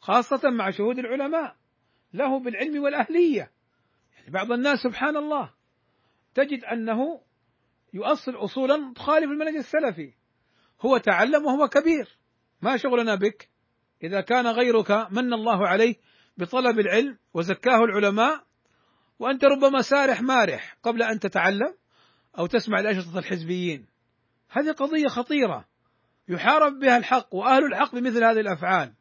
خاصة 0.00 0.50
مع 0.50 0.70
شهود 0.70 0.98
العلماء 0.98 1.56
له 2.14 2.38
بالعلم 2.38 2.82
والأهلية. 2.82 3.50
بعض 4.30 4.52
الناس 4.52 4.78
سبحان 4.78 5.16
الله 5.16 5.50
تجد 6.34 6.64
أنه 6.64 7.20
يؤصل 7.94 8.36
اصولا 8.36 8.92
تخالف 8.96 9.30
المنهج 9.30 9.56
السلفي. 9.56 10.12
هو 10.80 10.98
تعلم 10.98 11.46
وهو 11.46 11.68
كبير. 11.68 12.18
ما 12.62 12.76
شغلنا 12.76 13.14
بك؟ 13.14 13.48
إذا 14.02 14.20
كان 14.20 14.46
غيرك 14.46 14.90
من 14.90 15.32
الله 15.32 15.68
عليه 15.68 15.94
بطلب 16.36 16.78
العلم 16.78 17.18
وزكاه 17.34 17.84
العلماء 17.84 18.44
وأنت 19.18 19.44
ربما 19.44 19.82
سارح 19.82 20.22
مارح 20.22 20.76
قبل 20.82 21.02
أن 21.02 21.18
تتعلم 21.18 21.74
أو 22.38 22.46
تسمع 22.46 22.80
الاشرطه 22.80 23.18
الحزبيين. 23.18 23.86
هذه 24.50 24.72
قضية 24.72 25.08
خطيرة. 25.08 25.64
يحارب 26.28 26.78
بها 26.78 26.96
الحق 26.96 27.34
وأهل 27.34 27.64
الحق 27.64 27.94
بمثل 27.94 28.24
هذه 28.24 28.40
الأفعال. 28.40 28.92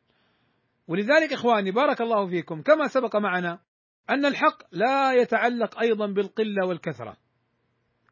ولذلك 0.88 1.34
إخواني 1.34 1.72
بارك 1.72 2.02
الله 2.02 2.30
فيكم. 2.30 2.62
كما 2.62 2.88
سبق 2.88 3.16
معنا 3.16 3.60
أن 4.10 4.26
الحق 4.26 4.64
لا 4.72 5.14
يتعلق 5.14 5.80
أيضا 5.80 6.08
بالقلة 6.08 6.68
والكثرة. 6.68 7.18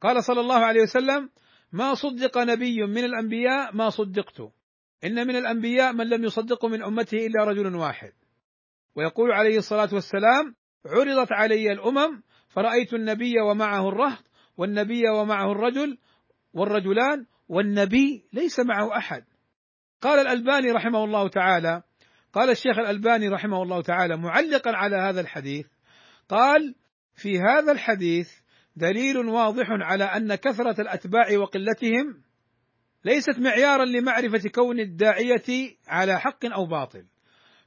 قال 0.02 0.24
صلى 0.24 0.42
الله 0.42 0.56
عليه 0.56 0.82
وسلم 0.82 1.30
ما 1.72 1.94
صدق 1.96 2.38
نبي 2.38 2.86
من 2.86 3.04
الأنبياء 3.04 3.76
ما 3.76 3.90
صدقت. 3.90 4.52
إن 5.04 5.28
من 5.28 5.36
الأنبياء 5.36 5.94
من 5.94 6.10
لم 6.10 6.24
يصدقه 6.24 6.68
من 6.68 6.84
أمته 6.84 7.18
إلا 7.26 7.44
رجل 7.44 7.76
واحد. 7.76 8.12
ويقول 8.96 9.32
عليه 9.32 9.58
الصلاة 9.58 9.90
والسلام 9.94 10.56
عرضت 10.86 11.32
علي 11.32 11.72
الأمم 11.72 12.24
فرأيت 12.48 12.94
النبي 12.94 13.42
ومعه 13.42 13.90
الرهط 13.90 14.24
والنبي 14.58 15.10
ومعه 15.10 15.52
الرجل 15.52 15.98
والرجلان 16.54 17.26
والنبي 17.50 18.24
ليس 18.34 18.60
معه 18.60 18.98
أحد. 18.98 19.24
قال 20.02 20.20
الألباني 20.20 20.72
رحمه 20.72 21.04
الله 21.04 21.28
تعالى 21.28 21.84
قال 22.34 22.50
الشيخ 22.50 22.80
الألباني 22.80 23.28
رحمه 23.30 23.64
الله 23.64 23.82
تعالى 23.82 24.18
معلقا 24.18 24.72
على 24.72 24.96
هذا 24.96 25.22
الحديث 25.22 25.66
قال 26.30 26.76
في 27.16 27.40
هذا 27.40 27.72
الحديث 27.72 28.30
دليل 28.76 29.18
واضح 29.18 29.66
على 29.70 30.04
أن 30.04 30.36
كثرة 30.36 30.82
الأتباع 30.82 31.38
وقلتهم 31.38 32.22
ليست 33.06 33.40
معيارا 33.40 33.86
لمعرفة 33.86 34.50
كون 34.50 34.80
الداعية 34.80 35.76
على 35.88 36.20
حق 36.20 36.46
أو 36.46 36.66
باطل. 36.66 37.06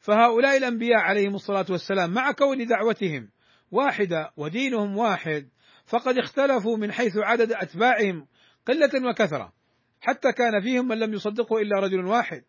فهؤلاء 0.00 0.56
الأنبياء 0.56 1.00
عليهم 1.00 1.34
الصلاة 1.34 1.66
والسلام 1.70 2.12
مع 2.12 2.32
كون 2.32 2.66
دعوتهم 2.66 3.30
واحدة 3.70 4.32
ودينهم 4.36 4.96
واحد 4.96 5.48
فقد 5.86 6.18
اختلفوا 6.18 6.76
من 6.76 6.92
حيث 6.92 7.16
عدد 7.16 7.52
أتباعهم 7.52 8.26
قلة 8.66 9.10
وكثرة. 9.10 9.52
حتى 10.00 10.32
كان 10.32 10.60
فيهم 10.62 10.88
من 10.88 10.98
لم 10.98 11.14
يصدقه 11.14 11.58
إلا 11.58 11.80
رجل 11.80 12.06
واحد 12.06 12.42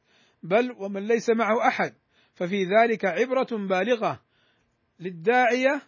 بل 0.43 0.71
ومن 0.77 1.07
ليس 1.07 1.29
معه 1.29 1.67
أحد. 1.67 1.93
ففي 2.33 2.63
ذلك 2.63 3.05
عبرة 3.05 3.67
بالغة 3.67 4.21
للداعية 4.99 5.81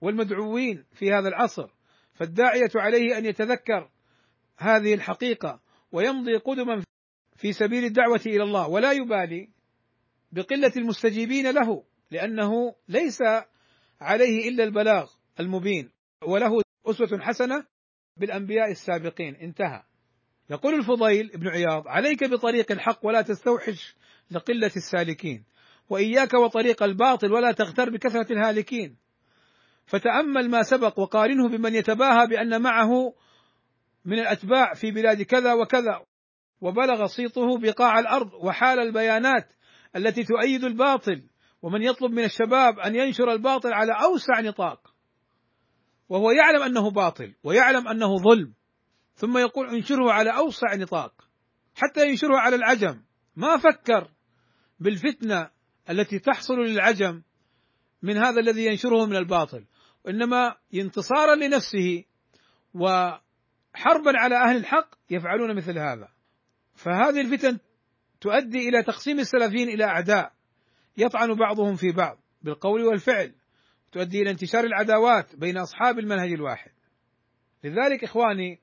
والمدعوين 0.00 0.84
في 0.98 1.12
هذا 1.12 1.28
العصر 1.28 1.70
فالداعية 2.14 2.70
عليه 2.74 3.18
أن 3.18 3.26
يتذكر 3.26 3.90
هذه 4.58 4.94
الحقيقة 4.94 5.60
ويمضي 5.92 6.36
قدما 6.36 6.84
في 7.36 7.52
سبيل 7.52 7.84
الدعوة 7.84 8.20
إلى 8.26 8.42
الله 8.42 8.68
ولا 8.68 8.92
يبالي 8.92 9.48
بقلة 10.32 10.72
المستجيبين 10.76 11.50
له 11.50 11.84
لأنه 12.10 12.74
ليس 12.88 13.22
عليه 14.00 14.48
إلا 14.48 14.64
البلاغ 14.64 15.10
المبين 15.40 15.90
وله 16.26 16.60
أسوة 16.86 17.20
حسنة 17.20 17.66
بالأنبياء 18.16 18.70
السابقين 18.70 19.34
انتهى. 19.36 19.82
يقول 20.50 20.74
الفضيل 20.74 21.28
بن 21.34 21.48
عياض 21.48 21.88
عليك 21.88 22.24
بطريق 22.24 22.72
الحق 22.72 23.06
ولا 23.06 23.22
تستوحش 23.22 23.96
لقلة 24.30 24.70
السالكين 24.76 25.44
وإياك 25.90 26.34
وطريق 26.34 26.82
الباطل 26.82 27.32
ولا 27.32 27.52
تغتر 27.52 27.90
بكثرة 27.90 28.32
الهالكين 28.32 28.96
فتأمل 29.86 30.50
ما 30.50 30.62
سبق 30.62 30.98
وقارنه 30.98 31.48
بمن 31.48 31.74
يتباهى 31.74 32.26
بأن 32.26 32.62
معه 32.62 33.14
من 34.04 34.18
الأتباع 34.18 34.74
في 34.74 34.90
بلاد 34.90 35.22
كذا 35.22 35.52
وكذا. 35.52 36.00
وبلغ 36.60 37.06
صيته 37.06 37.58
بقاع 37.58 37.98
الأرض 37.98 38.30
وحال 38.34 38.78
البيانات 38.78 39.48
التي 39.96 40.24
تؤيد 40.24 40.64
الباطل. 40.64 41.22
ومن 41.62 41.82
يطلب 41.82 42.10
من 42.10 42.24
الشباب 42.24 42.78
أن 42.78 42.94
ينشر 42.96 43.32
الباطل 43.32 43.72
على 43.72 43.92
أوسع 43.92 44.40
نطاق. 44.40 44.94
وهو 46.08 46.30
يعلم 46.30 46.62
أنه 46.62 46.90
باطل 46.90 47.34
ويعلم 47.44 47.88
أنه 47.88 48.16
ظلم. 48.16 48.54
ثم 49.14 49.38
يقول 49.38 49.68
انشره 49.68 50.12
على 50.12 50.36
أوسع 50.36 50.74
نطاق. 50.74 51.12
حتى 51.74 52.08
ينشره 52.08 52.36
على 52.36 52.56
العجم. 52.56 53.02
ما 53.36 53.56
فكر 53.56 54.10
بالفتنة 54.80 55.50
التي 55.90 56.18
تحصل 56.18 56.54
للعجم 56.54 57.22
من 58.02 58.16
هذا 58.16 58.40
الذي 58.40 58.66
ينشره 58.66 59.06
من 59.06 59.16
الباطل. 59.16 59.64
وإنما 60.06 60.54
انتصارا 60.74 61.34
لنفسه 61.34 62.04
وحربا 62.74 64.12
على 64.14 64.36
أهل 64.36 64.56
الحق 64.56 64.88
يفعلون 65.10 65.56
مثل 65.56 65.78
هذا. 65.78 66.08
فهذه 66.74 67.20
الفتن 67.20 67.58
تؤدي 68.20 68.68
إلى 68.68 68.82
تقسيم 68.82 69.18
السلفيين 69.18 69.68
إلى 69.68 69.84
أعداء 69.84 70.32
يطعن 70.96 71.34
بعضهم 71.34 71.76
في 71.76 71.92
بعض 71.92 72.18
بالقول 72.42 72.82
والفعل 72.84 73.34
تؤدي 73.92 74.22
إلى 74.22 74.30
انتشار 74.30 74.64
العداوات 74.64 75.36
بين 75.36 75.58
أصحاب 75.58 75.98
المنهج 75.98 76.32
الواحد. 76.32 76.70
لذلك 77.64 78.04
إخواني 78.04 78.60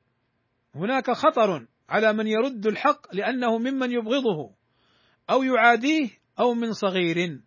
هناك 0.76 1.12
خطر 1.12 1.68
على 1.90 2.14
من 2.14 2.28
يرد 2.28 2.68
الحق 2.68 3.16
لأنه 3.16 3.58
ممن 3.58 3.92
يبغضه 3.92 4.56
أو 5.30 5.44
يعاديه 5.44 6.10
أو 6.40 6.54
من 6.54 6.74
صغير. 6.74 7.42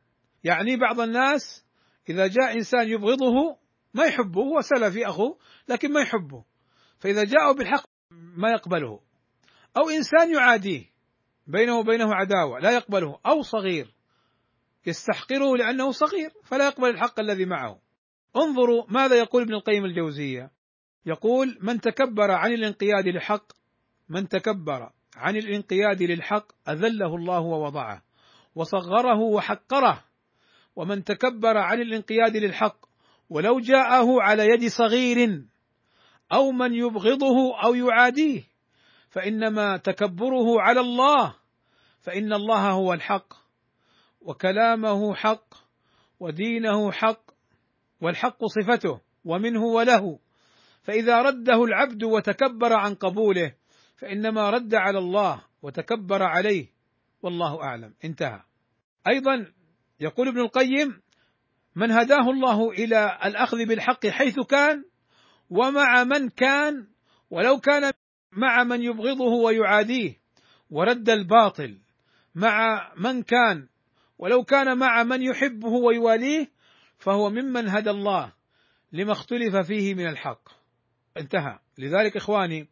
يعني 0.44 0.76
بعض 0.76 1.00
الناس 1.00 1.64
إذا 2.08 2.26
جاء 2.26 2.52
إنسان 2.56 2.88
يبغضه 2.88 3.56
ما 3.96 4.04
يحبه 4.04 4.40
هو 4.40 4.60
سلفي 4.60 5.08
اخوه 5.08 5.38
لكن 5.68 5.92
ما 5.92 6.00
يحبه. 6.00 6.44
فإذا 6.98 7.24
جاءوا 7.24 7.52
بالحق 7.52 7.84
ما 8.10 8.50
يقبله. 8.50 9.00
أو 9.76 9.90
إنسان 9.90 10.34
يعاديه 10.34 10.84
بينه 11.46 11.78
وبينه 11.78 12.14
عداوة 12.14 12.58
لا 12.60 12.70
يقبله 12.70 13.18
أو 13.26 13.42
صغير. 13.42 13.94
يستحقره 14.86 15.56
لأنه 15.56 15.90
صغير 15.90 16.30
فلا 16.44 16.66
يقبل 16.66 16.88
الحق 16.88 17.20
الذي 17.20 17.44
معه. 17.44 17.78
انظروا 18.36 18.84
ماذا 18.88 19.16
يقول 19.16 19.42
ابن 19.42 19.54
القيم 19.54 19.84
الجوزية. 19.84 20.50
يقول 21.06 21.58
من 21.60 21.80
تكبر 21.80 22.30
عن 22.30 22.52
الانقياد 22.52 23.08
للحق 23.08 23.52
من 24.08 24.28
تكبر 24.28 24.90
عن 25.16 25.36
الانقياد 25.36 26.02
للحق 26.02 26.68
أذله 26.68 27.16
الله 27.16 27.40
ووضعه 27.40 28.02
وصغره 28.54 29.18
وحقره. 29.18 30.04
ومن 30.76 31.04
تكبر 31.04 31.56
عن 31.56 31.80
الانقياد 31.80 32.36
للحق 32.36 32.85
ولو 33.30 33.60
جاءه 33.60 34.22
على 34.22 34.46
يد 34.46 34.68
صغير 34.68 35.44
أو 36.32 36.52
من 36.52 36.74
يبغضه 36.74 37.62
أو 37.64 37.74
يعاديه 37.74 38.42
فإنما 39.10 39.76
تكبره 39.76 40.60
على 40.60 40.80
الله 40.80 41.34
فإن 42.00 42.32
الله 42.32 42.70
هو 42.70 42.92
الحق 42.92 43.34
وكلامه 44.20 45.14
حق 45.14 45.54
ودينه 46.20 46.92
حق 46.92 47.20
والحق 48.00 48.38
صفته 48.44 49.00
ومنه 49.24 49.64
وله. 49.64 50.18
فإذا 50.82 51.22
رده 51.22 51.64
العبد 51.64 52.04
وتكبر 52.04 52.72
عن 52.72 52.94
قبوله 52.94 53.54
فإنما 53.96 54.50
رد 54.50 54.74
على 54.74 54.98
الله 54.98 55.42
وتكبر 55.62 56.22
عليه 56.22 56.66
والله 57.22 57.62
أعلم. 57.62 57.94
انتهى. 58.04 58.40
أيضا 59.08 59.52
يقول 60.00 60.28
ابن 60.28 60.40
القيم 60.40 61.02
من 61.76 61.90
هداه 61.90 62.30
الله 62.30 62.70
إلى 62.70 63.18
الأخذ 63.24 63.66
بالحق 63.66 64.06
حيث 64.06 64.40
كان 64.40 64.84
ومع 65.50 66.04
من 66.04 66.28
كان 66.28 66.86
ولو 67.30 67.60
كان 67.60 67.92
مع 68.32 68.64
من 68.64 68.82
يبغضه 68.82 69.32
ويعاديه 69.44 70.16
ورد 70.70 71.10
الباطل 71.10 71.78
مع 72.34 72.92
من 72.96 73.22
كان 73.22 73.68
ولو 74.18 74.44
كان 74.44 74.78
مع 74.78 75.02
من 75.02 75.22
يحبه 75.22 75.68
ويواليه 75.68 76.50
فهو 76.98 77.30
ممن 77.30 77.68
هدى 77.68 77.90
الله 77.90 78.32
لما 78.92 79.12
اختلف 79.12 79.56
فيه 79.56 79.94
من 79.94 80.06
الحق. 80.06 80.48
انتهى. 81.16 81.58
لذلك 81.78 82.16
إخواني 82.16 82.68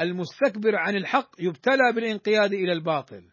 المستكبر 0.00 0.76
عن 0.76 0.96
الحق 0.96 1.30
يبتلى 1.38 1.92
بالانقياد 1.94 2.52
إلى 2.52 2.72
الباطل. 2.72 3.24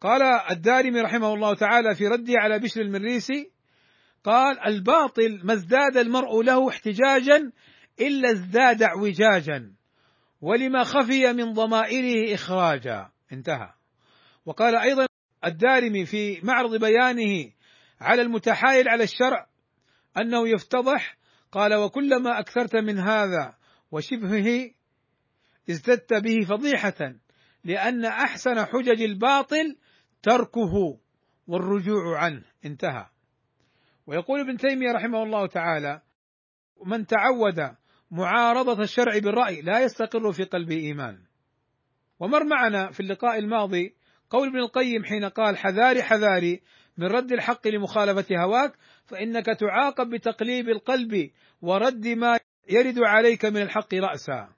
قال 0.00 0.22
الدارمي 0.50 1.00
رحمه 1.00 1.34
الله 1.34 1.54
تعالى 1.54 1.94
في 1.94 2.06
رده 2.06 2.34
على 2.36 2.58
بشر 2.58 2.80
المريسي 2.80 3.55
قال 4.26 4.66
الباطل 4.66 5.40
ما 5.44 5.52
ازداد 5.52 5.96
المرء 5.96 6.42
له 6.42 6.68
احتجاجا 6.68 7.52
إلا 8.00 8.30
ازداد 8.30 8.82
اعوجاجا 8.82 9.72
ولما 10.40 10.84
خفي 10.84 11.32
من 11.32 11.52
ضمائره 11.52 12.34
اخراجا. 12.34 13.10
انتهى. 13.32 13.72
وقال 14.46 14.76
أيضا 14.76 15.06
الدارمي 15.44 16.06
في 16.06 16.40
معرض 16.42 16.80
بيانه 16.80 17.52
على 18.00 18.22
المتحايل 18.22 18.88
على 18.88 19.04
الشرع 19.04 19.46
أنه 20.16 20.48
يفتضح 20.48 21.16
قال 21.52 21.74
وكلما 21.74 22.38
أكثرت 22.38 22.76
من 22.76 22.98
هذا 22.98 23.54
وشبهه 23.90 24.70
ازددت 25.70 26.14
به 26.14 26.44
فضيحة 26.48 27.14
لأن 27.64 28.04
أحسن 28.04 28.64
حجج 28.64 29.02
الباطل 29.02 29.76
تركه 30.22 30.98
والرجوع 31.46 32.18
عنه. 32.18 32.44
انتهى. 32.64 33.15
ويقول 34.06 34.40
ابن 34.40 34.56
تيمية 34.56 34.92
رحمه 34.92 35.22
الله 35.22 35.46
تعالى 35.46 36.02
من 36.86 37.06
تعود 37.06 37.76
معارضة 38.10 38.82
الشرع 38.82 39.18
بالرأي 39.18 39.62
لا 39.62 39.80
يستقر 39.80 40.32
في 40.32 40.44
قلبه 40.44 40.76
ايمان 40.76 41.18
ومر 42.20 42.44
معنا 42.44 42.90
في 42.90 43.00
اللقاء 43.00 43.38
الماضي 43.38 43.94
قول 44.30 44.48
ابن 44.48 44.58
القيم 44.58 45.04
حين 45.04 45.24
قال 45.24 45.56
حذاري 45.56 46.02
حذاري 46.02 46.62
من 46.98 47.06
رد 47.06 47.32
الحق 47.32 47.68
لمخالفة 47.68 48.42
هواك 48.44 48.72
فإنك 49.04 49.46
تعاقب 49.46 50.10
بتقليب 50.10 50.68
القلب 50.68 51.30
ورد 51.62 52.08
ما 52.08 52.38
يرد 52.68 52.98
عليك 52.98 53.44
من 53.44 53.62
الحق 53.62 53.94
رأسا. 53.94 54.48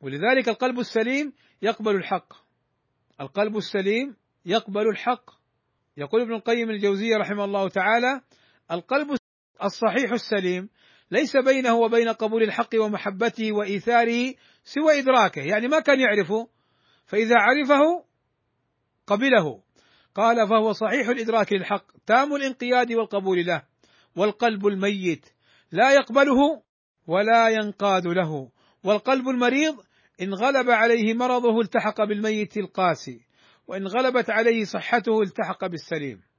ولذلك 0.00 0.48
القلب 0.48 0.78
السليم 0.78 1.32
يقبل 1.62 1.96
الحق. 1.96 2.32
القلب 3.20 3.56
السليم 3.56 4.16
يقبل 4.46 4.88
الحق. 4.88 5.30
يقول 5.96 6.20
ابن 6.22 6.34
القيم 6.34 6.70
الجوزية 6.70 7.16
رحمه 7.16 7.44
الله 7.44 7.68
تعالى 7.68 8.20
القلب 8.72 9.16
الصحيح 9.64 10.12
السليم 10.12 10.68
ليس 11.10 11.36
بينه 11.36 11.74
وبين 11.74 12.08
قبول 12.08 12.42
الحق 12.42 12.68
ومحبته 12.74 13.52
وإيثاره 13.52 14.34
سوى 14.64 14.98
إدراكه 14.98 15.42
يعني 15.42 15.68
ما 15.68 15.80
كان 15.80 16.00
يعرفه 16.00 16.48
فإذا 17.06 17.34
عرفه 17.36 18.04
قبله. 19.06 19.62
قال 20.14 20.48
فهو 20.48 20.72
صحيح 20.72 21.08
الإدراك 21.08 21.52
للحق 21.52 21.84
تام 22.06 22.34
الانقياد 22.34 22.92
والقبول 22.92 23.46
له 23.46 23.62
والقلب 24.16 24.66
الميت 24.66 25.26
لا 25.72 25.92
يقبله 25.92 26.62
ولا 27.06 27.48
ينقاد 27.48 28.06
له 28.06 28.50
والقلب 28.84 29.28
المريض 29.28 29.76
إن 30.22 30.34
غلب 30.34 30.70
عليه 30.70 31.14
مرضه 31.14 31.60
التحق 31.60 32.04
بالميت 32.04 32.56
القاسي 32.56 33.20
وإن 33.66 33.86
غلبت 33.86 34.30
عليه 34.30 34.64
صحته 34.64 35.22
التحق 35.22 35.66
بالسليم. 35.66 36.29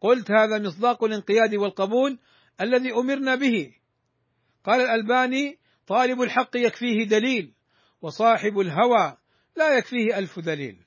قلت 0.00 0.30
هذا 0.30 0.58
مصداق 0.58 1.04
الانقياد 1.04 1.54
والقبول 1.54 2.18
الذي 2.60 2.92
أمرنا 2.92 3.34
به. 3.34 3.72
قال 4.64 4.80
الألباني 4.80 5.58
طالب 5.86 6.20
الحق 6.22 6.56
يكفيه 6.56 7.04
دليل 7.04 7.54
وصاحب 8.02 8.58
الهوى 8.58 9.16
لا 9.56 9.78
يكفيه 9.78 10.18
ألف 10.18 10.38
دليل. 10.38 10.84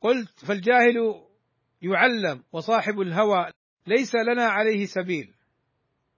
قلت 0.00 0.44
فالجاهل 0.46 1.24
يعلم 1.82 2.42
وصاحب 2.52 3.00
الهوى 3.00 3.50
ليس 3.86 4.14
لنا 4.14 4.44
عليه 4.44 4.86
سبيل. 4.86 5.34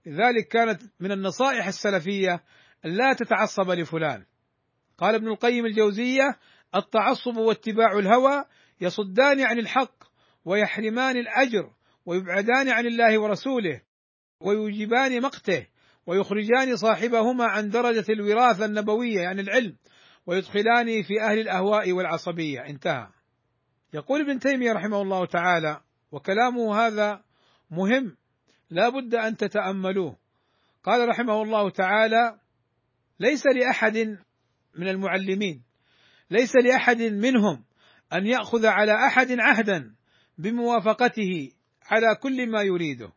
لذلك 0.06 0.48
كانت 0.48 0.82
من 1.00 1.12
النصائح 1.12 1.66
السلفية 1.66 2.44
لا 2.84 3.12
تتعصب 3.12 3.70
لفلان. 3.70 4.24
قال 4.98 5.14
ابن 5.14 5.28
القيم 5.28 5.66
الجوزية 5.66 6.38
التعصب 6.74 7.36
واتباع 7.36 7.98
الهوى 7.98 8.44
يصدان 8.80 9.40
عن 9.40 9.58
الحق 9.58 10.04
ويحرمان 10.44 11.16
الأجر 11.16 11.70
ويبعدان 12.06 12.68
عن 12.68 12.86
الله 12.86 13.18
ورسوله 13.18 13.80
ويوجبان 14.40 15.22
مقته 15.22 15.66
ويخرجان 16.06 16.76
صاحبهما 16.76 17.44
عن 17.44 17.68
درجة 17.68 18.04
الوراثة 18.12 18.64
النبوية 18.64 19.20
يعني 19.20 19.40
العلم 19.40 19.76
ويدخلان 20.26 21.02
في 21.02 21.22
أهل 21.22 21.38
الأهواء 21.38 21.92
والعصبية. 21.92 22.60
انتهى. 22.60 23.08
يقول 23.94 24.20
ابن 24.20 24.38
تيمية 24.38 24.72
رحمه 24.72 25.02
الله 25.02 25.26
تعالى 25.26 25.80
وكلامه 26.12 26.86
هذا 26.86 27.24
مهم 27.70 28.16
لا 28.70 28.88
بد 28.88 29.14
أن 29.14 29.36
تتأملوه. 29.36 30.16
قال 30.84 31.08
رحمه 31.08 31.42
الله 31.42 31.70
تعالى 31.70 32.38
ليس 33.20 33.46
لأحد 33.46 33.96
من 34.74 34.88
المعلمين 34.88 35.62
ليس 36.30 36.56
لأحد 36.56 37.02
منهم 37.02 37.64
أن 38.12 38.26
يأخذ 38.26 38.66
على 38.66 38.92
أحد 39.06 39.26
عهدا 39.30 39.94
بموافقته 40.38 41.50
على 41.90 42.14
كل 42.22 42.50
ما 42.50 42.62
يريده 42.62 43.12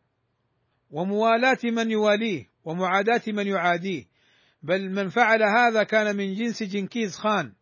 وموالاة 0.90 1.58
من 1.64 1.90
يواليه 1.90 2.50
ومعاداة 2.64 3.22
من 3.26 3.46
يعاديه. 3.46 4.04
بل 4.62 4.90
من 4.90 5.08
فعل 5.08 5.42
هذا 5.42 5.82
كان 5.82 6.16
من 6.16 6.34
جنس 6.34 6.62
جنكيز 6.62 7.16
خان 7.16 7.52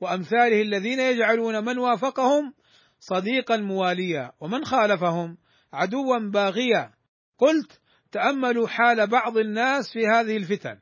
وأمثاله 0.00 0.62
الذين 0.62 1.00
يجعلون 1.00 1.64
من 1.64 1.78
وافقهم 1.78 2.54
صديقا 3.00 3.56
مواليا 3.56 4.32
ومن 4.40 4.64
خالفهم 4.64 5.38
عدوا 5.72 6.18
باغيا. 6.18 6.92
قلت 7.38 7.80
تأملوا 8.12 8.68
حال 8.68 9.06
بعض 9.06 9.38
الناس 9.38 9.92
في 9.92 10.06
هذه 10.06 10.36
الفتن. 10.36 10.78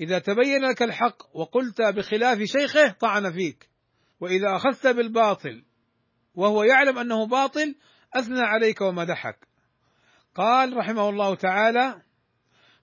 إذا 0.00 0.18
تبين 0.18 0.62
لك 0.62 0.82
الحق 0.82 1.36
وقلت 1.36 1.82
بخلاف 1.82 2.38
شيخه 2.42 2.88
طعن 3.00 3.32
فيك 3.32 3.68
وإذا 4.20 4.56
أخذت 4.56 4.86
بالباطل 4.86 5.64
وهو 6.34 6.62
يعلم 6.62 6.98
أنه 6.98 7.26
باطل 7.26 7.74
أثنى 8.14 8.40
عليك 8.40 8.80
ومدحك 8.80 9.48
قال 10.34 10.76
رحمه 10.76 11.08
الله 11.08 11.34
تعالى 11.34 12.02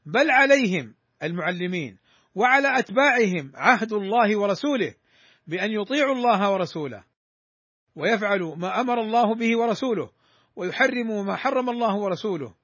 بل 0.05 0.31
عليهم 0.31 0.95
المعلمين 1.23 1.97
وعلى 2.35 2.79
أتباعهم 2.79 3.51
عهد 3.55 3.93
الله 3.93 4.37
ورسوله 4.37 4.95
بأن 5.47 5.71
يطيعوا 5.71 6.15
الله 6.15 6.51
ورسوله 6.51 7.03
ويفعلوا 7.95 8.55
ما 8.55 8.81
أمر 8.81 9.01
الله 9.01 9.35
به 9.35 9.57
ورسوله 9.57 10.09
ويحرموا 10.55 11.23
ما 11.23 11.35
حرم 11.35 11.69
الله 11.69 11.95
ورسوله 11.95 12.55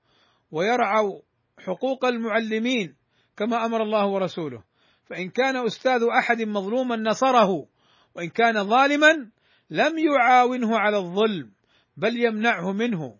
ويرعوا 0.52 1.22
حقوق 1.60 2.06
المعلمين 2.06 2.96
كما 3.38 3.66
أمر 3.66 3.84
الله 3.84 4.08
ورسوله. 4.08 4.64
فإن 5.06 5.30
كان 5.30 5.66
أستاذ 5.66 6.04
أحد 6.04 6.42
مظلوما 6.42 6.96
نصره 6.96 7.68
وإن 8.16 8.30
كان 8.30 8.64
ظالما 8.64 9.30
لم 9.70 9.98
يعاونه 9.98 10.80
على 10.80 10.98
الظلم. 10.98 11.52
بل 11.98 12.18
يمنعه 12.18 12.72
منه. 12.72 13.16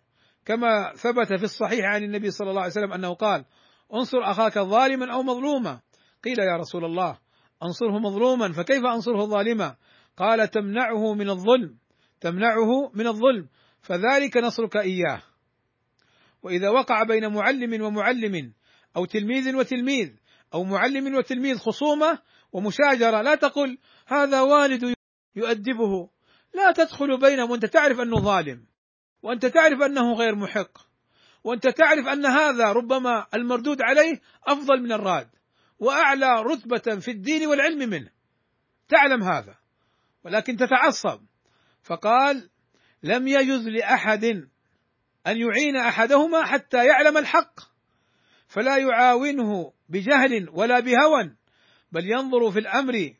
كما 0.46 0.94
ثبت 0.96 1.28
في 1.28 1.44
الصحيح 1.44 1.86
عن 1.86 2.04
النبي 2.04 2.32
صلى 2.32 2.50
الله 2.50 2.62
عليه 2.62 2.72
وسلم 2.72 2.94
أنه 2.94 3.14
قال: 3.14 3.46
انصر 3.94 4.18
أخاك 4.24 4.60
ظالما 4.60 5.14
أو 5.14 5.24
مظلوما. 5.24 5.82
قيل 6.24 6.40
يا 6.40 6.58
رسول 6.58 6.86
الله 6.86 7.18
انصره 7.64 8.00
مظلوما 8.00 8.52
فكيف 8.52 8.86
أنصره 8.86 9.26
ظالما؟ 9.26 9.76
قال 10.18 10.52
تمنعه 10.52 11.14
من 11.14 11.30
الظلم 11.30 11.78
تمنعه 12.22 12.92
من 12.94 13.08
الظلم 13.08 13.48
فذلك 13.82 14.38
نصرك 14.38 14.78
إياه. 14.78 15.22
وإذا 16.44 16.70
وقع 16.70 17.04
بين 17.04 17.34
معلم 17.34 17.82
ومعلم 17.82 18.54
أو 18.96 19.06
تلميذ 19.06 19.56
وتلميذ 19.56 20.10
أو 20.54 20.64
معلم 20.64 21.16
وتلميذ 21.16 21.58
خصومة 21.58 22.20
ومشاجرة 22.52 23.22
لا 23.22 23.36
تقل 23.36 23.78
هذا 24.08 24.42
والد 24.42 24.94
يؤدبه. 25.36 26.10
لا 26.54 26.72
تدخل 26.72 27.20
بينهم 27.20 27.52
وأنت 27.52 27.66
تعرف 27.66 28.00
أنه 28.00 28.20
ظالم 28.20 28.66
وأنت 29.22 29.46
تعرف 29.46 29.82
أنه 29.82 30.14
غير 30.14 30.36
محق 30.36 30.78
وأنت 31.44 31.68
تعرف 31.68 32.08
أن 32.08 32.26
هذا 32.26 32.72
ربما 32.72 33.28
المردود 33.34 33.82
عليه 33.82 34.22
أفضل 34.48 34.82
من 34.82 34.92
الراد 34.92 35.30
وأعلى 35.80 36.42
رتبة 36.42 37.00
في 37.00 37.12
الدين 37.12 37.48
والعلم 37.48 37.90
منه. 37.90 38.10
تعلم 38.90 39.24
هذا 39.24 39.56
ولكن 40.26 40.58
تتعصب. 40.58 41.22
فقال 41.84 42.50
لم 43.04 43.28
يجز 43.28 43.68
لأحد 43.68 44.24
أن 45.28 45.38
يعين 45.38 45.76
أحدهما 45.76 46.46
حتى 46.46 46.86
يعلم 46.86 47.18
الحق 47.18 47.60
فلا 48.48 48.78
يعاونه 48.78 49.74
بجهل 49.90 50.50
ولا 50.50 50.80
بهوى 50.80 51.36
بل 51.92 52.12
ينظر 52.12 52.52
في 52.52 52.60
الأمر 52.60 53.14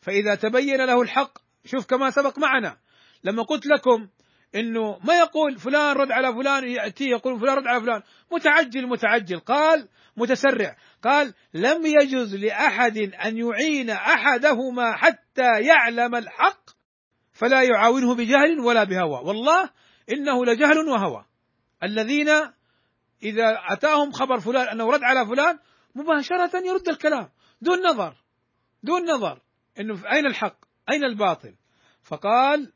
فإذا 0.00 0.34
تبين 0.34 0.84
له 0.84 1.02
الحق 1.02 1.38
شوف 1.66 1.86
كما 1.86 2.10
سبق 2.10 2.38
معنا 2.38 2.76
لما 3.24 3.42
قلت 3.42 3.66
لكم 3.66 4.08
إنه 4.54 4.98
ما 5.04 5.18
يقول 5.18 5.58
فلان 5.58 5.96
رد 5.96 6.10
على 6.10 6.34
فلان 6.34 6.68
ياتيه 6.68 7.10
يقول 7.10 7.40
فلان 7.40 7.56
رد 7.56 7.66
على 7.66 7.80
فلان 7.80 8.02
متعجل 8.32 8.86
متعجل 8.86 9.38
قال 9.38 9.88
متسرع 10.16 10.76
قال 11.02 11.34
لم 11.54 11.86
يجز 11.86 12.34
لأحد 12.34 12.98
أن 12.98 13.36
يعين 13.36 13.90
أحدهما 13.90 14.96
حتى 14.96 15.60
يعلم 15.60 16.14
الحق 16.14 16.70
فلا 17.32 17.62
يعاونه 17.62 18.14
بجهل 18.14 18.60
ولا 18.60 18.84
بهوى 18.84 19.20
والله 19.24 19.70
إنه 20.12 20.44
لجهل 20.44 20.78
وهوى. 20.78 21.24
الذين 21.82 22.28
إذا 23.22 23.58
أتاهم 23.70 24.12
خبر 24.12 24.40
فلان 24.40 24.68
أنه 24.68 24.90
رد 24.90 25.02
على 25.02 25.26
فلان 25.26 25.58
مباشرة 25.94 26.66
يرد 26.66 26.88
الكلام 26.88 27.28
دون 27.60 27.78
نظر 27.86 28.14
دون 28.82 29.10
نظر 29.10 29.40
إنه 29.80 30.12
أين 30.12 30.26
الحق؟ 30.26 30.65
أين 30.90 31.04
الباطل؟ 31.04 31.54
فقال 32.02 32.72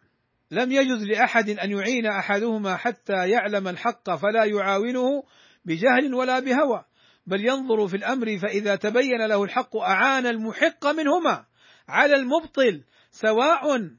لم 0.50 0.72
يجز 0.72 1.04
لأحد 1.04 1.48
أن 1.48 1.70
يعين 1.70 2.06
أحدهما 2.06 2.76
حتى 2.76 3.30
يعلم 3.30 3.68
الحق 3.68 4.14
فلا 4.14 4.44
يعاونه 4.44 5.22
بجهل 5.64 6.14
ولا 6.14 6.38
بهوى 6.38 6.84
بل 7.26 7.46
ينظر 7.46 7.88
في 7.88 7.96
الأمر 7.96 8.38
فإذا 8.38 8.76
تبين 8.76 9.26
له 9.28 9.44
الحق 9.44 9.76
أعان 9.76 10.26
المحق 10.26 10.86
منهما. 10.86 11.44
على 11.88 12.16
المبطل 12.16 12.84
سواء 13.10 13.90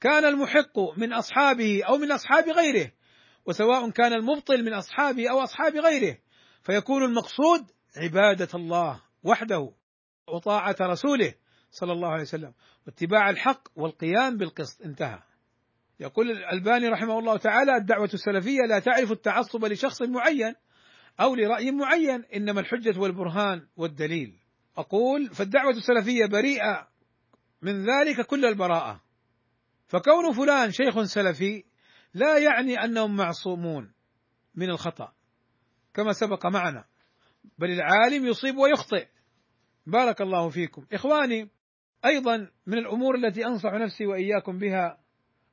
كان 0.00 0.24
المحق 0.24 0.78
من 0.96 1.12
أصحابه 1.12 1.82
أو 1.88 1.96
من 1.96 2.12
أصحاب 2.12 2.48
غيره 2.48 2.92
وسواء 3.46 3.90
كان 3.90 4.12
المبطل 4.12 4.64
من 4.64 4.72
اصحابه 4.72 5.30
أو 5.30 5.40
أصحاب 5.42 5.76
غيره 5.76 6.18
فيكون 6.62 7.04
المقصود 7.04 7.70
عبادة 7.96 8.48
الله 8.54 9.02
وحده 9.24 9.72
وطاعة 10.28 10.76
رسوله. 10.80 11.34
صلى 11.72 11.92
الله 11.92 12.08
عليه 12.08 12.22
وسلم. 12.22 12.52
واتباع 12.86 13.30
الحق 13.30 13.68
والقيام 13.76 14.36
بالقسط. 14.36 14.82
انتهى. 14.82 15.22
يقول 16.00 16.30
الألباني 16.30 16.88
رحمه 16.88 17.18
الله 17.18 17.36
تعالى 17.36 17.76
الدعوة 17.76 18.10
السلفية 18.14 18.60
لا 18.68 18.78
تعرف 18.78 19.12
التعصب 19.12 19.64
لشخص 19.64 20.02
معين 20.02 20.54
أو 21.20 21.34
لرأي 21.34 21.70
معين 21.70 22.24
إنما 22.36 22.60
الحجة 22.60 22.98
والبرهان 23.00 23.66
والدليل. 23.76 24.38
أقول 24.76 25.34
فالدعوة 25.34 25.70
السلفية 25.70 26.26
بريئة 26.26 26.88
من 27.62 27.86
ذلك 27.86 28.26
كل 28.26 28.44
البراءة. 28.44 29.00
فكون 29.86 30.32
فلان 30.32 30.70
شيخ 30.70 31.02
سلفي 31.02 31.64
لا 32.14 32.38
يعني 32.38 32.84
أنهم 32.84 33.16
معصومون 33.16 33.92
من 34.54 34.70
الخطأ. 34.70 35.12
كما 35.94 36.12
سبق 36.12 36.46
معنا. 36.46 36.84
بل 37.58 37.70
العالم 37.70 38.26
يصيب 38.26 38.56
ويخطئ. 38.56 39.06
بارك 39.86 40.20
الله 40.20 40.48
فيكم. 40.48 40.86
إخواني 40.92 41.50
أيضا 42.04 42.48
من 42.66 42.78
الأمور 42.78 43.14
التي 43.14 43.46
أنصح 43.46 43.72
نفسي 43.72 44.06
وإياكم 44.06 44.58
بها 44.58 44.98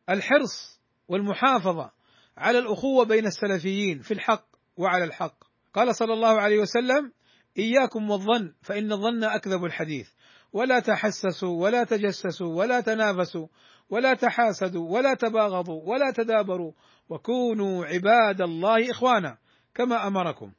الحرص 0.10 0.82
والمحافظة 1.08 1.92
على 2.38 2.60
الأخوة 2.60 3.06
بين 3.06 3.26
السلفيين 3.26 4.00
في 4.00 4.14
الحق 4.14 4.46
وعلى 4.78 5.04
الحق. 5.04 5.36
قال 5.74 5.96
صلى 5.96 6.14
الله 6.14 6.42
عليه 6.42 6.60
وسلم 6.60 7.12
إياكم 7.58 8.10
والظن 8.10 8.54
فإن 8.62 8.92
الظن 8.92 9.24
أكذب 9.24 9.66
الحديث. 9.66 10.08
ولا 10.54 10.80
تحسسوا 10.80 11.64
ولا 11.64 11.84
تجسسوا 11.84 12.56
ولا 12.56 12.82
تنافسوا 12.82 13.48
ولا 13.90 14.14
تحاسدوا 14.14 14.90
ولا 14.90 15.14
تباغضوا 15.14 15.82
ولا 15.86 16.12
تدابروا 16.12 16.72
وكونوا 17.10 17.86
عباد 17.86 18.42
الله 18.42 18.92
إخوانا 18.92 19.38
كما 19.76 20.08
أمركم. 20.08 20.52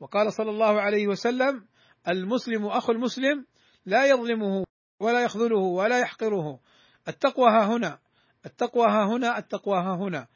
وقال 0.00 0.32
صلى 0.32 0.50
الله 0.50 0.80
عليه 0.80 1.06
وسلم 1.06 1.64
المسلم 2.08 2.66
أخو 2.66 2.92
المسلم 2.92 3.46
لا 3.86 4.06
يظلمه 4.06 4.64
ولا 5.00 5.22
يخذله 5.22 5.58
ولا 5.58 5.98
يحقره. 5.98 6.60
التقوى 7.08 7.50
ها 7.50 7.66
هنا 7.66 7.98
التقوى 8.46 8.86
ها 8.88 9.04
هنا 9.06 9.38
التقوى 9.38 9.78
ها 9.78 9.94
هنا. 9.94 10.26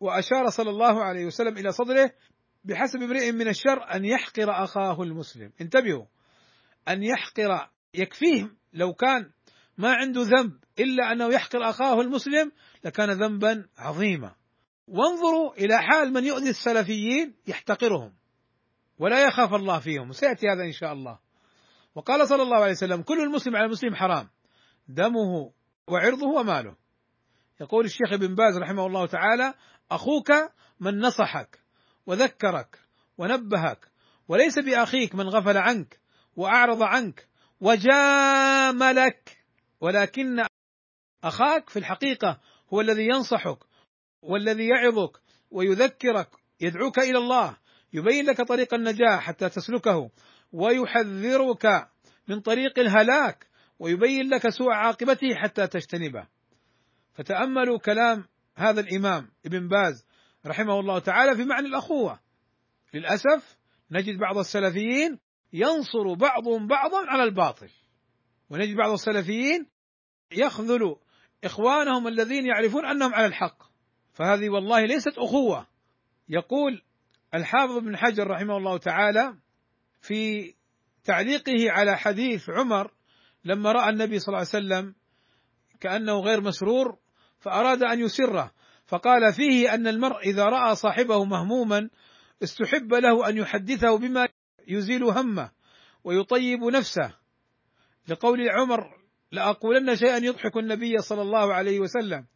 وأشار 0.00 0.50
صلى 0.50 0.70
الله 0.70 1.02
عليه 1.02 1.26
وسلم 1.26 1.58
إلى 1.58 1.72
صدره 1.72 2.10
بحسب 2.64 3.02
امرئ 3.02 3.32
من 3.32 3.48
الشر 3.48 3.94
أن 3.94 4.04
يحقر 4.04 4.64
أخاه 4.64 5.02
المسلم. 5.02 5.52
انتبهوا 5.60 6.06
أن 6.88 7.02
يحقر 7.02 7.68
يكفيه 7.94 8.50
لو 8.72 8.92
كان 8.94 9.30
ما 9.78 9.94
عنده 9.94 10.22
ذنب 10.22 10.52
إلا 10.78 11.12
أنه 11.12 11.34
يحقر 11.34 11.70
أخاه 11.70 12.00
المسلم 12.00 12.52
لكان 12.84 13.10
ذنبا 13.10 13.68
عظيما. 13.78 14.34
وانظروا 14.88 15.54
إلى 15.54 15.78
حال 15.78 16.12
من 16.12 16.24
يؤذي 16.24 16.50
السلفيين 16.50 17.34
يحتقرهم 17.46 18.12
ولا 18.98 19.26
يخاف 19.26 19.54
الله 19.54 19.80
فيهم. 19.80 20.12
سيأتي 20.12 20.46
هذا 20.46 20.64
إن 20.64 20.72
شاء 20.72 20.92
الله. 20.92 21.18
وقال 21.94 22.28
صلى 22.28 22.42
الله 22.42 22.56
عليه 22.56 22.72
وسلم 22.72 23.02
كل 23.02 23.22
المسلم 23.22 23.56
على 23.56 23.66
المسلم 23.66 23.94
حرام. 23.94 24.28
دمه 24.88 25.52
وعرضه 25.88 26.26
وماله. 26.26 26.76
يقول 27.60 27.84
الشيخ 27.84 28.12
ابن 28.12 28.34
باز 28.34 28.58
رحمه 28.58 28.86
الله 28.86 29.06
تعالى 29.06 29.54
أخوك 29.90 30.30
من 30.80 30.98
نصحك 30.98 31.58
وذكرك 32.06 32.78
ونبهك 33.18 33.88
وليس 34.28 34.58
بأخيك 34.58 35.14
من 35.14 35.28
غفل 35.28 35.56
عنك 35.56 36.00
وأعرض 36.36 36.82
عنك 36.82 37.28
وجاملك 37.60 39.38
ولكن 39.80 40.44
أخاك 41.24 41.70
في 41.70 41.78
الحقيقة 41.78 42.40
هو 42.72 42.80
الذي 42.80 43.04
ينصحك 43.06 43.58
والذي 44.22 44.68
يعظك 44.68 45.20
ويذكرك 45.50 46.28
يدعوك 46.60 46.98
إلى 46.98 47.18
الله 47.18 47.56
يبين 47.92 48.26
لك 48.26 48.40
طريق 48.40 48.74
النجاح 48.74 49.20
حتى 49.20 49.48
تسلكه. 49.48 50.10
ويحذرك 50.54 51.88
من 52.28 52.40
طريق 52.40 52.78
الهلاك 52.78 53.46
ويبين 53.78 54.28
لك 54.28 54.48
سوء 54.48 54.72
عاقبته 54.72 55.34
حتى 55.34 55.66
تجتنبه. 55.66 56.26
فتأملوا 57.14 57.78
كلام 57.78 58.24
هذا 58.56 58.80
الإمام 58.80 59.28
ابن 59.46 59.68
باز 59.68 60.04
رحمه 60.46 60.80
الله 60.80 60.98
تعالى 60.98 61.36
في 61.36 61.44
معنى 61.44 61.66
الأخوة. 61.66 62.20
للأسف 62.94 63.56
نجد 63.90 64.18
بعض 64.18 64.38
السلفيين 64.38 65.18
ينصر 65.52 66.14
بعضهم 66.14 66.66
بعضا 66.66 67.06
على 67.06 67.22
الباطل. 67.22 67.68
ونجد 68.50 68.76
بعض 68.76 68.92
السلفيين 68.92 69.66
يخذل 70.32 70.96
إخوانهم 71.44 72.08
الذين 72.08 72.46
يعرفون 72.46 72.86
أنهم 72.86 73.14
على 73.14 73.26
الحق. 73.26 73.62
فهذه 74.12 74.48
والله 74.48 74.84
ليست 74.84 75.18
أخوة. 75.18 75.66
يقول 76.28 76.82
الحافظ 77.34 77.76
ابن 77.76 77.96
حجر 77.96 78.26
رحمه 78.26 78.56
الله 78.56 78.78
تعالى 78.78 79.43
في 80.04 80.54
تعليقه 81.04 81.70
على 81.70 81.98
حديث 81.98 82.50
عمر 82.50 82.90
لما 83.44 83.72
رأى 83.72 83.90
النبي 83.90 84.18
صلى 84.18 84.28
الله 84.28 84.38
عليه 84.38 84.48
وسلم 84.48 84.94
كأنه 85.80 86.20
غير 86.20 86.40
مسرور 86.40 86.98
فأراد 87.40 87.82
أن 87.82 88.00
يسره 88.00 88.52
فقال 88.86 89.32
فيه 89.32 89.74
أن 89.74 89.86
المرء 89.86 90.18
إذا 90.18 90.44
رأى 90.44 90.74
صاحبه 90.76 91.24
مهموما 91.24 91.90
استحب 92.42 92.94
له 92.94 93.28
أن 93.28 93.36
يحدثه 93.36 93.98
بما 93.98 94.28
يزيل 94.68 95.02
همه 95.04 95.50
ويطيب 96.04 96.64
نفسه 96.64 97.14
لقول 98.08 98.48
عمر 98.48 99.04
لأقولن 99.32 99.96
شيئا 99.96 100.16
يضحك 100.16 100.56
النبي 100.56 100.98
صلى 100.98 101.22
الله 101.22 101.54
عليه 101.54 101.80
وسلم 101.80 102.26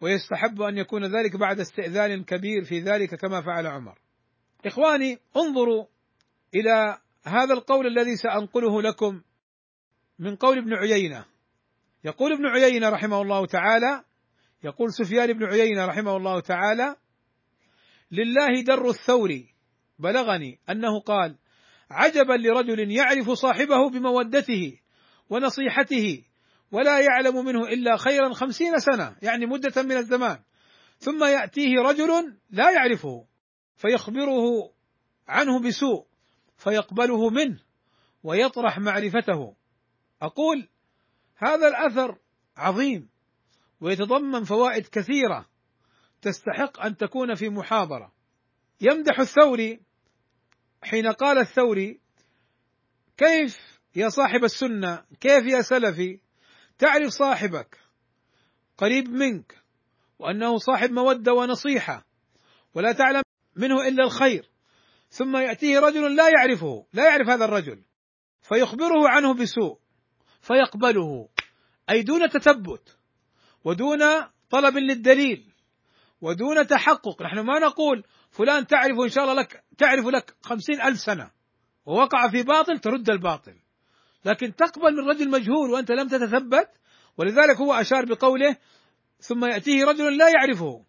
ويستحب 0.00 0.62
أن 0.62 0.78
يكون 0.78 1.04
ذلك 1.04 1.36
بعد 1.36 1.60
استئذان 1.60 2.24
كبير 2.24 2.64
في 2.64 2.80
ذلك 2.80 3.14
كما 3.14 3.42
فعل 3.42 3.66
عمر. 3.66 3.98
إخواني 4.66 5.18
انظروا 5.36 5.86
إلى 6.54 6.98
هذا 7.24 7.54
القول 7.54 7.86
الذي 7.86 8.16
سأنقله 8.16 8.82
لكم 8.82 9.22
من 10.18 10.36
قول 10.36 10.58
ابن 10.58 10.74
عيينة. 10.74 11.24
يقول 12.04 12.32
ابن 12.32 12.46
عيينة 12.46 12.88
رحمه 12.88 13.22
الله 13.22 13.46
تعالى 13.46 14.04
يقول 14.64 14.92
سفيان 14.92 15.32
بن 15.32 15.44
عيينة 15.44 15.86
رحمه 15.86 16.16
الله 16.16 16.40
تعالى 16.40 16.96
لله 18.10 18.62
در 18.66 18.88
الثور 18.88 19.30
بلغني 19.98 20.58
أنه 20.70 21.00
قال 21.00 21.38
عجبا 21.90 22.32
لرجل 22.32 22.90
يعرف 22.90 23.30
صاحبه 23.30 23.90
بمودته 23.90 24.78
ونصيحته 25.30 26.24
ولا 26.72 27.00
يعلم 27.00 27.44
منه 27.44 27.68
إلا 27.68 27.96
خيرا 27.96 28.34
خمسين 28.34 28.78
سنة 28.78 29.16
يعني 29.22 29.46
مدة 29.46 29.82
من 29.82 29.96
الزمان. 29.96 30.38
ثم 30.98 31.24
يأتيه 31.24 31.74
رجل 31.78 32.36
لا 32.50 32.70
يعرفه 32.70 33.26
فيخبره 33.76 34.72
عنه 35.28 35.60
بسوء. 35.60 36.11
فيقبله 36.62 37.30
منه 37.30 37.60
ويطرح 38.22 38.78
معرفته. 38.78 39.56
أقول 40.22 40.68
هذا 41.36 41.68
الأثر 41.68 42.18
عظيم 42.56 43.08
ويتضمن 43.80 44.44
فوائد 44.44 44.86
كثيرة 44.86 45.48
تستحق 46.22 46.80
أن 46.80 46.96
تكون 46.96 47.34
في 47.34 47.48
محاضرة. 47.48 48.12
يمدح 48.80 49.20
الثوري 49.20 49.80
حين 50.82 51.06
قال 51.06 51.38
الثوري 51.38 52.00
كيف 53.16 53.80
يا 53.96 54.08
صاحب 54.08 54.44
السنة 54.44 55.04
كيف 55.20 55.44
يا 55.46 55.62
سلفي؟ 55.62 56.20
تعرف 56.78 57.08
صاحبك 57.08 57.78
قريب 58.78 59.08
منك 59.08 59.62
وأنه 60.18 60.58
صاحب 60.58 60.90
مودة 60.90 61.32
ونصيحة 61.32 62.06
ولا 62.74 62.92
تعلم 62.92 63.22
منه 63.56 63.88
إلا 63.88 64.04
الخير. 64.04 64.51
ثم 65.12 65.36
يأتيه 65.36 65.78
رجل 65.78 66.16
لا 66.16 66.28
يعرفه 66.28 66.86
لا 66.92 67.04
يعرف 67.04 67.28
هذا 67.28 67.44
الرجل 67.44 67.82
فيخبره 68.42 69.08
عنه 69.08 69.34
بسوء 69.34 69.78
فيقبله 70.40 71.28
أي 71.90 72.02
دون 72.02 72.28
تثبت 72.28 72.96
ودون 73.64 74.00
طلب 74.50 74.76
للدليل 74.76 75.52
ودون 76.20 76.66
تحقق. 76.66 77.22
نحن 77.22 77.40
ما 77.40 77.58
نقول 77.58 78.04
فلان 78.30 78.66
تعرف 78.66 79.00
إن 79.00 79.08
شاء 79.08 79.24
الله 79.24 79.42
لك 79.42 79.64
تعرف 79.78 80.06
لك 80.06 80.34
خمسين 80.42 80.80
ألف 80.80 80.98
سنة 80.98 81.30
ووقع 81.86 82.30
في 82.30 82.42
باطل 82.42 82.78
ترد 82.78 83.10
الباطل. 83.10 83.54
لكن 84.24 84.54
تقبل 84.54 84.92
من 84.92 85.10
رجل 85.10 85.30
مجهول 85.30 85.70
وأنت 85.70 85.90
لم 85.90 86.08
تتثبت 86.08 86.68
ولذلك 87.18 87.56
هو 87.56 87.74
أشار 87.74 88.04
بقوله 88.04 88.56
ثم 89.18 89.44
يأتيه 89.44 89.84
رجل 89.84 90.16
لا 90.16 90.28
يعرفه 90.28 90.84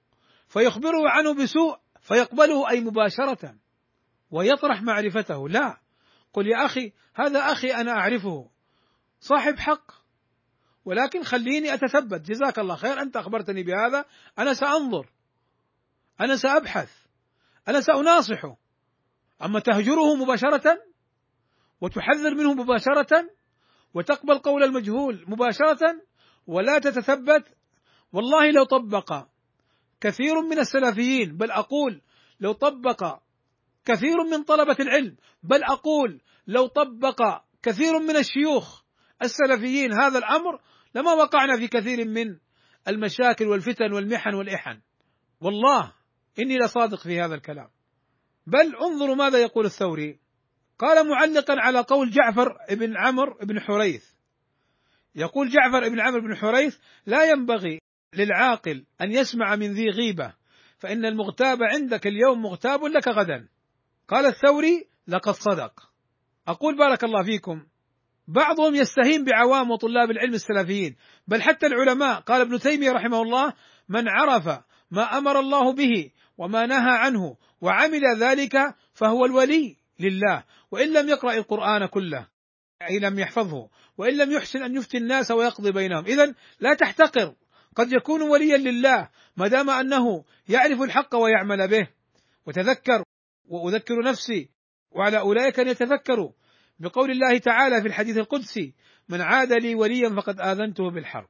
فيخبره 0.47 1.09
عنه 1.09 1.33
بسوء 1.33 1.77
فيقبله 2.01 2.69
أي 2.69 2.81
مباشرة. 2.81 3.62
ويطرح 4.33 4.81
معرفته. 4.81 5.49
لا. 5.49 5.77
قل 6.33 6.47
يا 6.47 6.65
أخي 6.65 6.93
هذا 7.15 7.39
أخي 7.39 7.71
أنا 7.73 7.91
أعرفه. 7.91 8.49
صاحب 9.19 9.59
حق. 9.59 9.91
ولكن 10.85 11.23
خليني 11.23 11.73
أتثبت. 11.73 12.21
جزاك 12.21 12.59
الله 12.59 12.75
خير. 12.75 13.01
أنت 13.01 13.17
أخبرتني 13.17 13.63
بهذا. 13.63 14.05
أنا 14.39 14.53
سأنظر. 14.53 15.09
أنا 16.21 16.35
سأبحث. 16.35 16.91
أنا 17.67 17.81
سأناصحه. 17.81 18.57
أما 19.43 19.59
تهجره 19.59 20.15
مباشرة 20.15 20.79
وتحذر 21.81 22.35
منه 22.35 22.53
مباشرة 22.53 23.29
وتقبل 23.93 24.37
قول 24.37 24.63
المجهول 24.63 25.25
مباشرة 25.27 26.01
ولا 26.47 26.79
تتثبت. 26.79 27.45
والله 28.13 28.51
لو 28.51 28.63
طبق 28.63 29.27
كثير 30.01 30.41
من 30.41 30.59
السلفيين 30.59 31.37
بل 31.37 31.51
أقول 31.51 32.01
لو 32.39 32.51
طبق 32.51 33.23
كثير 33.85 34.23
من 34.31 34.43
طلبة 34.43 34.75
العلم 34.79 35.15
بل 35.43 35.63
أقول 35.63 36.21
لو 36.47 36.67
طبق 36.67 37.21
كثير 37.63 37.99
من 37.99 38.15
الشيوخ 38.15 38.83
السلفيين 39.21 39.93
هذا 39.93 40.17
الأمر 40.17 40.59
لما 40.95 41.13
وقعنا 41.13 41.57
في 41.57 41.67
كثير 41.67 42.07
من 42.07 42.37
المشاكل 42.87 43.47
والفتن 43.47 43.93
والمحن 43.93 44.33
والإحن. 44.33 44.81
والله 45.41 45.93
إني 46.39 46.57
لصادق 46.57 46.99
في 46.99 47.21
هذا 47.21 47.35
الكلام. 47.35 47.67
بل 48.47 48.75
انظروا 48.75 49.15
ماذا 49.15 49.39
يقول 49.39 49.65
الثوري. 49.65 50.19
قال 50.79 51.09
معلقا 51.09 51.55
على 51.59 51.79
قول 51.79 52.11
جعفر 52.11 52.57
بن 52.71 52.97
عمرو 52.97 53.37
بن 53.43 53.59
حريث. 53.59 54.05
يقول 55.15 55.49
جعفر 55.49 55.89
بن 55.89 55.99
عمرو 55.99 56.21
بن 56.21 56.35
حريث 56.35 56.77
لا 57.05 57.31
ينبغي 57.31 57.79
للعاقل 58.13 58.85
أن 59.01 59.11
يسمع 59.11 59.55
من 59.55 59.73
ذي 59.73 59.89
غيبة 59.89 60.33
فإن 60.77 61.05
المغتاب 61.05 61.57
عندك 61.63 62.07
اليوم 62.07 62.41
مغتاب 62.41 62.83
لك 62.83 63.07
غدا. 63.07 63.47
قال 64.07 64.25
الثوري 64.25 64.85
لقد 65.07 65.33
صدق. 65.33 65.73
أقول 66.47 66.77
بارك 66.77 67.03
الله 67.03 67.23
فيكم 67.23 67.65
بعضهم 68.27 68.75
يستهين 68.75 69.25
بعوام 69.25 69.71
وطلاب 69.71 70.11
العلم 70.11 70.33
السلفيين 70.33 70.95
بل 71.27 71.41
حتى 71.41 71.65
العلماء. 71.65 72.19
قال 72.19 72.41
ابن 72.41 72.59
تيمية 72.59 72.91
رحمه 72.91 73.21
الله 73.21 73.53
من 73.89 74.07
عرف 74.07 74.59
ما 74.91 75.17
أمر 75.17 75.39
الله 75.39 75.73
به 75.73 76.11
وما 76.37 76.65
نهى 76.65 76.97
عنه 76.97 77.35
وعمل 77.61 78.01
ذلك 78.17 78.75
فهو 78.93 79.25
الولي 79.25 79.75
لله 79.99 80.43
وإن 80.71 80.93
لم 80.93 81.09
يقرأ 81.09 81.33
القرآن 81.33 81.85
كله 81.85 82.27
أي 82.89 82.99
لم 82.99 83.19
يحفظه 83.19 83.69
وإن 83.97 84.17
لم 84.17 84.31
يحسن 84.31 84.63
أن 84.63 84.75
يفتي 84.75 84.97
الناس 84.97 85.31
ويقضي 85.31 85.71
بينهم. 85.71 86.05
اذا 86.05 86.35
لا 86.59 86.73
تحتقر 86.73 87.35
قد 87.75 87.93
يكون 87.93 88.21
وليا 88.21 88.57
لله 88.57 89.09
ما 89.37 89.47
دام 89.47 89.69
أنه 89.69 90.23
يعرف 90.49 90.81
الحق 90.81 91.15
ويعمل 91.15 91.67
به. 91.67 91.87
وتذكر 92.45 93.02
وأذكر 93.45 94.03
نفسي 94.03 94.49
وعلى 94.91 95.19
أولئك 95.19 95.59
أن 95.59 95.67
يتذكروا 95.67 96.31
بقول 96.79 97.11
الله 97.11 97.37
تعالى 97.37 97.81
في 97.81 97.87
الحديث 97.87 98.17
القدسي 98.17 98.73
من 99.09 99.21
عاد 99.21 99.53
لي 99.53 99.75
وليا 99.75 100.09
فقد 100.09 100.39
آذنته 100.39 100.91
بالحرب 100.91 101.29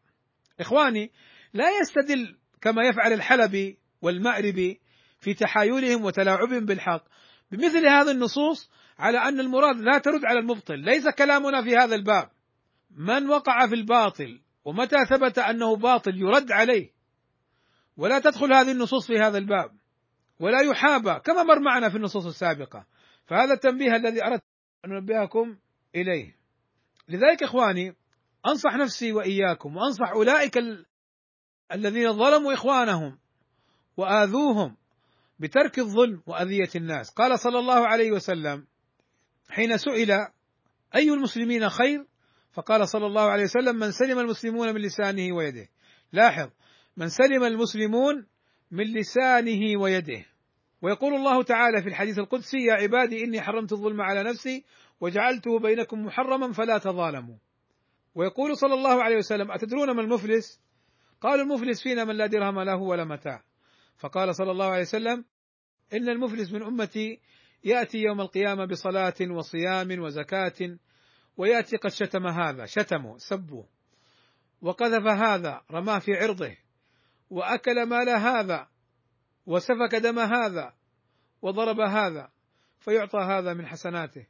إخواني 0.59 1.11
لا 1.53 1.79
يستدل 1.81 2.37
كما 2.61 2.83
يفعل 2.83 3.13
الحلبي 3.13 3.77
والمأربي 4.01 4.81
في 5.19 5.33
تحايلهم 5.33 6.05
وتلاعبهم 6.05 6.65
بالحق 6.65 7.03
بمثل 7.51 7.87
هذه 7.87 8.11
النصوص 8.11 8.69
على 8.99 9.17
أن 9.17 9.39
المراد 9.39 9.77
لا 9.77 9.97
ترد 9.97 10.25
على 10.25 10.39
المبطل، 10.39 10.79
ليس 10.79 11.07
كلامنا 11.07 11.61
في 11.61 11.77
هذا 11.77 11.95
الباب. 11.95 12.29
من 12.91 13.29
وقع 13.29 13.67
في 13.67 13.75
الباطل 13.75 14.41
ومتى 14.65 15.05
ثبت 15.09 15.39
أنه 15.39 15.75
باطل 15.75 16.17
يرد 16.17 16.51
عليه. 16.51 16.93
ولا 17.97 18.19
تدخل 18.19 18.53
هذه 18.53 18.71
النصوص 18.71 19.07
في 19.07 19.19
هذا 19.19 19.37
الباب. 19.37 19.71
ولا 20.39 20.61
يحابى 20.61 21.19
كما 21.19 21.43
مر 21.43 21.59
معنا 21.59 21.89
في 21.89 21.97
النصوص 21.97 22.25
السابقة. 22.25 22.85
فهذا 23.27 23.53
التنبيه 23.53 23.95
الذي 23.95 24.25
أردت 24.25 24.43
أن 24.85 24.91
أنبهكم 24.91 25.57
إليه. 25.95 26.35
لذلك 27.07 27.43
إخواني 27.43 27.95
أنصح 28.47 28.75
نفسي 28.75 29.11
وإياكم 29.11 29.77
وأنصح 29.77 30.09
أولئك 30.09 30.57
الذين 31.71 32.13
ظلموا 32.13 32.53
إخوانهم 32.53 33.19
وآذوهم 33.97 34.77
بترك 35.39 35.79
الظلم 35.79 36.23
وأذية 36.25 36.69
الناس 36.75 37.09
قال 37.09 37.39
صلى 37.39 37.59
الله 37.59 37.87
عليه 37.87 38.11
وسلم 38.11 38.67
حين 39.49 39.77
سئل 39.77 40.11
أي 40.95 41.09
المسلمين 41.09 41.69
خير 41.69 42.05
فقال 42.51 42.87
صلى 42.87 43.05
الله 43.05 43.21
عليه 43.21 43.43
وسلم 43.43 43.75
من 43.75 43.91
سلم 43.91 44.19
المسلمون 44.19 44.73
من 44.73 44.81
لسانه 44.81 45.35
ويده 45.35 45.67
لاحظ 46.11 46.49
من 46.97 47.09
سلم 47.09 47.43
المسلمون 47.43 48.27
من 48.73 48.83
لسانه 48.83 49.81
ويده. 49.81 50.25
ويقول 50.81 51.13
الله 51.13 51.43
تعالى 51.43 51.81
في 51.81 51.89
الحديث 51.89 52.19
القدسي 52.19 52.57
يا 52.57 52.73
عبادي 52.73 53.23
إني 53.23 53.41
حرمت 53.41 53.71
الظلم 53.71 54.01
على 54.01 54.23
نفسي 54.23 54.65
وجعلته 55.01 55.59
بينكم 55.59 56.05
محرما 56.05 56.53
فلا 56.53 56.77
تظالموا. 56.77 57.35
ويقول 58.15 58.57
صلى 58.57 58.73
الله 58.73 59.03
عليه 59.03 59.17
وسلم 59.17 59.51
أتدرون 59.51 59.91
ما 59.91 60.01
المفلس؟ 60.01 60.61
قال 61.21 61.41
المفلس 61.41 61.83
فينا 61.83 62.03
من 62.03 62.15
لا 62.15 62.25
درهم 62.25 62.61
له 62.61 62.75
ولا 62.75 63.03
متاع. 63.03 63.43
فقال 63.97 64.35
صلى 64.35 64.51
الله 64.51 64.65
عليه 64.65 64.81
وسلم 64.81 65.25
إن 65.93 66.09
المفلس 66.09 66.51
من 66.51 66.63
أمتي 66.63 67.19
يأتي 67.63 67.97
يوم 67.97 68.21
القيامة 68.21 68.65
بصلاة 68.65 69.13
وصيام 69.31 69.99
وزكاة 69.99 70.77
ويأتي 71.37 71.77
قد 71.77 71.89
شتم 71.89 72.27
هذا 72.27 72.65
شتمه 72.65 73.17
سبه 73.17 73.65
وقذف 74.61 75.07
هذا 75.07 75.61
رماه 75.71 75.99
في 75.99 76.13
عرضه. 76.13 76.62
وأكل 77.29 77.85
مال 77.85 78.09
هذا 78.09 78.67
وسفك 79.45 79.95
دم 79.95 80.19
هذا 80.19 80.73
وضرب 81.41 81.79
هذا 81.79 82.31
فيعطى 82.79 83.19
هذا 83.19 83.53
من 83.53 83.65
حسناته 83.65 84.25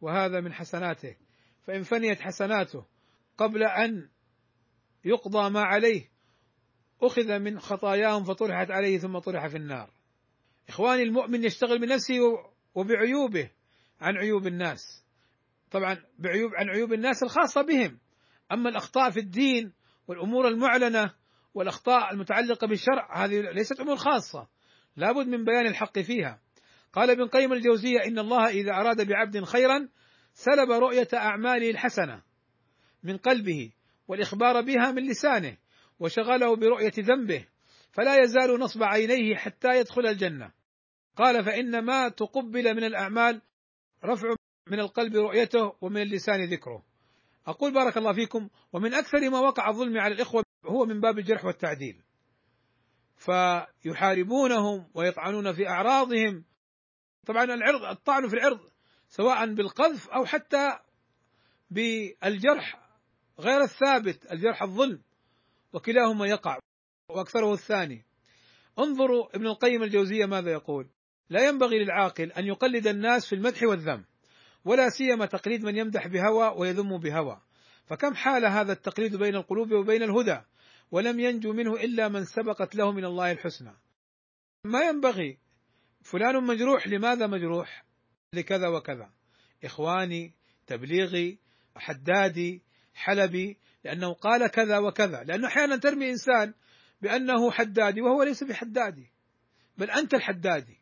وهذا 0.00 0.40
من 0.40 0.52
حسناته 0.52 1.16
فإن 1.62 1.82
فنيت 1.82 2.20
حسناته 2.20 2.84
قبل 3.38 3.62
أن 3.62 4.08
يقضى 5.04 5.50
ما 5.50 5.60
عليه 5.60 6.14
أخذ 7.02 7.38
من 7.38 7.60
خطاياهم 7.60 8.24
فطرحت 8.24 8.70
عليه 8.70 8.98
ثم 8.98 9.18
طرح 9.18 9.46
في 9.46 9.56
النار. 9.56 9.90
إخواني 10.68 11.02
المؤمن 11.02 11.44
يشتغل 11.44 11.78
بنفسه 11.78 12.14
وبعيوبه 12.74 13.50
عن 14.00 14.16
عيوب 14.16 14.46
الناس. 14.46 15.04
طبعا 15.70 15.96
بعيوب 16.18 16.54
عن 16.54 16.68
عيوب 16.68 16.92
الناس 16.92 17.22
الخاصة 17.22 17.62
بهم. 17.62 17.98
أما 18.52 18.70
الأخطاء 18.70 19.10
في 19.10 19.20
الدين 19.20 19.72
والأمور 20.08 20.48
المعلنة 20.48 21.14
والأخطاء 21.54 22.12
المتعلقة 22.12 22.66
بالشرع 22.66 23.24
هذه 23.24 23.40
ليست 23.40 23.80
أمور 23.80 23.96
خاصة. 23.96 24.48
لابد 24.96 25.28
من 25.28 25.44
بيان 25.44 25.66
الحق 25.66 25.98
فيها. 25.98 26.40
قال 26.92 27.10
ابن 27.10 27.26
قيم 27.26 27.52
الجوزية 27.52 28.04
إن 28.04 28.18
الله 28.18 28.48
إذا 28.48 28.72
أراد 28.72 29.08
بعبد 29.08 29.44
خيرا 29.44 29.88
سلب 30.34 30.70
رؤية 30.70 31.08
أعماله 31.14 31.70
الحسنة 31.70 32.22
من 33.02 33.16
قلبه 33.16 33.72
والإخبار 34.08 34.60
بها 34.60 34.92
من 34.92 35.10
لسانه 35.10 35.56
وشغله 35.98 36.56
برؤية 36.56 36.92
ذنبه 36.98 37.46
فلا 37.92 38.22
يزال 38.22 38.60
نصب 38.60 38.82
عينيه 38.82 39.36
حتى 39.36 39.78
يدخل 39.78 40.06
الجنة. 40.06 40.52
قال 41.16 41.44
فإن 41.44 41.78
ما 41.78 42.08
تقبل 42.08 42.74
من 42.74 42.84
الأعمال 42.84 43.42
رفع 44.04 44.34
من 44.70 44.80
القلب 44.80 45.16
رؤيته 45.16 45.72
ومن 45.80 46.02
اللسان 46.02 46.44
ذكره. 46.44 46.82
أقول 47.46 47.74
بارك 47.74 47.96
الله 47.96 48.12
فيكم 48.12 48.48
ومن 48.72 48.94
أكثر 48.94 49.30
ما 49.30 49.38
وقع 49.40 49.70
الظلم 49.70 49.98
على 49.98 50.14
الإخوة 50.14 50.44
هو 50.66 50.84
من 50.84 51.00
باب 51.00 51.18
الجرح 51.18 51.44
والتعديل. 51.44 52.02
فيحاربونهم 53.16 54.90
ويطعنون 54.94 55.52
في 55.52 55.68
أعراضهم. 55.68 56.44
طبعا 57.26 57.44
العرض 57.44 57.84
الطعن 57.84 58.28
في 58.28 58.34
العرض 58.34 58.60
سواء 59.08 59.54
بالقذف 59.54 60.08
أو 60.08 60.24
حتى 60.24 60.78
بالجرح 61.70 62.80
غير 63.40 63.62
الثابت 63.62 64.32
الجرح 64.32 64.62
الظلم 64.62 65.02
وكلاهما 65.72 66.26
يقع 66.26 66.58
وأكثره 67.08 67.52
الثاني. 67.52 68.04
انظروا 68.78 69.36
ابن 69.36 69.46
القيم 69.46 69.82
الجوزية 69.82 70.26
ماذا 70.26 70.52
يقول؟ 70.52 70.88
لا 71.28 71.48
ينبغي 71.48 71.84
للعاقل 71.84 72.32
أن 72.32 72.44
يقلد 72.44 72.86
الناس 72.86 73.26
في 73.26 73.34
المدح 73.34 73.62
والذم 73.62 74.04
ولا 74.64 74.90
سيما 74.90 75.26
تقليد 75.26 75.64
من 75.64 75.76
يمدح 75.76 76.06
بهوى 76.06 76.54
ويذم 76.56 76.98
بهوى. 76.98 77.40
فكم 77.86 78.14
حال 78.14 78.46
هذا 78.46 78.72
التقليد 78.72 79.16
بين 79.16 79.36
القلوب 79.36 79.72
وبين 79.72 80.02
الهدى؟ 80.02 80.40
ولم 80.94 81.20
ينجو 81.20 81.52
منه 81.52 81.74
إلا 81.74 82.08
من 82.08 82.24
سبقت 82.24 82.74
له 82.74 82.92
من 82.92 83.04
الله 83.04 83.32
الحسنى. 83.32 83.72
ما 84.64 84.80
ينبغي 84.82 85.38
فلان 86.02 86.44
مجروح 86.44 86.88
لماذا 86.88 87.26
مجروح؟ 87.26 87.84
لكذا 88.32 88.68
وكذا. 88.68 89.10
إخواني 89.64 90.34
تبليغي 90.66 91.38
حدادي 91.76 92.62
حلبي 92.94 93.58
لأنه 93.84 94.12
قال 94.12 94.46
كذا 94.46 94.78
وكذا. 94.78 95.24
لأنه 95.24 95.48
أحيانا 95.48 95.76
ترمي 95.76 96.10
إنسان 96.10 96.54
بأنه 97.02 97.50
حدادي 97.50 98.00
وهو 98.00 98.22
ليس 98.22 98.44
بحدادي 98.44 99.10
بل 99.78 99.90
أنت 99.90 100.14
الحدادي. 100.14 100.80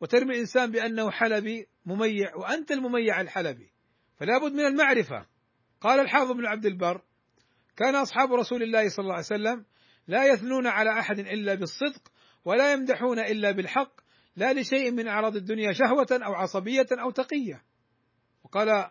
وترمي 0.00 0.40
إنسان 0.40 0.70
بأنه 0.70 1.10
حلبي 1.10 1.66
مميع 1.86 2.36
وأنت 2.36 2.70
المميع 2.70 3.20
الحلبي. 3.20 3.70
فلا 4.16 4.38
بد 4.38 4.52
من 4.52 4.66
المعرفة. 4.66 5.26
قال 5.80 6.00
الحافظ 6.00 6.32
بن 6.32 6.46
عبد 6.46 6.66
البر 6.66 7.02
كان 7.78 7.94
أصحاب 7.94 8.32
رسول 8.32 8.62
الله 8.62 8.88
صلى 8.88 9.02
الله 9.02 9.14
عليه 9.14 9.24
وسلم 9.24 9.64
لا 10.06 10.26
يثنون 10.26 10.66
على 10.66 11.00
أحد 11.00 11.18
إلا 11.18 11.54
بالصدق 11.54 12.02
ولا 12.44 12.72
يمدحون 12.72 13.18
إلا 13.18 13.50
بالحق 13.50 14.00
لا 14.36 14.52
لشيء 14.52 14.90
من 14.90 15.08
أعراض 15.08 15.36
الدنيا 15.36 15.72
شهوة 15.72 16.06
أو 16.12 16.34
عصبية 16.34 16.86
أو 16.92 17.10
تقية. 17.10 17.64
وقال 18.44 18.90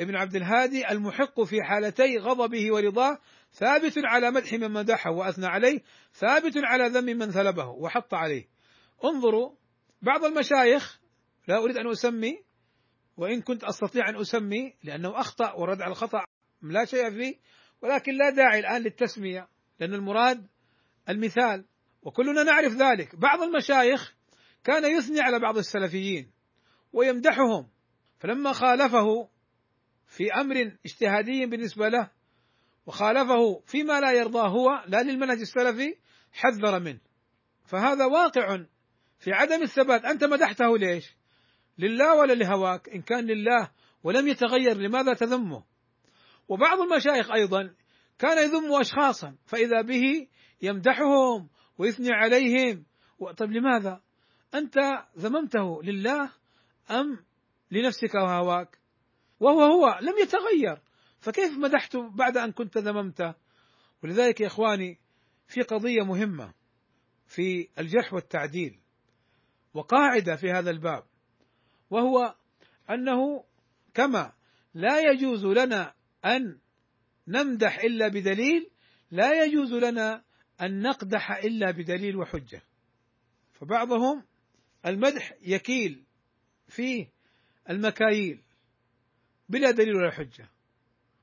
ابن 0.00 0.16
عبد 0.16 0.36
الهادي 0.36 0.90
المحق 0.90 1.42
في 1.42 1.62
حالتي 1.62 2.18
غضبه 2.18 2.72
ورضاه 2.72 3.18
ثابت 3.52 3.94
على 4.04 4.30
مدح 4.30 4.52
من 4.52 4.70
مدحه 4.70 5.10
وأثنى 5.10 5.46
عليه 5.46 5.82
ثابت 6.14 6.54
على 6.56 6.88
ذم 6.88 7.04
من 7.04 7.30
ثلبه 7.30 7.66
وحط 7.66 8.14
عليه. 8.14 8.48
انظروا 9.04 9.50
بعض 10.02 10.24
المشايخ 10.24 11.00
لا 11.48 11.58
أريد 11.58 11.76
أن 11.76 11.90
أسمي 11.90 12.38
وإن 13.16 13.40
كنت 13.40 13.64
أستطيع 13.64 14.08
أن 14.08 14.20
أسمي 14.20 14.74
لأنه 14.84 15.20
أخطأ 15.20 15.52
ورد 15.52 15.82
على 15.82 15.90
الخطأ 15.90 16.24
لا 16.62 16.84
شيء 16.84 17.10
فيه. 17.10 17.36
ولكن 17.82 18.12
لا 18.12 18.30
داعي 18.30 18.58
الآن 18.58 18.82
للتسمية 18.82 19.48
لأن 19.80 19.94
المراد 19.94 20.46
المثال 21.08 21.64
وكلنا 22.02 22.42
نعرف 22.42 22.72
ذلك 22.72 23.16
بعض 23.16 23.42
المشايخ 23.42 24.14
كان 24.64 24.96
يثني 24.98 25.20
على 25.20 25.38
بعض 25.40 25.58
السلفيين 25.58 26.30
ويمدحهم 26.92 27.68
فلما 28.18 28.52
خالفه 28.52 29.28
في 30.06 30.32
أمر 30.40 30.76
اجتهادي 30.86 31.46
بالنسبة 31.46 31.88
له 31.88 32.10
وخالفه 32.86 33.60
فيما 33.66 34.00
لا 34.00 34.12
يرضاه 34.12 34.48
هو 34.48 34.84
لا 34.86 35.02
للمنهج 35.02 35.40
السلفي 35.40 35.96
حذر 36.32 36.80
منه 36.80 37.00
فهذا 37.64 38.04
واقع 38.04 38.64
في 39.18 39.32
عدم 39.32 39.62
الثبات 39.62 40.04
أنت 40.04 40.24
مدحته 40.24 40.78
ليش؟ 40.78 41.16
لله 41.78 42.14
ولا 42.14 42.32
لهواك؟ 42.32 42.88
إن 42.88 43.02
كان 43.02 43.26
لله 43.26 43.70
ولم 44.02 44.28
يتغير 44.28 44.76
لماذا 44.76 45.14
تذمه؟ 45.14 45.64
وبعض 46.48 46.80
المشايخ 46.80 47.30
أيضا 47.30 47.74
كان 48.18 48.38
يذم 48.38 48.80
اشخاصا 48.80 49.36
فإذا 49.46 49.80
به 49.80 50.28
يمدحهم 50.62 51.48
ويثني 51.78 52.12
عليهم 52.12 52.84
طيب 53.36 53.52
لماذا؟ 53.52 54.00
أنت 54.54 54.74
ذممته 55.18 55.82
لله 55.82 56.30
أم 56.90 57.24
لنفسك 57.70 58.14
وهواك؟ 58.14 58.78
وهو 59.40 59.60
هو 59.60 59.98
لم 60.02 60.14
يتغير 60.22 60.82
فكيف 61.20 61.58
مدحته 61.58 62.08
بعد 62.10 62.36
أن 62.36 62.52
كنت 62.52 62.78
ذممته 62.78 63.34
ولذلك 64.02 64.40
يا 64.40 64.46
إخواني 64.46 64.98
في 65.48 65.62
قضية 65.62 66.02
مهمة 66.02 66.54
في 67.26 67.68
الجرح 67.78 68.14
والتعديل 68.14 68.80
وقاعدة 69.74 70.36
في 70.36 70.50
هذا 70.50 70.70
الباب 70.70 71.04
وهو 71.90 72.34
أنه 72.90 73.44
كما 73.94 74.32
لا 74.74 75.00
يجوز 75.00 75.44
لنا 75.44 75.94
أن 76.26 76.58
نمدح 77.28 77.78
إلا 77.78 78.08
بدليل 78.08 78.70
لا 79.10 79.44
يجوز 79.44 79.72
لنا 79.72 80.22
أن 80.60 80.82
نقدح 80.82 81.30
إلا 81.30 81.70
بدليل 81.70 82.16
وحجة. 82.16 82.62
فبعضهم 83.52 84.24
المدح 84.86 85.32
يكيل 85.42 86.04
فيه 86.68 87.10
المكاييل 87.70 88.42
بلا 89.48 89.70
دليل 89.70 89.96
ولا 89.96 90.10
حجة. 90.10 90.48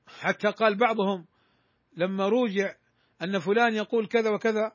حتى 0.06 0.48
قال 0.48 0.78
بعضهم 0.78 1.26
لما 1.96 2.28
روجع 2.28 2.74
أن 3.22 3.38
فلان 3.38 3.74
يقول 3.74 4.06
كذا 4.06 4.30
وكذا 4.30 4.72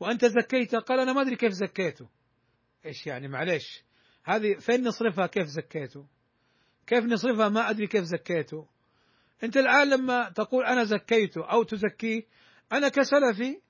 وأنت 0.00 0.24
زكيته 0.24 0.78
قال 0.78 1.00
أنا 1.00 1.12
ما 1.12 1.22
أدري 1.22 1.36
كيف 1.36 1.52
زكيته. 1.52 2.08
إيش 2.86 3.06
يعني؟ 3.06 3.28
معلش 3.28 3.84
هذه 4.24 4.54
فين 4.54 4.82
نصرفها 4.88 5.26
كيف 5.26 5.46
زكيته؟ 5.46 6.06
كيف 6.86 7.04
نصرفها 7.04 7.48
ما 7.48 7.70
أدري 7.70 7.86
كيف 7.86 8.04
زكيته؟ 8.04 8.68
أنت 9.44 9.56
الآن 9.56 9.90
لما 9.90 10.30
تقول 10.30 10.64
أنا 10.64 10.84
زكيته 10.84 11.50
أو 11.52 11.62
تزكيه 11.62 12.22
أنا 12.72 12.88
كسلفي 12.88 13.60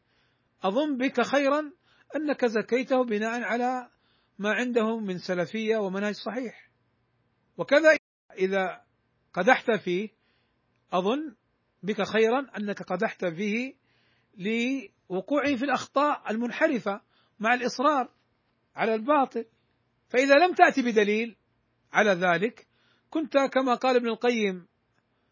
أظن 0.62 0.96
بك 0.96 1.20
خيرا 1.20 1.72
أنك 2.16 2.44
زكيته 2.46 3.04
بناء 3.04 3.42
على 3.42 3.88
ما 4.38 4.52
عنده 4.52 4.98
من 4.98 5.18
سلفية 5.18 5.76
ومنهج 5.76 6.14
صحيح. 6.14 6.70
وكذا 7.56 7.96
إذا 8.38 8.80
قدحت 9.32 9.70
فيه 9.70 10.08
أظن 10.92 11.34
بك 11.82 12.02
خيرا 12.02 12.46
أنك 12.58 12.82
قدحت 12.82 13.24
فيه 13.24 13.74
لوقوعه 14.36 15.56
في 15.56 15.64
الأخطاء 15.64 16.30
المنحرفة 16.30 17.00
مع 17.40 17.54
الإصرار 17.54 18.08
على 18.76 18.94
الباطل. 18.94 19.44
فإذا 20.08 20.34
لم 20.34 20.54
تأتي 20.54 20.82
بدليل 20.82 21.36
على 21.92 22.10
ذلك 22.10 22.66
كنت 23.10 23.38
كما 23.52 23.74
قال 23.74 23.96
ابن 23.96 24.08
القيم 24.08 24.66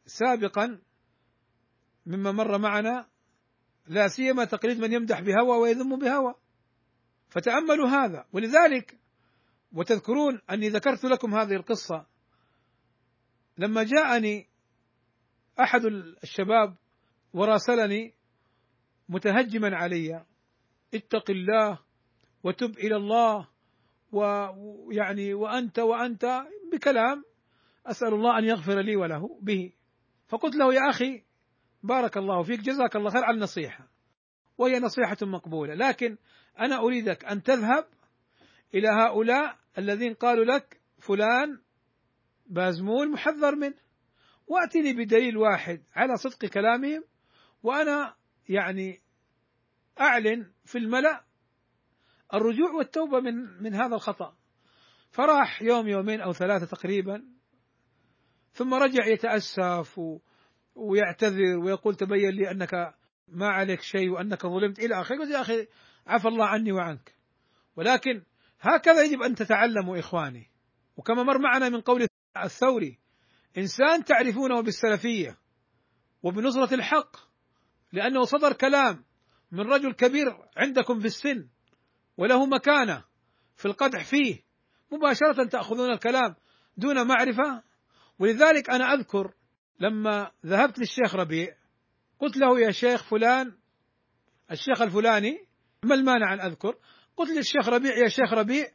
سابقا 0.07 0.81
مما 2.07 2.33
مر 2.33 2.59
معنا 2.59 3.07
لا 3.87 4.09
سيما 4.09 4.45
تقليد 4.45 4.81
من 4.81 4.93
يمدح 4.93 5.21
بهوى 5.21 5.59
ويذم 5.59 5.99
بهوى. 5.99 6.35
فتأملوا 7.29 7.89
هذا. 7.89 8.25
ولذلك 8.33 8.99
وتذكرون 9.73 10.41
أني 10.51 10.69
ذكرت 10.69 11.05
لكم 11.05 11.35
هذه 11.35 11.53
القصة. 11.53 12.07
لما 13.59 13.83
جاءني 13.83 14.47
أحد 15.61 15.85
الشباب 16.23 16.77
وراسلني 17.33 18.15
متهجما 19.09 19.77
علي 19.77 20.25
اتق 20.95 21.31
الله 21.31 21.79
وتب 22.43 22.79
إلى 22.79 22.97
الله 22.97 23.49
ويعني 24.13 25.35
وأنت 25.35 25.79
وأنت 25.79 26.45
بكلام 26.73 27.25
أسأل 27.87 28.15
الله 28.15 28.39
أن 28.39 28.45
يغفر 28.45 28.81
لي 28.81 28.97
وله 28.97 29.39
به. 29.43 29.73
فقلت 30.29 30.57
له 30.57 30.75
يا 30.75 30.91
أخي 30.91 31.23
بارك 31.83 32.17
الله 32.17 32.43
فيك 32.43 32.61
جزاك 32.61 32.97
الله 32.97 33.11
خير 33.11 33.25
على 33.25 33.35
النصيحة. 33.35 33.89
وهي 34.59 34.81
نصيحة 34.81 35.17
مقبولة. 35.23 35.75
لكن 35.75 36.17
أنا 36.61 36.79
أريدك 36.79 37.25
أن 37.25 37.43
تذهب 37.43 37.87
إلى 38.75 38.89
هؤلاء 38.89 39.59
الذين 39.79 40.15
قالوا 40.15 40.45
لك 40.45 40.81
فلان 40.99 41.61
بازمول 42.47 43.13
محذر 43.13 43.57
منه. 43.57 43.85
وأتني 44.47 44.93
بدليل 44.93 45.37
واحد 45.37 45.83
على 45.95 46.17
صدق 46.17 46.47
كلامهم 46.47 47.05
وأنا 47.63 48.15
يعني 48.49 49.01
أعلن 50.01 50.51
في 50.65 50.79
الملأ 50.79 51.25
الرجوع 52.35 52.71
والتوبة 52.71 53.21
من 53.21 53.63
من 53.63 53.75
هذا 53.75 53.95
الخطأ. 53.95 54.37
فراح 55.11 55.63
يوم 55.63 55.89
يومين 55.89 56.21
أو 56.21 56.33
ثلاثة 56.33 56.67
تقريبا 56.67 57.34
ثم 58.55 58.75
رجع 58.75 59.07
يتأسف 59.07 59.99
و 59.99 60.19
ويعتذر 60.75 61.59
ويقول 61.59 61.95
تبين 61.95 62.31
لي 62.31 62.51
أنك 62.51 62.95
ما 63.29 63.49
عليك 63.49 63.81
شيء 63.81 64.11
وأنك 64.11 64.47
ظلمت 64.47 64.79
إلى 64.79 65.01
آخره. 65.01 65.19
قلت 65.19 65.31
يا 65.31 65.41
أخي 65.41 65.67
عفى 66.07 66.29
الله 66.29 66.47
عني 66.47 66.73
وعنك. 66.73 67.15
ولكن 67.77 68.23
هكذا 68.61 69.03
يجب 69.03 69.23
أن 69.23 69.35
تتعلموا 69.35 69.99
إخواني. 69.99 70.51
وكما 70.97 71.23
مر 71.23 71.39
معنا 71.39 71.69
من 71.69 71.81
قول 71.81 72.07
الثوري 72.45 72.99
إنسان 73.59 74.05
تعرفونه 74.05 74.61
بالسلفية 74.61 75.39
وبنصرة 76.23 76.75
الحق 76.75 77.17
لأنه 77.93 78.25
صدر 78.25 78.53
كلام 78.53 79.05
من 79.53 79.61
رجل 79.61 79.93
كبير 79.93 80.27
عندكم 80.57 81.01
في 81.01 81.07
السن 81.07 81.49
وله 82.17 82.47
مكانة 82.47 83.05
في 83.57 83.67
القدح 83.67 84.05
فيه 84.05 84.43
مباشرة 84.93 85.45
تأخذون 85.45 85.93
الكلام 85.93 86.35
دون 86.77 87.07
معرفة. 87.07 87.63
ولذلك 88.19 88.71
أنا 88.71 88.95
أذكر 88.95 89.35
لما 89.81 90.31
ذهبت 90.47 90.79
للشيخ 90.79 91.15
ربيع 91.15 91.57
قلت 92.19 92.37
له 92.37 92.61
يا 92.61 92.71
شيخ 92.71 93.05
فلان 93.11 93.53
الشيخ 94.51 94.83
الفلاني 94.83 95.47
ما 95.85 95.95
المانع 95.95 96.35
أن 96.35 96.41
أذكر؟ 96.41 96.77
قلت 97.17 97.31
للشيخ 97.31 97.69
ربيع 97.69 97.97
يا 97.97 98.09
شيخ 98.09 98.33
ربيع 98.33 98.67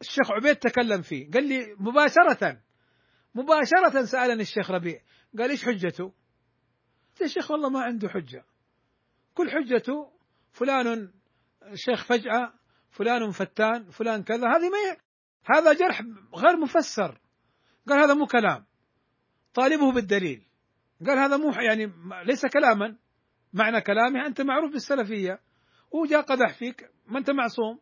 الشيخ 0.00 0.30
عبيد 0.30 0.56
تكلم 0.56 1.02
فيه 1.02 1.30
قال 1.30 1.48
لي 1.48 1.74
مباشرة 1.78 2.60
مباشرة 3.34 4.04
سألني 4.04 4.42
الشيخ 4.42 4.70
ربيع 4.70 5.00
قال 5.38 5.50
إيش 5.50 5.64
حجته؟ 5.64 6.04
قلت 7.10 7.20
يا 7.20 7.26
شيخ 7.26 7.50
والله 7.50 7.68
ما 7.68 7.82
عنده 7.82 8.08
حجة. 8.08 8.44
كل 9.34 9.50
حجته 9.50 10.12
فلان 10.52 11.12
شيخ 11.74 12.04
فجأة 12.04 12.52
فلان 12.90 13.30
فتان 13.30 13.90
فلان 13.90 14.22
كذا 14.22 14.48
هذه 14.48 14.70
ما 14.70 14.96
هذا 15.44 15.72
جرح 15.72 16.02
غير 16.34 16.56
مفسر. 16.56 17.20
قال 17.88 17.98
هذا 17.98 18.14
مو 18.14 18.26
كلام. 18.26 18.67
طالبه 19.58 19.92
بالدليل. 19.92 20.42
قال 21.06 21.18
هذا 21.18 21.36
مو 21.36 21.50
يعني 21.50 21.92
ليس 22.24 22.46
كلاما. 22.46 22.96
معنى 23.52 23.80
كلامه 23.80 24.26
أنت 24.26 24.40
معروف 24.40 24.72
بالسلفية. 24.72 25.40
هو 25.94 26.06
جاء 26.06 26.20
قدح 26.20 26.58
فيك 26.58 26.90
ما 27.06 27.18
أنت 27.18 27.30
معصوم. 27.30 27.80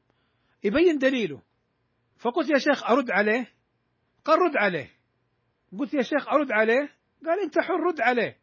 يبين 0.64 0.98
دليله. 0.98 1.42
فقلت 2.18 2.50
يا 2.50 2.58
شيخ 2.58 2.90
أرد 2.90 3.10
عليه؟ 3.10 3.52
قال 4.24 4.38
رد 4.38 4.56
عليه. 4.56 4.90
قلت 5.78 5.94
يا 5.94 6.02
شيخ 6.02 6.28
أرد 6.28 6.52
عليه؟ 6.52 6.90
قال 7.26 7.40
أنت 7.40 7.58
حر 7.58 7.80
رد 7.80 8.00
عليه. 8.00 8.38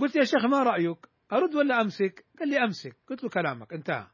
قلت 0.00 0.16
يا 0.16 0.24
شيخ 0.24 0.44
ما 0.44 0.62
رأيك؟ 0.62 0.98
أرد 1.32 1.54
ولا 1.54 1.80
أمسك؟ 1.80 2.24
قال 2.38 2.48
لي 2.48 2.58
أمسك. 2.58 2.96
قلت 3.08 3.24
له 3.24 3.30
كلامك 3.30 3.72
انتهى. 3.72 4.06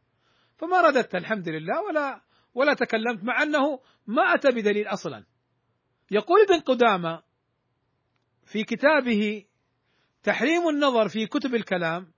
فما 0.59 0.81
رددت 0.81 1.15
الحمد 1.15 1.49
لله 1.49 1.83
ولا 1.83 2.21
ولا 2.55 2.75
تكلمت 2.75 3.25
مع 3.25 3.43
أنه 3.43 3.81
ما 4.07 4.35
أتى 4.35 4.49
بدليل 4.51 4.87
أصلا. 4.87 5.25
يقول 6.11 6.41
ابن 6.41 6.61
قدامة 6.61 7.23
في 8.53 8.65
كتابه 8.65 9.45
تحريم 10.23 10.69
النظر 10.69 11.09
في 11.09 11.27
كتب 11.27 11.55
الكلام 11.55 12.13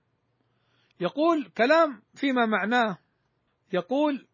يقول 0.99 1.51
كلام 1.57 2.01
فيما 2.15 2.45
معناه 2.45 2.97
يقول 3.73 4.27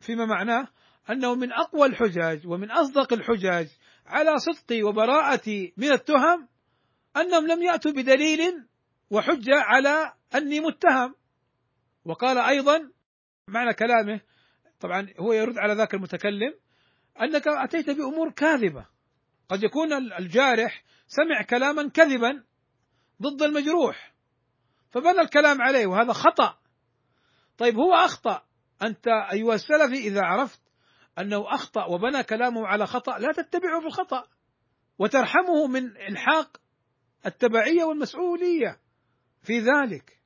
فيما 0.00 0.26
معناه 0.26 0.68
أنه 1.10 1.34
من 1.34 1.52
أقوى 1.52 1.86
الحجج 1.86 2.46
ومن 2.46 2.70
أصدق 2.70 3.12
الحجج 3.12 3.68
على 4.06 4.38
صدقي 4.38 4.82
وبراءتي 4.82 5.74
من 5.76 5.92
التهم 5.92 6.48
أنهم 7.16 7.46
لم 7.46 7.62
يأتوا 7.62 7.92
بدليل 7.92 8.40
وحجه 9.10 9.54
على 9.54 10.12
أني 10.34 10.60
متهم. 10.60 11.14
وقال 12.04 12.38
أيضا 12.38 12.90
معنى 13.48 13.74
كلامه 13.74 14.20
طبعا 14.80 15.06
هو 15.20 15.32
يرد 15.32 15.58
على 15.58 15.74
ذاك 15.74 15.94
المتكلم 15.94 16.54
أنك 17.22 17.48
أتيت 17.48 17.90
بأمور 17.90 18.30
كاذبة. 18.30 18.86
قد 19.50 19.62
يكون 19.62 19.92
الجارح 19.92 20.84
سمع 21.06 21.42
كلاما 21.42 21.88
كذبا 21.88 22.44
ضد 23.22 23.42
المجروح 23.42 24.14
فبنى 24.90 25.20
الكلام 25.20 25.62
عليه 25.62 25.86
وهذا 25.86 26.12
خطأ. 26.12 26.58
طيب 27.58 27.74
هو 27.76 27.94
أخطأ. 27.94 28.42
أنت 28.82 29.08
أيها 29.32 29.54
السلفي 29.54 30.06
إذا 30.08 30.22
عرفت 30.22 30.60
أنه 31.18 31.54
أخطأ 31.54 31.84
وبنى 31.84 32.22
كلامه 32.22 32.66
على 32.66 32.86
خطأ 32.86 33.18
لا 33.18 33.32
تتبعه 33.32 33.80
في 33.80 33.86
الخطأ 33.86 34.24
وترحمه 34.98 35.66
من 35.66 35.96
إلحاق 35.96 36.56
التبعية 37.26 37.84
والمسؤولية 37.84 38.80
في 39.42 39.58
ذلك. 39.58 40.20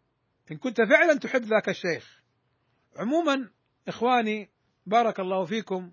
إن 0.51 0.57
كنت 0.57 0.77
فعلا 0.77 1.19
تحب 1.19 1.43
ذاك 1.43 1.69
الشيخ. 1.69 2.23
عموما 2.97 3.51
إخواني 3.89 4.51
بارك 4.87 5.21
الله 5.21 5.45
فيكم. 5.45 5.93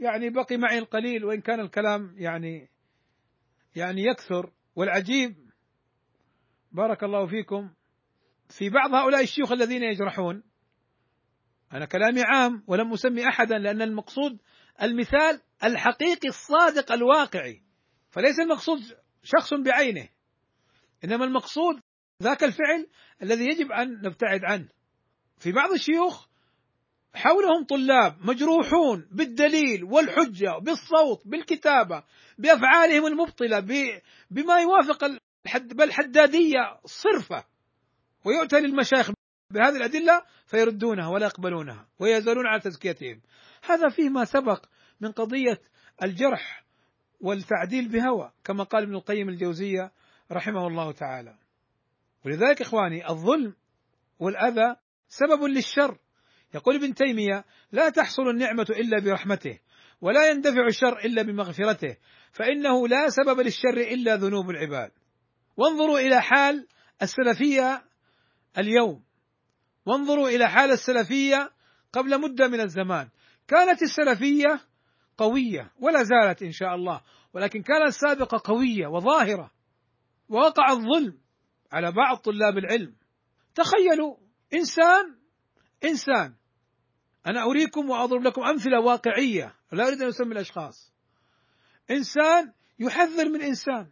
يعني 0.00 0.30
بقي 0.30 0.56
معي 0.56 0.78
القليل 0.78 1.24
وإن 1.24 1.40
كان 1.40 1.60
الكلام 1.60 2.14
يعني 2.18 2.68
يعني 3.76 4.02
يكثر. 4.02 4.52
والعجيب 4.76 5.50
بارك 6.72 7.04
الله 7.04 7.26
فيكم 7.26 7.70
في 8.58 8.70
بعض 8.70 8.94
هؤلاء 8.94 9.22
الشيوخ 9.22 9.52
الذين 9.52 9.82
يجرحون. 9.82 10.42
أنا 11.72 11.84
كلامي 11.84 12.22
عام 12.22 12.64
ولم 12.66 12.92
أسمي 12.92 13.28
أحدا 13.28 13.58
لأن 13.58 13.82
المقصود 13.82 14.38
المثال 14.82 15.42
الحقيقي 15.64 16.28
الصادق 16.28 16.92
الواقعي. 16.92 17.62
فليس 18.10 18.40
المقصود 18.40 18.78
شخص 19.22 19.54
بعينه 19.54 20.08
إنما 21.04 21.24
المقصود 21.24 21.80
ذاك 22.22 22.44
الفعل 22.44 22.86
الذي 23.22 23.44
يجب 23.44 23.72
أن 23.72 23.92
نبتعد 23.92 24.40
عنه. 24.44 24.68
في 25.38 25.52
بعض 25.52 25.72
الشيوخ 25.72 26.29
حولهم 27.14 27.64
طلاب 27.64 28.16
مجروحون 28.20 29.08
بالدليل 29.10 29.84
والحجة 29.84 30.58
بالصوت 30.58 31.22
بالكتابة 31.24 32.02
بأفعالهم 32.38 33.06
المبطلة 33.06 33.60
بما 34.30 34.60
يوافق 34.60 35.04
الحد 35.46 35.76
بل 35.76 35.92
حدادية 35.92 36.80
صرفة 36.84 37.44
ويؤتى 38.24 38.60
للمشايخ 38.60 39.10
بهذه 39.50 39.76
الأدلة 39.76 40.22
فيردونها 40.46 41.08
ولا 41.08 41.26
يقبلونها 41.26 41.88
ويزالون 41.98 42.46
على 42.46 42.60
تزكيتهم. 42.60 43.20
هذا 43.64 43.88
فيه 43.88 44.08
ما 44.08 44.24
سبق 44.24 44.64
من 45.00 45.12
قضية 45.12 45.60
الجرح 46.02 46.64
والتعديل 47.20 47.88
بهوى 47.88 48.32
كما 48.44 48.64
قال 48.64 48.82
ابن 48.82 48.94
القيم 48.94 49.28
الجوزية 49.28 49.92
رحمه 50.32 50.66
الله 50.66 50.92
تعالى. 50.92 51.38
ولذلك 52.26 52.60
إخواني 52.60 53.10
الظلم 53.10 53.54
والأذى 54.18 54.76
سبب 55.08 55.42
للشر. 55.44 55.98
يقول 56.54 56.74
ابن 56.74 56.94
تيمية 56.94 57.44
لا 57.72 57.88
تحصل 57.88 58.22
النعمة 58.22 58.66
إلا 58.70 59.00
برحمته 59.00 59.58
ولا 60.00 60.30
يندفع 60.30 60.66
الشر 60.66 60.98
إلا 60.98 61.22
بمغفرته 61.22 61.96
فإنه 62.32 62.88
لا 62.88 63.08
سبب 63.08 63.40
للشر 63.40 63.80
إلا 63.92 64.16
ذنوب 64.16 64.50
العباد. 64.50 64.90
وانظروا 65.56 65.98
إلى 65.98 66.22
حال 66.22 66.66
السلفية 67.02 67.82
اليوم. 68.58 69.04
وانظروا 69.86 70.28
إلى 70.28 70.48
حال 70.48 70.70
السلفية 70.70 71.50
قبل 71.92 72.20
مدة 72.20 72.48
من 72.48 72.60
الزمان. 72.60 73.08
كانت 73.48 73.82
السلفية 73.82 74.60
قوية 75.18 75.72
ولا 75.80 76.02
زالت 76.02 76.42
إن 76.42 76.52
شاء 76.52 76.74
الله 76.74 77.00
ولكن 77.34 77.62
كانت 77.62 77.88
السابقة 77.88 78.42
قوية 78.44 78.86
وظاهرة. 78.86 79.50
ووقع 80.28 80.72
الظلم 80.72 81.18
على 81.72 81.92
بعض 81.92 82.16
طلاب 82.16 82.58
العلم. 82.58 82.94
تخيلوا 83.54 84.16
إنسان 84.54 85.16
إنسان 85.84 86.34
أنا 87.26 87.42
أريكم 87.42 87.90
وأضرب 87.90 88.22
لكم 88.22 88.42
أمثلة 88.42 88.80
واقعية. 88.80 89.54
لا 89.72 89.86
أريد 89.86 90.02
أن 90.02 90.08
أسمي 90.08 90.32
الأشخاص. 90.32 90.92
إنسان 91.90 92.52
يحذر 92.78 93.28
من 93.28 93.42
إنسان. 93.42 93.90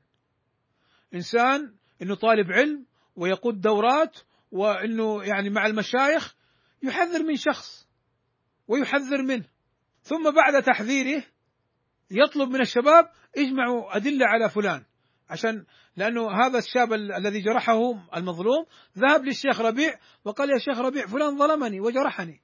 إنسان 1.15 1.75
إنه 2.03 2.15
طالب 2.15 2.53
علم 2.53 2.87
ويقود 3.17 3.61
دورات 3.61 4.19
وإنه 4.51 5.25
يعني 5.25 5.51
مع 5.51 5.67
المشايخ 5.67 6.35
يحذر 6.83 7.23
من 7.23 7.37
شخص 7.37 7.89
ويحذر 8.69 9.23
منه. 9.23 9.45
ثم 10.03 10.31
بعد 10.31 10.63
تحذيره 10.63 11.25
يطلب 12.11 12.49
من 12.49 12.61
الشباب 12.61 13.11
اجمعوا 13.37 13.97
أدلة 13.97 14.27
على 14.27 14.51
فلان. 14.51 14.85
عشان 15.31 15.65
لأنه 15.97 16.31
هذا 16.31 16.59
الشاب 16.59 16.93
الذي 16.93 17.41
جرحه 17.41 18.09
المظلوم 18.17 18.67
ذهب 18.99 19.25
للشيخ 19.25 19.61
ربيع 19.61 19.99
وقال 20.25 20.51
يا 20.51 20.59
شيخ 20.59 20.79
ربيع 20.79 21.07
فلان 21.07 21.39
ظلمني 21.39 21.81
وجرحني. 21.81 22.41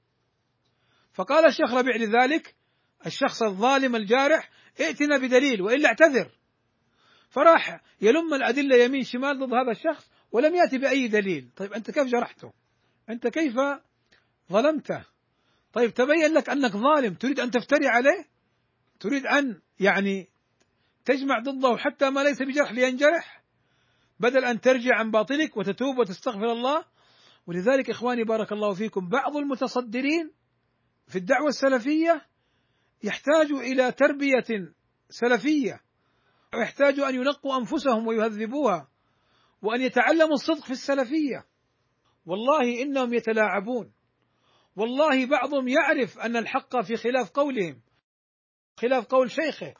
فقال 1.15 1.45
الشيخ 1.45 1.73
ربيع 1.73 1.95
لذلك 1.95 2.55
الشخص 3.05 3.43
الظالم 3.43 3.95
الجارح 3.95 4.49
ائتنا 4.79 5.17
بدليل 5.17 5.61
وإلا 5.61 5.87
اعتذر 5.89 6.31
فراح 7.29 7.81
يلم 8.01 8.33
الأدلة 8.33 8.75
يمين 8.75 9.03
شمال 9.03 9.39
ضد 9.39 9.53
هذا 9.53 9.71
الشخص 9.71 10.11
ولم 10.31 10.55
يأتي 10.55 10.77
بأي 10.77 11.07
دليل، 11.07 11.49
طيب 11.55 11.73
أنت 11.73 11.91
كيف 11.91 12.03
جرحته؟ 12.03 12.53
أنت 13.09 13.27
كيف 13.27 13.55
ظلمته؟ 14.51 15.05
طيب 15.73 15.93
تبين 15.93 16.33
لك 16.33 16.49
أنك 16.49 16.71
ظالم 16.71 17.13
تريد 17.13 17.39
أن 17.39 17.51
تفتري 17.51 17.87
عليه؟ 17.87 18.25
تريد 18.99 19.25
أن 19.25 19.61
يعني 19.79 20.29
تجمع 21.05 21.39
ضده 21.39 21.77
حتى 21.77 22.09
ما 22.09 22.23
ليس 22.23 22.41
بجرح 22.41 22.71
لينجرح 22.71 23.43
بدل 24.19 24.45
أن 24.45 24.61
ترجع 24.61 24.95
عن 24.95 25.11
باطلك 25.11 25.57
وتتوب 25.57 25.97
وتستغفر 25.97 26.51
الله 26.51 26.85
ولذلك 27.47 27.89
إخواني 27.89 28.23
بارك 28.23 28.51
الله 28.51 28.73
فيكم 28.73 29.09
بعض 29.09 29.37
المتصدرين 29.37 30.31
في 31.07 31.15
الدعوة 31.15 31.47
السلفية 31.47 32.25
يحتاج 33.03 33.51
إلى 33.51 33.91
تربية 33.91 34.73
سلفية 35.09 35.81
ويحتاج 36.53 36.99
أن 36.99 37.15
ينقوا 37.15 37.57
أنفسهم 37.57 38.07
ويهذبوها 38.07 38.87
وأن 39.61 39.81
يتعلموا 39.81 40.33
الصدق 40.33 40.65
في 40.65 40.71
السلفية. 40.71 41.45
والله 42.25 42.81
إنهم 42.81 43.13
يتلاعبون. 43.13 43.93
والله 44.75 45.25
بعضهم 45.25 45.67
يعرف 45.67 46.19
أن 46.19 46.37
الحق 46.37 46.81
في 46.81 46.95
خلاف 46.95 47.29
قولهم 47.29 47.81
خلاف 48.77 49.05
قول 49.05 49.31
شيخه 49.31 49.73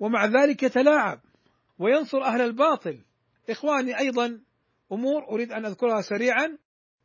ومع 0.00 0.26
ذلك 0.26 0.62
يتلاعب 0.62 1.20
وينصر 1.78 2.22
أهل 2.22 2.40
الباطل. 2.40 3.04
إخواني 3.50 3.98
أيضا 3.98 4.40
أمور 4.92 5.28
أريد 5.30 5.52
أن 5.52 5.66
أذكرها 5.66 6.00
سريعا 6.00 6.58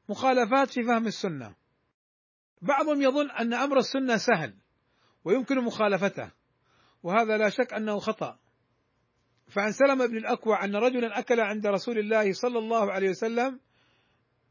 مخالفات 0.09 0.69
في 0.69 0.83
فهم 0.83 1.07
السنة. 1.07 1.55
بعضهم 2.63 3.01
يظن 3.01 3.31
أن 3.31 3.53
أمر 3.53 3.77
السنة 3.77 4.17
سهل 4.17 4.53
ويمكن 5.25 5.63
مخالفته 5.63 6.31
وهذا 7.03 7.37
لا 7.37 7.49
شك 7.49 7.73
أنه 7.73 7.99
خطأ. 7.99 8.39
فعن 9.47 9.71
سلمة 9.71 10.05
بن 10.05 10.17
الأكوع 10.17 10.65
أن 10.65 10.75
رجلا 10.75 11.19
أكل 11.19 11.39
عند 11.39 11.67
رسول 11.67 11.99
الله 11.99 12.33
صلى 12.33 12.59
الله 12.59 12.91
عليه 12.91 13.09
وسلم 13.09 13.59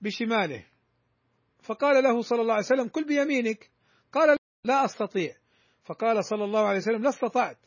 بشماله 0.01 0.67
فقال 1.63 2.05
له 2.05 2.23
صلى 2.23 2.41
الله 2.41 2.55
عليه 2.55 2.65
وسلم 2.65 2.89
كل 2.89 3.05
بيمينك. 3.05 3.71
قال 4.13 4.37
لا 4.65 4.85
أستطيع. 4.85 5.37
فقال 5.85 6.25
صلى 6.25 6.45
الله 6.45 6.67
عليه 6.67 6.79
وسلم 6.79 7.03
لا 7.03 7.09
استطعت. 7.09 7.59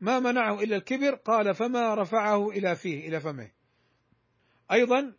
ما 0.00 0.20
منعه 0.20 0.60
إلا 0.62 0.76
الكبر. 0.76 1.14
قال 1.14 1.54
فما 1.54 1.94
رفعه 1.94 2.48
إلى 2.48 2.76
فيه 2.76 3.08
إلى 3.08 3.20
فمه. 3.20 3.50
أيضا 4.72 5.16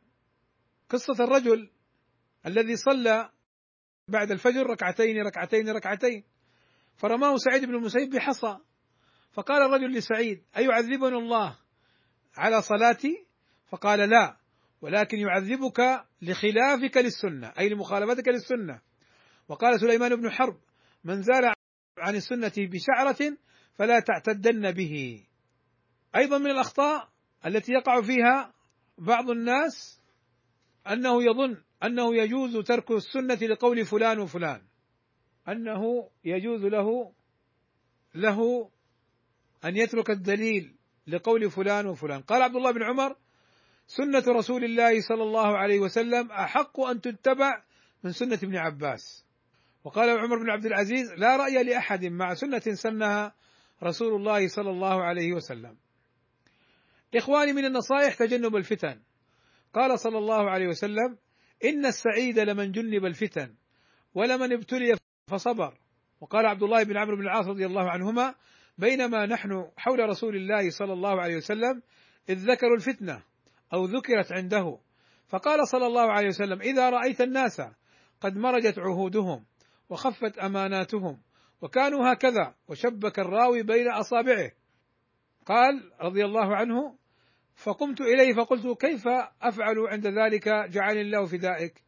قصة 0.90 1.24
الرجل 1.24 1.70
الذي 2.46 2.76
صلى 2.76 3.30
بعد 4.08 4.32
الفجر 4.32 4.68
ركعتين 4.68 5.22
ركعتين 5.22 5.70
ركعتين. 5.70 6.24
فرماه 6.98 7.38
سعيد 7.38 7.66
بن 7.66 7.76
المسيب 7.76 8.10
بحصى. 8.10 8.58
فقال 9.34 9.62
الرجل 9.62 9.94
لسعيد 9.94 10.44
أيعذبنا 10.58 11.18
الله 11.18 11.58
على 12.38 12.62
صلاتي؟ 12.62 13.26
فقال 13.68 14.10
لا 14.10 14.38
ولكن 14.82 15.18
يعذبك 15.18 16.06
لخلافك 16.22 16.98
للسنة 16.98 17.54
أي 17.60 17.70
لمخالفتك 17.70 18.28
للسنة. 18.28 18.82
وقال 19.48 19.80
سليمان 19.80 20.16
بن 20.16 20.30
حرب 20.32 20.58
من 21.04 21.22
زال 21.22 21.54
عن 21.98 22.16
السنة 22.16 22.54
بشعرة 22.58 23.38
فلا 23.74 24.00
تعتدن 24.00 24.72
به. 24.72 25.24
أيضا 26.16 26.38
من 26.38 26.52
الأخطاء 26.52 27.10
التي 27.46 27.72
يقع 27.72 28.02
فيها 28.02 28.54
بعض 28.98 29.30
الناس 29.30 30.02
أنه 30.88 31.24
يظن 31.24 31.65
أنه 31.84 32.16
يجوز 32.16 32.58
ترك 32.58 32.92
السنة 32.92 33.36
لقول 33.36 33.86
فلان 33.86 34.20
وفلان. 34.20 34.62
أنه 35.50 36.10
يجوز 36.24 36.66
له 36.66 37.14
له 38.16 38.70
أن 39.66 39.78
يترك 39.78 40.10
الدليل 40.10 40.76
لقول 41.08 41.52
فلان 41.52 41.88
وفلان. 41.88 42.22
قال 42.22 42.42
عبد 42.42 42.56
الله 42.56 42.72
بن 42.72 42.84
عمر 42.84 43.16
سنة 43.88 44.24
رسول 44.28 44.64
الله 44.64 45.02
صلى 45.02 45.24
الله 45.24 45.58
عليه 45.58 45.80
وسلم 45.80 46.32
أحق 46.32 46.80
أن 46.80 47.02
تتبع 47.02 47.64
من 48.04 48.12
سنة 48.12 48.40
ابن 48.44 48.56
عباس. 48.56 49.26
وقال 49.84 50.10
عمر 50.10 50.38
بن 50.38 50.50
عبد 50.50 50.66
العزيز 50.66 51.14
لا 51.14 51.36
رأي 51.36 51.64
لأحد 51.64 52.06
مع 52.06 52.34
سنة 52.34 52.64
سنها 52.74 53.34
رسول 53.84 54.16
الله 54.16 54.48
صلى 54.48 54.70
الله 54.70 55.04
عليه 55.04 55.34
وسلم. 55.34 55.78
إخواني 57.16 57.54
من 57.54 57.66
النصائح 57.66 58.16
تجنب 58.16 58.56
الفتن. 58.56 59.02
قال 59.74 60.00
صلى 60.00 60.18
الله 60.18 60.50
عليه 60.50 60.68
وسلم 60.68 61.18
إن 61.64 61.86
السعيد 61.86 62.40
لمن 62.40 62.72
جنب 62.72 63.06
الفتن 63.06 63.56
ولمن 64.14 64.54
ابتلي 64.54 64.98
فصبر. 65.28 65.78
وقال 66.22 66.46
عبد 66.46 66.64
الله 66.64 66.84
بن 66.84 66.98
عمرو 66.98 67.16
بن 67.16 67.22
العاص 67.22 67.48
رضي 67.48 67.66
الله 67.66 67.90
عنهما 67.90 68.36
بينما 68.78 69.26
نحن 69.26 69.72
حول 69.78 70.00
رسول 70.00 70.36
الله 70.36 70.70
صلى 70.70 70.94
الله 70.94 71.22
عليه 71.22 71.36
وسلم 71.36 71.82
إذ 72.30 72.52
ذكروا 72.52 72.76
الفتنة 72.76 73.24
أو 73.74 73.86
ذكرت 73.86 74.32
عنده. 74.32 74.80
فقال 75.28 75.68
صلى 75.68 75.88
الله 75.88 76.12
عليه 76.12 76.28
وسلم 76.28 76.62
إذا 76.62 76.90
رأيت 76.90 77.22
الناس 77.22 77.62
قد 78.22 78.38
مرجت 78.38 78.80
عهودهم 78.80 79.46
وخفت 79.90 80.38
أماناتهم 80.38 81.22
وكانوا 81.62 82.14
هكذا 82.14 82.56
وشبك 82.68 83.20
الراوي 83.20 83.64
بين 83.64 83.92
أصابعه. 83.92 84.52
قال 85.46 85.92
رضي 86.02 86.26
الله 86.26 86.56
عنه 86.56 86.98
فقمت 87.56 88.02
إليه 88.02 88.34
فقلت 88.34 88.82
كيف 88.82 89.08
أفعل 89.42 89.80
عند 89.80 90.08
ذلك؟ 90.08 90.48
جعلني 90.48 91.02
الله 91.02 91.26
فدائك. 91.26 91.84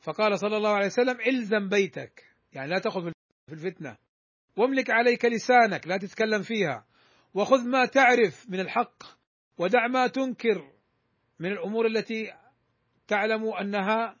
فقال 0.00 0.38
صلى 0.38 0.56
الله 0.56 0.70
عليه 0.70 0.86
وسلم 0.86 1.20
إلزم 1.20 1.68
بيتك. 1.68 2.24
يعني 2.52 2.70
لا 2.70 2.78
تأخذ 2.78 3.10
في 3.46 3.52
الفتنة. 3.52 3.96
واملك 4.56 4.90
عليك 4.90 5.24
لسانك 5.24 5.86
لا 5.86 5.96
تتكلم 5.96 6.42
فيها. 6.42 6.86
وخذ 7.34 7.68
ما 7.68 7.86
تعرف 7.86 8.46
من 8.50 8.60
الحق 8.60 9.02
ودع 9.58 9.86
ما 9.86 10.06
تنكر 10.06 10.72
من 11.38 11.52
الأمور 11.52 11.86
التي 11.86 12.32
تعلم 13.08 13.48
أنها 13.48 14.16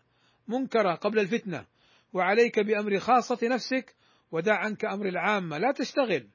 منكرة 0.48 0.94
قبل 0.94 1.18
الفتنة. 1.18 1.66
وعليك 2.12 2.60
بأمر 2.60 2.98
خاصة 2.98 3.48
نفسك 3.48 3.94
ودع 4.32 4.56
عنك 4.58 4.84
أمر 4.84 5.06
العامة. 5.06 5.58
لا 5.58 5.72
تشتغل. 5.72 6.28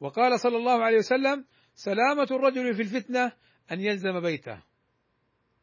وقال 0.00 0.40
صلى 0.40 0.56
الله 0.56 0.84
عليه 0.84 0.98
وسلم 0.98 1.44
سلامة 1.74 2.28
الرجل 2.30 2.74
في 2.74 2.82
الفتنة 2.82 3.32
أن 3.72 3.80
يلزم 3.80 4.20
بيته. 4.20 4.62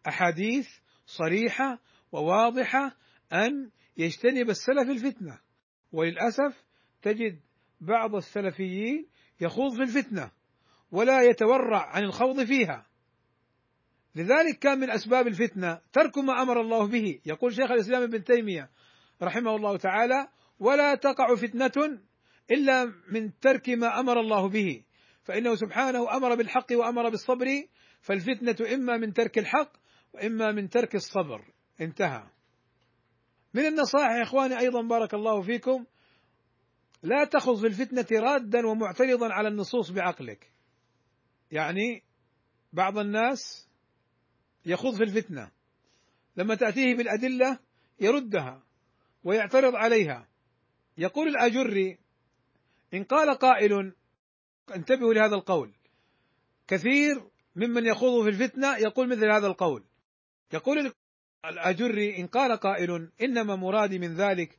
أحاديث 0.08 0.68
صريحة 1.06 1.80
وواضحة 2.12 2.96
أن 3.34 3.72
يجتنب 3.98 4.50
السلف 4.50 4.90
الفتنة. 4.90 5.40
وللأسف 5.92 6.64
تجد 7.02 7.40
بعض 7.82 8.16
السلفيين 8.16 9.08
يخوض 9.42 9.76
في 9.76 9.82
الفتنة 9.82 10.32
ولا 10.92 11.22
يتورع 11.22 11.96
عن 11.96 12.04
الخوض 12.04 12.44
فيها. 12.44 12.86
لذلك 14.16 14.60
كان 14.60 14.80
من 14.80 14.90
أسباب 14.90 15.28
الفتنة 15.28 15.82
ترك 15.94 16.18
ما 16.18 16.42
أمر 16.42 16.62
الله 16.62 16.88
به. 16.88 17.20
يقول 17.26 17.56
شيخ 17.56 17.72
الإسلام 17.72 18.04
ابن 18.04 18.24
تيمية 18.24 18.70
رحمه 19.22 19.56
الله 19.56 19.78
تعالى 19.78 20.28
ولا 20.60 20.96
تقع 20.96 21.36
فتنة 21.36 22.00
إلا 22.52 22.94
من 23.12 23.40
ترك 23.40 23.70
ما 23.70 24.00
أمر 24.00 24.20
الله 24.20 24.50
به. 24.50 24.84
فإنه 25.30 25.56
سبحانه 25.56 26.18
أمر 26.18 26.36
بالحق 26.36 26.66
وأمر 26.72 27.10
بالصبر 27.10 27.68
فالفتنة 28.02 28.74
إما 28.74 28.98
من 28.98 29.14
ترك 29.14 29.38
الحق 29.38 29.72
وإما 30.14 30.52
من 30.52 30.70
ترك 30.70 30.96
الصبر 30.96 31.46
انتهى 31.82 32.24
من 33.54 33.66
النصائح 33.66 34.12
يا 34.12 34.24
إخواني 34.24 34.60
أيضا 34.60 34.82
بارك 34.82 35.14
الله 35.14 35.42
فيكم 35.42 35.86
لا 37.04 37.24
تخذ 37.24 37.62
في 37.62 37.68
الفتنة 37.68 38.20
رادا 38.20 38.68
ومعترضا 38.68 39.34
على 39.34 39.48
النصوص 39.48 39.90
بعقلك. 39.90 40.52
يعني 41.52 42.04
بعض 42.74 42.98
الناس 42.98 43.70
يخوض 44.66 44.96
في 44.96 45.04
الفتنة 45.04 45.52
لما 46.38 46.56
تأتيه 46.56 46.96
بالأدلة 46.96 47.60
يردها 48.00 48.64
ويعترض 49.24 49.76
عليها. 49.76 50.28
يقول 50.98 51.28
الأجري 51.28 51.98
إن 52.94 53.04
قال 53.04 53.38
قائل 53.38 53.94
انتبهوا 54.72 55.14
لهذا 55.14 55.36
القول. 55.36 55.72
كثير 56.68 57.24
ممن 57.56 57.86
يخوض 57.86 58.24
في 58.24 58.30
الفتنة 58.30 58.78
يقول 58.78 59.10
مثل 59.10 59.32
هذا 59.32 59.48
القول. 59.48 59.84
يقول 60.54 60.94
الأجري 61.46 62.18
إن 62.18 62.28
قال 62.28 62.58
قائل 62.58 63.12
إنما 63.22 63.56
مرادي 63.56 64.00
من 64.00 64.16
ذلك 64.16 64.58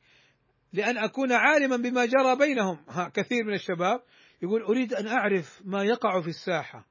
لأن 0.72 0.98
أكون 0.98 1.32
عالما 1.32 1.76
بما 1.76 2.06
جرى 2.06 2.36
بينهم. 2.36 2.84
ها 2.88 3.08
كثير 3.08 3.44
من 3.44 3.54
الشباب 3.54 4.02
يقول 4.42 4.62
أريد 4.62 4.94
أن 4.94 5.06
أعرف 5.06 5.62
ما 5.64 5.84
يقع 5.84 6.20
في 6.20 6.28
الساحة 6.28 6.86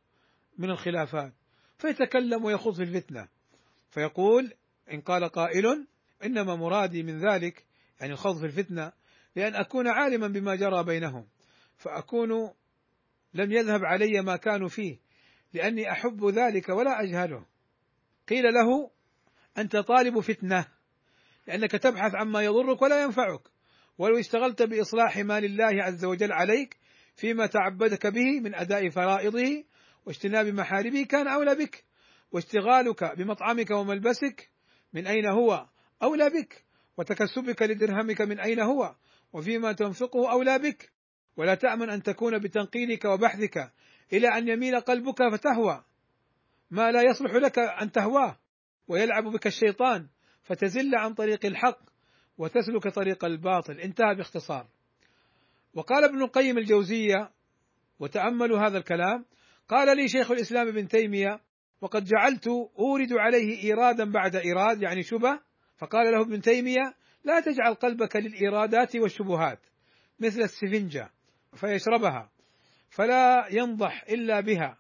من 0.58 0.70
الخلافات. 0.70 1.34
فيتكلم 1.78 2.46
ويخوض 2.46 2.76
في 2.76 2.84
الفتنة. 2.84 3.28
فيقول 3.92 4.54
إن 4.94 5.02
قال 5.02 5.30
قائل 5.30 5.88
إنما 6.26 6.56
مرادي 6.56 7.04
من 7.04 7.30
ذلك 7.30 7.66
يعني 8.00 8.14
الخوض 8.14 8.40
في 8.40 8.46
الفتنة 8.46 8.92
لأن 9.36 9.56
أكون 9.56 9.88
عالما 9.88 10.28
بما 10.28 10.56
جرى 10.56 10.84
بينهم. 10.84 11.28
فأكون 11.78 12.54
لم 13.34 13.52
يذهب 13.52 13.86
علي 13.86 14.22
ما 14.22 14.36
كانوا 14.36 14.70
فيه 14.70 14.98
لأني 15.54 15.92
أحب 15.92 16.26
ذلك 16.26 16.70
ولا 16.70 17.02
أجهله. 17.02 17.46
قيل 18.30 18.44
له 18.44 18.92
أنت 19.58 19.78
طالب 19.78 20.20
فتنة 20.20 20.66
لأنك 21.48 21.72
تبحث 21.72 22.16
عما 22.16 22.42
يضرك 22.42 22.82
ولا 22.82 23.04
ينفعك 23.04 23.42
ولو 23.98 24.20
اشتغلت 24.20 24.62
بإصلاح 24.62 25.18
مال 25.18 25.46
الله 25.46 25.84
عز 25.84 26.06
وجل 26.06 26.32
عليك 26.32 26.78
فيما 27.16 27.46
تعبدك 27.46 28.08
به 28.08 28.40
من 28.40 28.56
أداء 28.56 28.90
فرائضه 28.90 29.64
واجتناب 30.06 30.48
محارمه 30.48 31.06
كان 31.06 31.28
أولى 31.28 31.56
بك 31.56 31.84
واشتغالك 32.32 33.18
بمطعمك 33.18 33.72
وملبسك 33.72 34.50
من 34.94 35.08
أين 35.08 35.26
هو 35.26 35.68
أولى 36.04 36.30
بك 36.30 36.66
وتكسبك 36.98 37.62
لدرهمك 37.62 38.22
من 38.22 38.40
أين 38.40 38.60
هو 38.60 38.96
وفيما 39.34 39.72
تنفقه 39.72 40.32
أولى 40.32 40.60
بك. 40.60 40.92
ولا 41.40 41.56
تأمن 41.56 41.90
أن 41.90 42.04
تكون 42.04 42.40
بتنقيلك 42.40 43.06
وبحثك 43.06 43.72
إلى 44.14 44.28
أن 44.28 44.48
يميل 44.48 44.80
قلبك 44.80 45.18
فتهوى. 45.34 45.84
ما 46.72 46.92
لا 46.92 47.02
يصلح 47.02 47.32
لك 47.32 47.60
أن 47.60 47.92
تهواه 47.92 48.40
ويلعب 48.88 49.24
بك 49.24 49.48
الشيطان 49.48 50.08
فتزل 50.44 50.96
عن 50.96 51.14
طريق 51.14 51.46
الحق 51.46 51.80
وتسلك 52.38 52.88
طريق 52.88 53.26
الباطل. 53.26 53.80
انتهى 53.80 54.16
باختصار. 54.16 54.68
وقال 55.74 56.04
ابن 56.04 56.22
القيم 56.22 56.58
الجوزية 56.58 57.32
وتأملوا 58.00 58.60
هذا 58.60 58.78
الكلام 58.78 59.26
قال 59.70 59.98
لي 59.98 60.08
شيخ 60.08 60.32
الإسلام 60.32 60.68
ابن 60.68 60.88
تيمية 60.88 61.40
وقد 61.82 62.06
جعلت 62.06 62.48
أورد 62.80 63.14
عليه 63.14 63.64
إيرادا 63.64 64.12
بعد 64.12 64.36
إيراد 64.36 64.82
يعني 64.82 65.04
شبه 65.04 65.40
فقال 65.78 66.12
له 66.12 66.22
ابن 66.22 66.42
تيمية 66.42 66.94
لا 67.24 67.40
تجعل 67.40 67.74
قلبك 67.74 68.16
للإيرادات 68.16 68.96
والشبهات 68.96 69.60
مثل 70.20 70.42
السفنجة. 70.42 71.19
فيشربها. 71.56 72.32
فلا 72.90 73.48
ينضح 73.52 74.04
إلا 74.10 74.40
بها. 74.40 74.78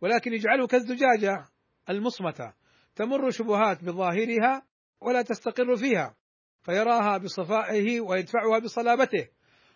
ولكن 0.00 0.34
اجعله 0.34 0.66
كالزجاجة 0.66 1.48
المصمتة. 1.90 2.52
تمر 2.96 3.30
شبهات 3.30 3.84
بظاهرها 3.84 4.62
ولا 5.00 5.22
تستقر 5.22 5.76
فيها. 5.76 6.14
فيراها 6.62 7.18
بصفائه 7.18 8.00
ويدفعها 8.00 8.58
بصلابته. 8.58 9.28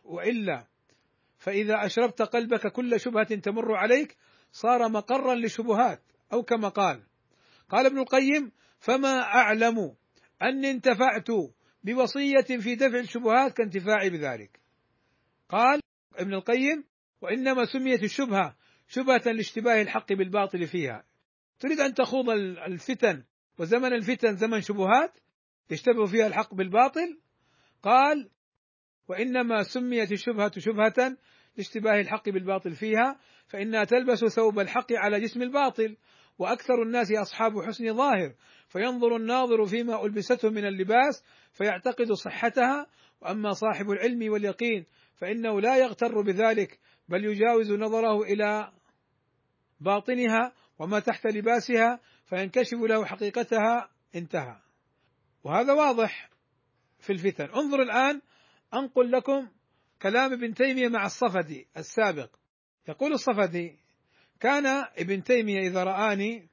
وإلا 0.05 0.67
فإذا 1.39 1.87
أشربت 1.87 2.23
قلبك 2.23 2.73
كل 2.73 3.01
شبهة 3.01 3.35
تمر 3.35 3.75
عليك 3.75 4.17
صار 4.53 4.89
مقرا 4.89 5.35
لشبهات 5.35 6.03
أو 6.33 6.43
كما 6.43 6.69
قال. 6.69 7.03
قال 7.69 7.87
ابن 7.87 7.99
القيم 7.99 8.53
فما 8.79 9.21
أعلم 9.21 9.95
اني 10.43 10.71
انتفعت 10.71 11.29
بوصية 11.85 12.59
في 12.61 12.75
دفع 12.75 12.99
الشبهات 12.99 13.53
كانتفاعي 13.53 14.11
بذلك. 14.11 14.61
قال 15.49 15.81
ابن 16.17 16.35
القيم 16.35 16.85
وإنما 17.21 17.65
سميت 17.65 18.03
الشبهة 18.03 18.57
شبهة 18.89 19.23
لاشتباه 19.27 19.83
الحق 19.83 20.13
بالباطل 20.13 20.67
فيها. 20.67 21.05
تريد 21.61 21.81
أن 21.81 21.95
تخوض 21.95 22.31
الفتن 22.67 23.25
وزمن 23.59 23.93
الفتن 23.93 24.37
زمن 24.37 24.61
شبهات 24.61 25.13
يشتبه 25.71 26.07
فيها 26.07 26.27
الحق 26.27 26.55
بالباطل؟ 26.55 27.19
قال 27.83 28.31
وإنما 29.09 29.63
سميت 29.63 30.13
الشبهة 30.13 30.53
شبهة 30.59 31.17
لاشتباه 31.57 32.01
الحق 32.01 32.29
بالباطل 32.29 32.73
فيها 32.73 33.19
فإنها 33.49 33.85
تلبس 33.85 34.25
ثوب 34.25 34.59
الحق 34.59 34.93
على 34.93 35.21
جسم 35.21 35.43
الباطل 35.43 35.97
وأكثر 36.39 36.83
الناس 36.83 37.13
أصحاب 37.13 37.63
حسن 37.63 37.95
ظاهر 37.95 38.35
فينظر 38.69 39.17
الناظر 39.17 39.67
فيما 39.67 40.05
ألبسته 40.05 40.51
من 40.51 40.67
اللباس 40.67 41.25
فيعتقد 41.53 42.13
صحتها 42.13 42.87
وأما 43.21 43.53
صاحب 43.53 43.91
العلم 43.91 44.33
واليقين 44.33 44.87
فإنه 45.17 45.61
لا 45.61 45.77
يغتر 45.77 46.21
بذلك 46.21 46.79
بل 47.09 47.25
يجاوز 47.25 47.73
نظره 47.73 48.23
إلى 48.23 48.73
باطنها 49.81 50.53
وما 50.79 51.01
تحت 51.01 51.27
لباسها 51.27 52.01
فينكشف 52.27 52.79
له 52.89 53.05
حقيقتها 53.05 53.91
انتهى. 54.15 54.57
وهذا 55.45 55.73
واضح 55.73 56.31
في 56.99 57.13
الفتن. 57.13 57.45
انظر 57.45 57.83
الآن 57.83 58.21
أنقل 58.75 59.13
لكم 59.13 59.49
كلام 60.03 60.33
ابن 60.33 60.55
تيمية 60.55 60.89
مع 60.89 61.07
الصفدي 61.07 61.67
السابق. 61.77 62.37
يقول 62.89 63.13
الصفدي 63.13 63.79
كان 64.41 64.67
ابن 64.99 65.23
تيمية 65.23 65.69
إذا 65.69 65.85
رآني 65.85 66.49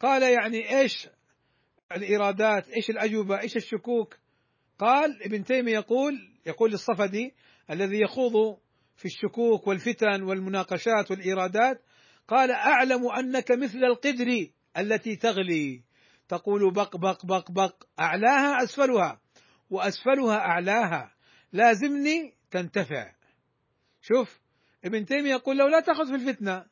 قال 0.00 0.22
يعني 0.22 0.78
إيش 0.78 1.08
الإيرادات 1.92 2.68
إيش 2.68 2.90
الأجوبة 2.90 3.40
إيش 3.40 3.56
الشكوك؟ 3.56 4.16
قال 4.78 5.22
ابن 5.22 5.44
تيمية 5.44 5.74
يقول 5.74 6.32
يقول 6.46 6.72
الصفدي 6.72 7.34
الذي 7.70 8.00
يخوض 8.00 8.58
في 8.96 9.04
الشكوك 9.04 9.66
والفتن 9.66 10.22
والمناقشات 10.22 11.10
والإيرادات 11.10 11.82
قال 12.28 12.50
أعلم 12.50 13.10
أنك 13.10 13.50
مثل 13.50 13.78
القدر 13.78 14.46
التي 14.78 15.16
تغلي. 15.16 15.82
تقول 16.28 16.72
بق 16.72 16.96
بق 16.96 17.26
بق 17.26 17.50
بق 17.50 17.84
أعلاها 18.00 18.64
أسفلها 18.64 19.20
وأسفلها 19.70 20.36
أعلاها 20.36 21.14
لازمني 21.52 22.34
تنتفع. 22.50 23.14
شوف 24.00 24.40
ابن 24.84 25.04
تيمية 25.04 25.30
يقول 25.30 25.56
لو 25.56 25.66
لا 25.66 25.80
تأخذ 25.80 26.06
في 26.06 26.14
الفتنة 26.14 26.64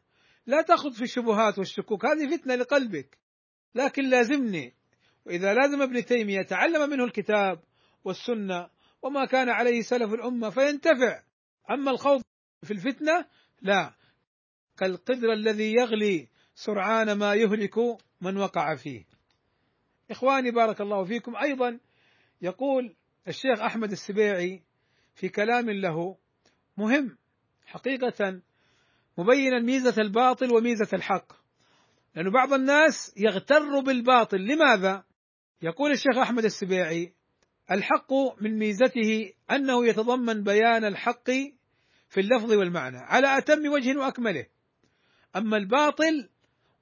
لا 0.47 0.63
تأخذ 0.63 0.93
في 0.93 1.03
الشبهات 1.03 1.59
والشكوك 1.59 2.05
هذه 2.05 2.37
فتنة 2.37 2.55
لقلبك 2.55 3.19
لكن 3.75 4.11
لازمني. 4.11 4.75
وإذا 5.27 5.55
لازم 5.55 5.83
ابن 5.83 6.05
تيمية 6.05 6.43
تعلم 6.43 6.91
منه 6.91 7.05
الكتاب 7.05 7.61
والسنة 8.05 8.69
وما 9.03 9.25
كان 9.25 9.49
عليه 9.49 9.83
سلف 9.83 10.15
الأمة 10.15 10.51
فينتفع. 10.51 11.23
أما 11.71 11.91
الخوض 11.91 12.23
في 12.63 12.71
الفتنة 12.71 13.27
لا. 13.63 13.95
كالقدر 14.79 15.33
الذي 15.33 15.73
يغلي 15.73 16.29
سرعان 16.55 17.13
ما 17.13 17.35
يهلك 17.35 17.79
من 18.21 18.37
وقع 18.37 18.77
فيه. 18.77 19.05
إخواني 20.11 20.51
بارك 20.51 20.81
الله 20.81 21.05
فيكم. 21.05 21.37
أيضا 21.37 21.81
يقول 22.43 22.97
الشيخ 23.29 23.61
أحمد 23.61 23.93
السبيعي 23.93 24.63
في 25.15 25.29
كلام 25.29 25.71
له 25.71 26.17
مهم 26.77 27.19
حقيقة 27.67 28.41
مبينا 29.19 29.61
ميزة 29.61 30.03
الباطل 30.03 30.53
وميزة 30.53 30.89
الحق. 30.93 31.33
لأن 32.15 32.31
بعض 32.31 32.53
الناس 32.53 33.15
يغتر 33.17 33.81
بالباطل. 33.81 34.39
لماذا؟ 34.39 35.05
يقول 35.63 35.91
الشيخ 35.91 36.19
أحمد 36.23 36.45
السبيعي 36.45 37.16
الحق 37.71 38.13
من 38.41 38.59
ميزته 38.59 39.33
أنه 39.51 39.87
يتضمن 39.87 40.43
بيان 40.43 40.85
الحق 40.85 41.31
في 42.09 42.21
اللفظ 42.21 42.53
والمعنى 42.53 42.99
على 42.99 43.39
أتم 43.39 43.73
وجه 43.73 43.99
وأكمله. 43.99 44.47
أما 45.37 45.57
الباطل 45.57 46.29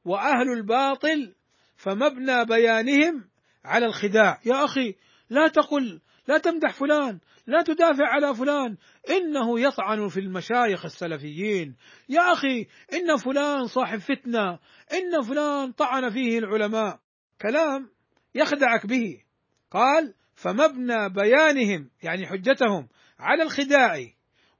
وأهل 0.05 0.53
الباطل 0.53 1.35
فمبنى 1.77 2.45
بيانهم 2.45 3.25
على 3.65 3.87
الخداع. 3.87 4.41
يا 4.47 4.65
أخي 4.65 4.95
لا 5.31 5.49
تقل 5.49 6.01
لا 6.29 6.39
تمدح 6.39 6.73
فلان 6.73 7.21
لا 7.47 7.63
تدافع 7.63 8.07
على 8.07 8.35
فلان 8.35 8.77
إنه 9.11 9.61
يطعن 9.61 10.09
في 10.09 10.21
المشايخ 10.21 10.85
السلفيين. 10.85 11.77
يا 12.09 12.33
أخي 12.33 12.67
إن 12.93 13.17
فلان 13.17 13.67
صاحب 13.67 13.99
فتنة 13.99 14.59
إن 14.93 15.23
فلان 15.23 15.73
طعن 15.73 16.11
فيه 16.11 16.39
العلماء. 16.39 17.01
كلام 17.43 17.91
يخدعك 18.35 18.87
به. 18.87 19.23
قال 19.71 20.15
فمبنى 20.35 21.09
بيانهم 21.09 21.91
يعني 22.03 22.27
حجتهم 22.27 22.89
على 23.19 23.43
الخداع 23.43 24.07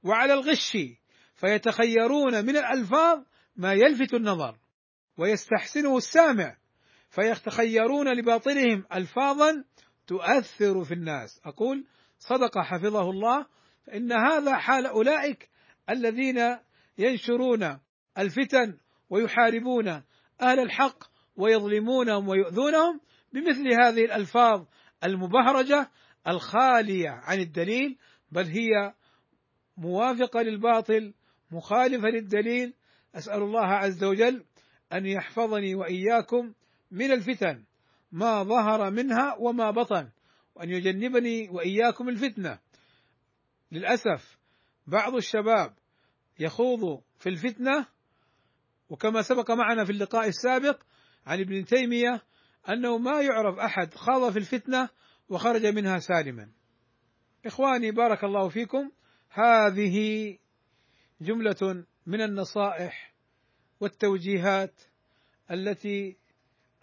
وعلى 0.03 0.33
الغش 0.33 0.77
فيتخيرون 1.35 2.45
من 2.45 2.57
الألفاظ 2.57 3.23
ما 3.55 3.73
يلفت 3.73 4.13
النظر 4.13 4.57
ويستحسنه 5.17 5.97
السامع 5.97 6.57
فيتخيرون 7.09 8.19
لباطلهم 8.19 8.85
ألفاظا 8.93 9.63
تؤثر 10.07 10.83
في 10.83 10.93
الناس. 10.93 11.41
أقول 11.45 11.85
صدق 12.19 12.57
حفظه 12.57 13.09
الله 13.09 13.45
فإن 13.87 14.11
هذا 14.11 14.57
حال 14.57 14.85
أولئك 14.85 15.49
الذين 15.89 16.57
ينشرون 16.97 17.79
الفتن 18.17 18.77
ويحاربون 19.09 19.87
أهل 20.41 20.59
الحق 20.59 21.03
ويظلمونهم 21.35 22.27
ويؤذونهم 22.27 22.99
بمثل 23.33 23.67
هذه 23.67 24.05
الألفاظ 24.05 24.65
المبهرجة 25.03 25.89
الخالية 26.27 27.09
عن 27.09 27.39
الدليل 27.39 27.97
بل 28.31 28.45
هي 28.45 28.93
موافقة 29.77 30.41
للباطل 30.41 31.13
مخالفة 31.51 32.07
للدليل. 32.07 32.73
أسأل 33.15 33.41
الله 33.43 33.65
عز 33.65 34.03
وجل 34.03 34.45
أن 34.93 35.05
يحفظني 35.05 35.75
وإياكم 35.75 36.53
من 36.91 37.11
الفتن 37.11 37.63
ما 38.11 38.43
ظهر 38.43 38.91
منها 38.91 39.35
وما 39.39 39.71
بطن 39.71 40.09
وأن 40.55 40.69
يجنبني 40.69 41.49
وإياكم 41.49 42.09
الفتنة. 42.09 42.59
للأسف 43.71 44.37
بعض 44.87 45.15
الشباب 45.15 45.73
يخوض 46.39 47.01
في 47.19 47.29
الفتنة 47.29 47.87
وكما 48.89 49.21
سبق 49.21 49.51
معنا 49.51 49.85
في 49.85 49.91
اللقاء 49.91 50.27
السابق 50.27 50.81
عن 51.25 51.39
ابن 51.39 51.65
تيمية 51.65 52.21
أنه 52.69 52.97
ما 52.97 53.21
يعرف 53.21 53.59
أحد 53.59 53.93
خاض 53.93 54.31
في 54.31 54.39
الفتنة 54.39 54.89
وخرج 55.29 55.65
منها 55.65 55.99
سالما. 55.99 56.51
إخواني 57.45 57.91
بارك 57.91 58.23
الله 58.23 58.49
فيكم. 58.49 58.91
هذه 59.29 60.37
جملة 61.21 61.85
من 62.05 62.21
النصائح 62.21 63.13
والتوجيهات 63.79 64.81
التي 65.51 66.17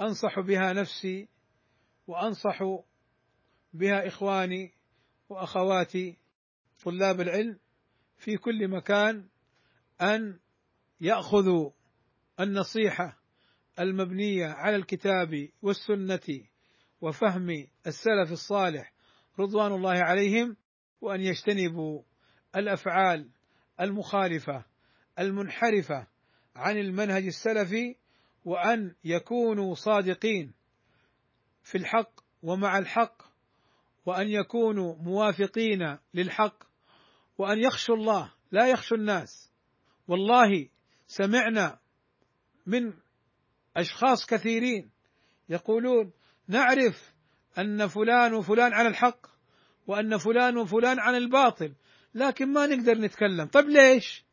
أنصح 0.00 0.40
بها 0.40 0.72
نفسي 0.72 1.28
وأنصح 2.06 2.62
بها 3.72 4.06
إخواني 4.06 4.72
وأخواتي 5.28 6.18
طلاب 6.84 7.20
العلم 7.20 7.58
في 8.16 8.36
كل 8.36 8.68
مكان 8.68 9.28
أن 10.00 10.38
يأخذوا 11.00 11.70
النصيحة 12.40 13.21
المبنية 13.80 14.46
على 14.46 14.76
الكتاب 14.76 15.48
والسنة 15.62 16.40
وفهم 17.00 17.66
السلف 17.86 18.32
الصالح 18.32 18.92
رضوان 19.38 19.72
الله 19.72 20.04
عليهم 20.04 20.56
وأن 21.00 21.20
يجتنبوا 21.20 22.02
الأفعال 22.56 23.28
المخالفة 23.80 24.64
المنحرفة 25.18 26.06
عن 26.56 26.78
المنهج 26.78 27.26
السلفي 27.26 27.96
وأن 28.44 28.94
يكونوا 29.04 29.74
صادقين 29.74 30.54
في 31.62 31.78
الحق 31.78 32.20
ومع 32.42 32.78
الحق 32.78 33.22
وأن 34.06 34.28
يكونوا 34.28 34.96
موافقين 34.96 35.98
للحق 36.14 36.64
وأن 37.38 37.58
يخشوا 37.58 37.96
الله 37.96 38.32
لا 38.50 38.68
يخشوا 38.68 38.96
الناس. 38.96 39.52
والله 40.08 40.68
سمعنا 41.06 41.78
من 42.66 42.92
أشخاص 43.76 44.26
كثيرين 44.26 44.90
يقولون 45.48 46.12
نعرف 46.48 47.12
أن 47.58 47.86
فلان 47.86 48.34
وفلان 48.34 48.72
على 48.72 48.88
الحق 48.88 49.26
وأن 49.86 50.18
فلان 50.18 50.56
وفلان 50.56 50.98
على 50.98 51.16
الباطل 51.16 51.74
لكن 52.14 52.52
ما 52.52 52.66
نقدر 52.66 52.98
نتكلم. 52.98 53.46
طيب 53.46 53.68
ليش؟ 53.68 54.24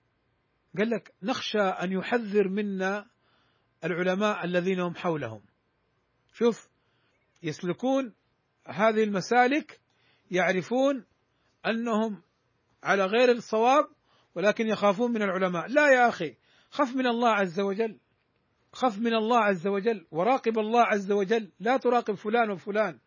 قال 0.77 0.89
لك 0.89 1.13
نخشى 1.23 1.61
أن 1.61 1.91
يحذر 1.91 2.47
منا 2.47 3.05
العلماء 3.83 4.45
الذين 4.45 4.79
هم 4.79 4.95
حولهم. 4.95 5.41
شوف 6.33 6.69
يسلكون 7.43 8.13
هذه 8.67 9.03
المسالك 9.03 9.79
يعرفون 10.31 11.05
أنهم 11.65 12.21
على 12.83 13.05
غير 13.05 13.31
الصواب 13.31 13.87
ولكن 14.35 14.67
يخافون 14.67 15.11
من 15.11 15.21
العلماء. 15.21 15.67
لا 15.67 15.91
يا 15.91 16.09
أخي 16.09 16.35
خف 16.69 16.95
من 16.95 17.07
الله 17.07 17.29
عز 17.29 17.59
وجل. 17.59 17.99
خف 18.71 18.99
من 18.99 19.13
الله 19.13 19.39
عز 19.39 19.67
وجل 19.67 20.05
وراقب 20.11 20.59
الله 20.59 20.81
عز 20.81 21.11
وجل 21.11 21.51
لا 21.59 21.77
تراقب 21.77 22.13
فلان 22.13 22.51
وفلان. 22.51 22.99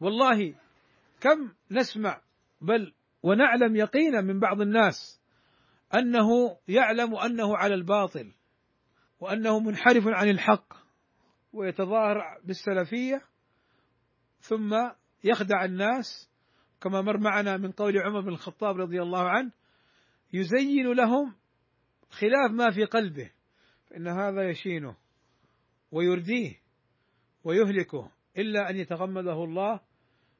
والله 0.00 0.54
كم 1.20 1.52
نسمع 1.70 2.20
بل 2.60 2.92
ونعلم 3.22 3.76
يقينا 3.76 4.20
من 4.20 4.40
بعض 4.40 4.60
الناس 4.60 5.20
أنه 5.94 6.56
يعلم 6.68 7.14
أنه 7.14 7.56
على 7.56 7.74
الباطل 7.74 8.32
وأنه 9.20 9.60
منحرف 9.60 10.04
عن 10.06 10.28
الحق 10.28 10.74
ويتظاهر 11.52 12.40
بالسلفية 12.44 13.22
ثم 14.40 14.90
يخدع 15.24 15.64
الناس. 15.64 16.30
كما 16.80 17.02
مر 17.02 17.18
معنا 17.18 17.56
من 17.56 17.72
قول 17.72 17.98
عمر 17.98 18.20
بن 18.20 18.28
الخطاب 18.28 18.76
رضي 18.76 19.02
الله 19.02 19.28
عنه 19.28 19.52
يزين 20.32 20.92
لهم 20.92 21.34
خلاف 22.10 22.50
ما 22.50 22.70
في 22.70 22.84
قلبه. 22.84 23.30
فإن 23.90 24.08
هذا 24.08 24.50
يشينه 24.50 24.96
ويرديه 25.92 26.60
ويهلكه 27.44 28.10
إلا 28.38 28.70
أن 28.70 28.76
يتغمده 28.76 29.44
الله 29.44 29.80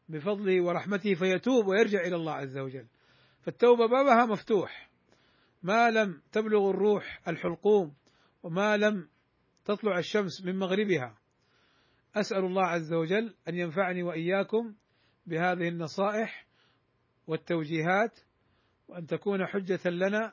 بفضله 0.09 0.61
ورحمته 0.61 1.15
فيتوب 1.15 1.67
ويرجع 1.67 2.01
إلى 2.01 2.17
الله 2.17 2.33
عز 2.33 2.59
وجل. 2.59 2.87
فالتوبة 3.43 3.87
بابها 3.87 4.27
مفتوح. 4.27 4.91
ما 5.63 5.91
لم 5.91 6.23
تبلغ 6.33 6.71
الروح 6.71 7.21
الحلقوم 7.29 7.95
وما 8.43 8.77
لم 8.77 9.09
تطلع 9.65 9.99
الشمس 9.99 10.45
من 10.45 10.59
مغربها. 10.59 11.19
أسأل 12.15 12.45
الله 12.45 12.67
عز 12.67 12.93
وجل 12.93 13.35
أن 13.49 13.55
ينفعني 13.55 14.03
وإياكم 14.03 14.75
بهذه 15.27 15.69
النصائح 15.69 16.47
والتوجيهات 17.27 18.19
وأن 18.89 19.07
تكون 19.07 19.47
حجة 19.47 19.91
لنا 19.91 20.33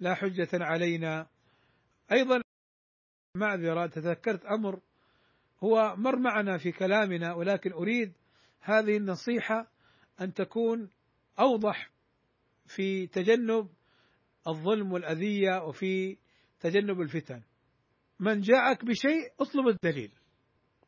لا 0.00 0.14
حجة 0.14 0.48
علينا. 0.52 1.26
أيضا 2.12 2.45
معذره 3.36 3.86
تذكرت 3.86 4.44
أمر 4.44 4.80
هو 5.64 5.94
مر 5.96 6.18
معنا 6.18 6.58
في 6.58 6.72
كلامنا 6.72 7.34
ولكن 7.34 7.72
أريد 7.72 8.12
هذه 8.60 8.96
النصيحة 8.96 9.70
أن 10.20 10.34
تكون 10.34 10.90
أوضح 11.40 11.90
في 12.66 13.06
تجنب 13.06 13.68
الظلم 14.48 14.92
والأذية 14.92 15.64
وفي 15.64 16.16
تجنب 16.60 17.00
الفتن. 17.00 17.42
من 18.20 18.40
جاءك 18.40 18.84
بشيء 18.84 19.32
اطلب 19.40 19.68
الدليل. 19.68 20.12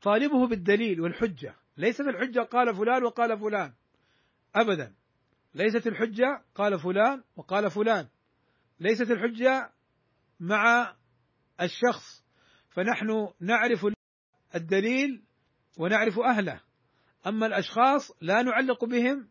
طالبه 0.02 0.46
بالدليل 0.46 1.00
والحجة. 1.00 1.54
ليست 1.76 2.00
الحجة 2.00 2.40
قال 2.40 2.76
فلان 2.76 3.04
وقال 3.04 3.38
فلان. 3.38 3.72
أبدا. 4.54 4.94
ليست 5.54 5.86
الحجة 5.86 6.44
قال 6.54 6.78
فلان 6.78 7.22
وقال 7.36 7.70
فلان. 7.70 8.08
ليست 8.80 9.10
الحجة 9.10 9.72
مع 10.40 10.96
الشخص 11.60 12.27
فنحن 12.78 13.28
نعرف 13.40 13.86
الدليل 14.54 15.22
ونعرف 15.78 16.18
أهله. 16.18 16.60
أما 17.26 17.46
الأشخاص 17.46 18.12
لا 18.20 18.42
نعلق 18.42 18.84
بهم 18.84 19.28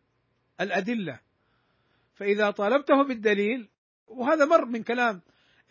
الأدلة. 0.60 1.20
فإذا 2.14 2.50
طالبته 2.50 3.02
بالدليل 3.08 3.68
وهذا 4.06 4.44
مر 4.44 4.64
من 4.64 4.82
كلام 4.82 5.20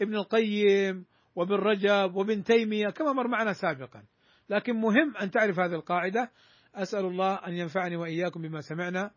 ابن 0.01 0.15
القيم 0.15 1.05
وابن 1.35 1.53
رجب 1.53 2.15
وابن 2.15 2.43
تيمية 2.43 2.89
كما 2.89 3.13
مر 3.13 3.27
معنا 3.27 3.53
سابقا. 3.53 4.03
لكن 4.49 4.73
مهم 4.73 5.17
أن 5.17 5.31
تعرف 5.31 5.59
هذه 5.59 5.75
القاعدة. 5.75 6.31
أسأل 6.75 7.05
الله 7.05 7.35
أن 7.35 7.53
ينفعني 7.53 7.95
وإياكم 7.95 8.41
بما 8.41 8.61
سمعنا 8.61 9.11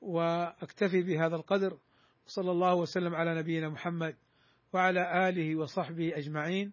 وأكتفي 0.00 1.02
بهذا 1.02 1.36
القدر. 1.36 1.78
صلى 2.26 2.50
الله 2.50 2.74
وسلم 2.74 3.14
على 3.14 3.38
نبينا 3.38 3.68
محمد 3.68 4.16
وعلى 4.72 5.28
آله 5.28 5.56
وصحبه 5.56 6.16
أجمعين. 6.16 6.72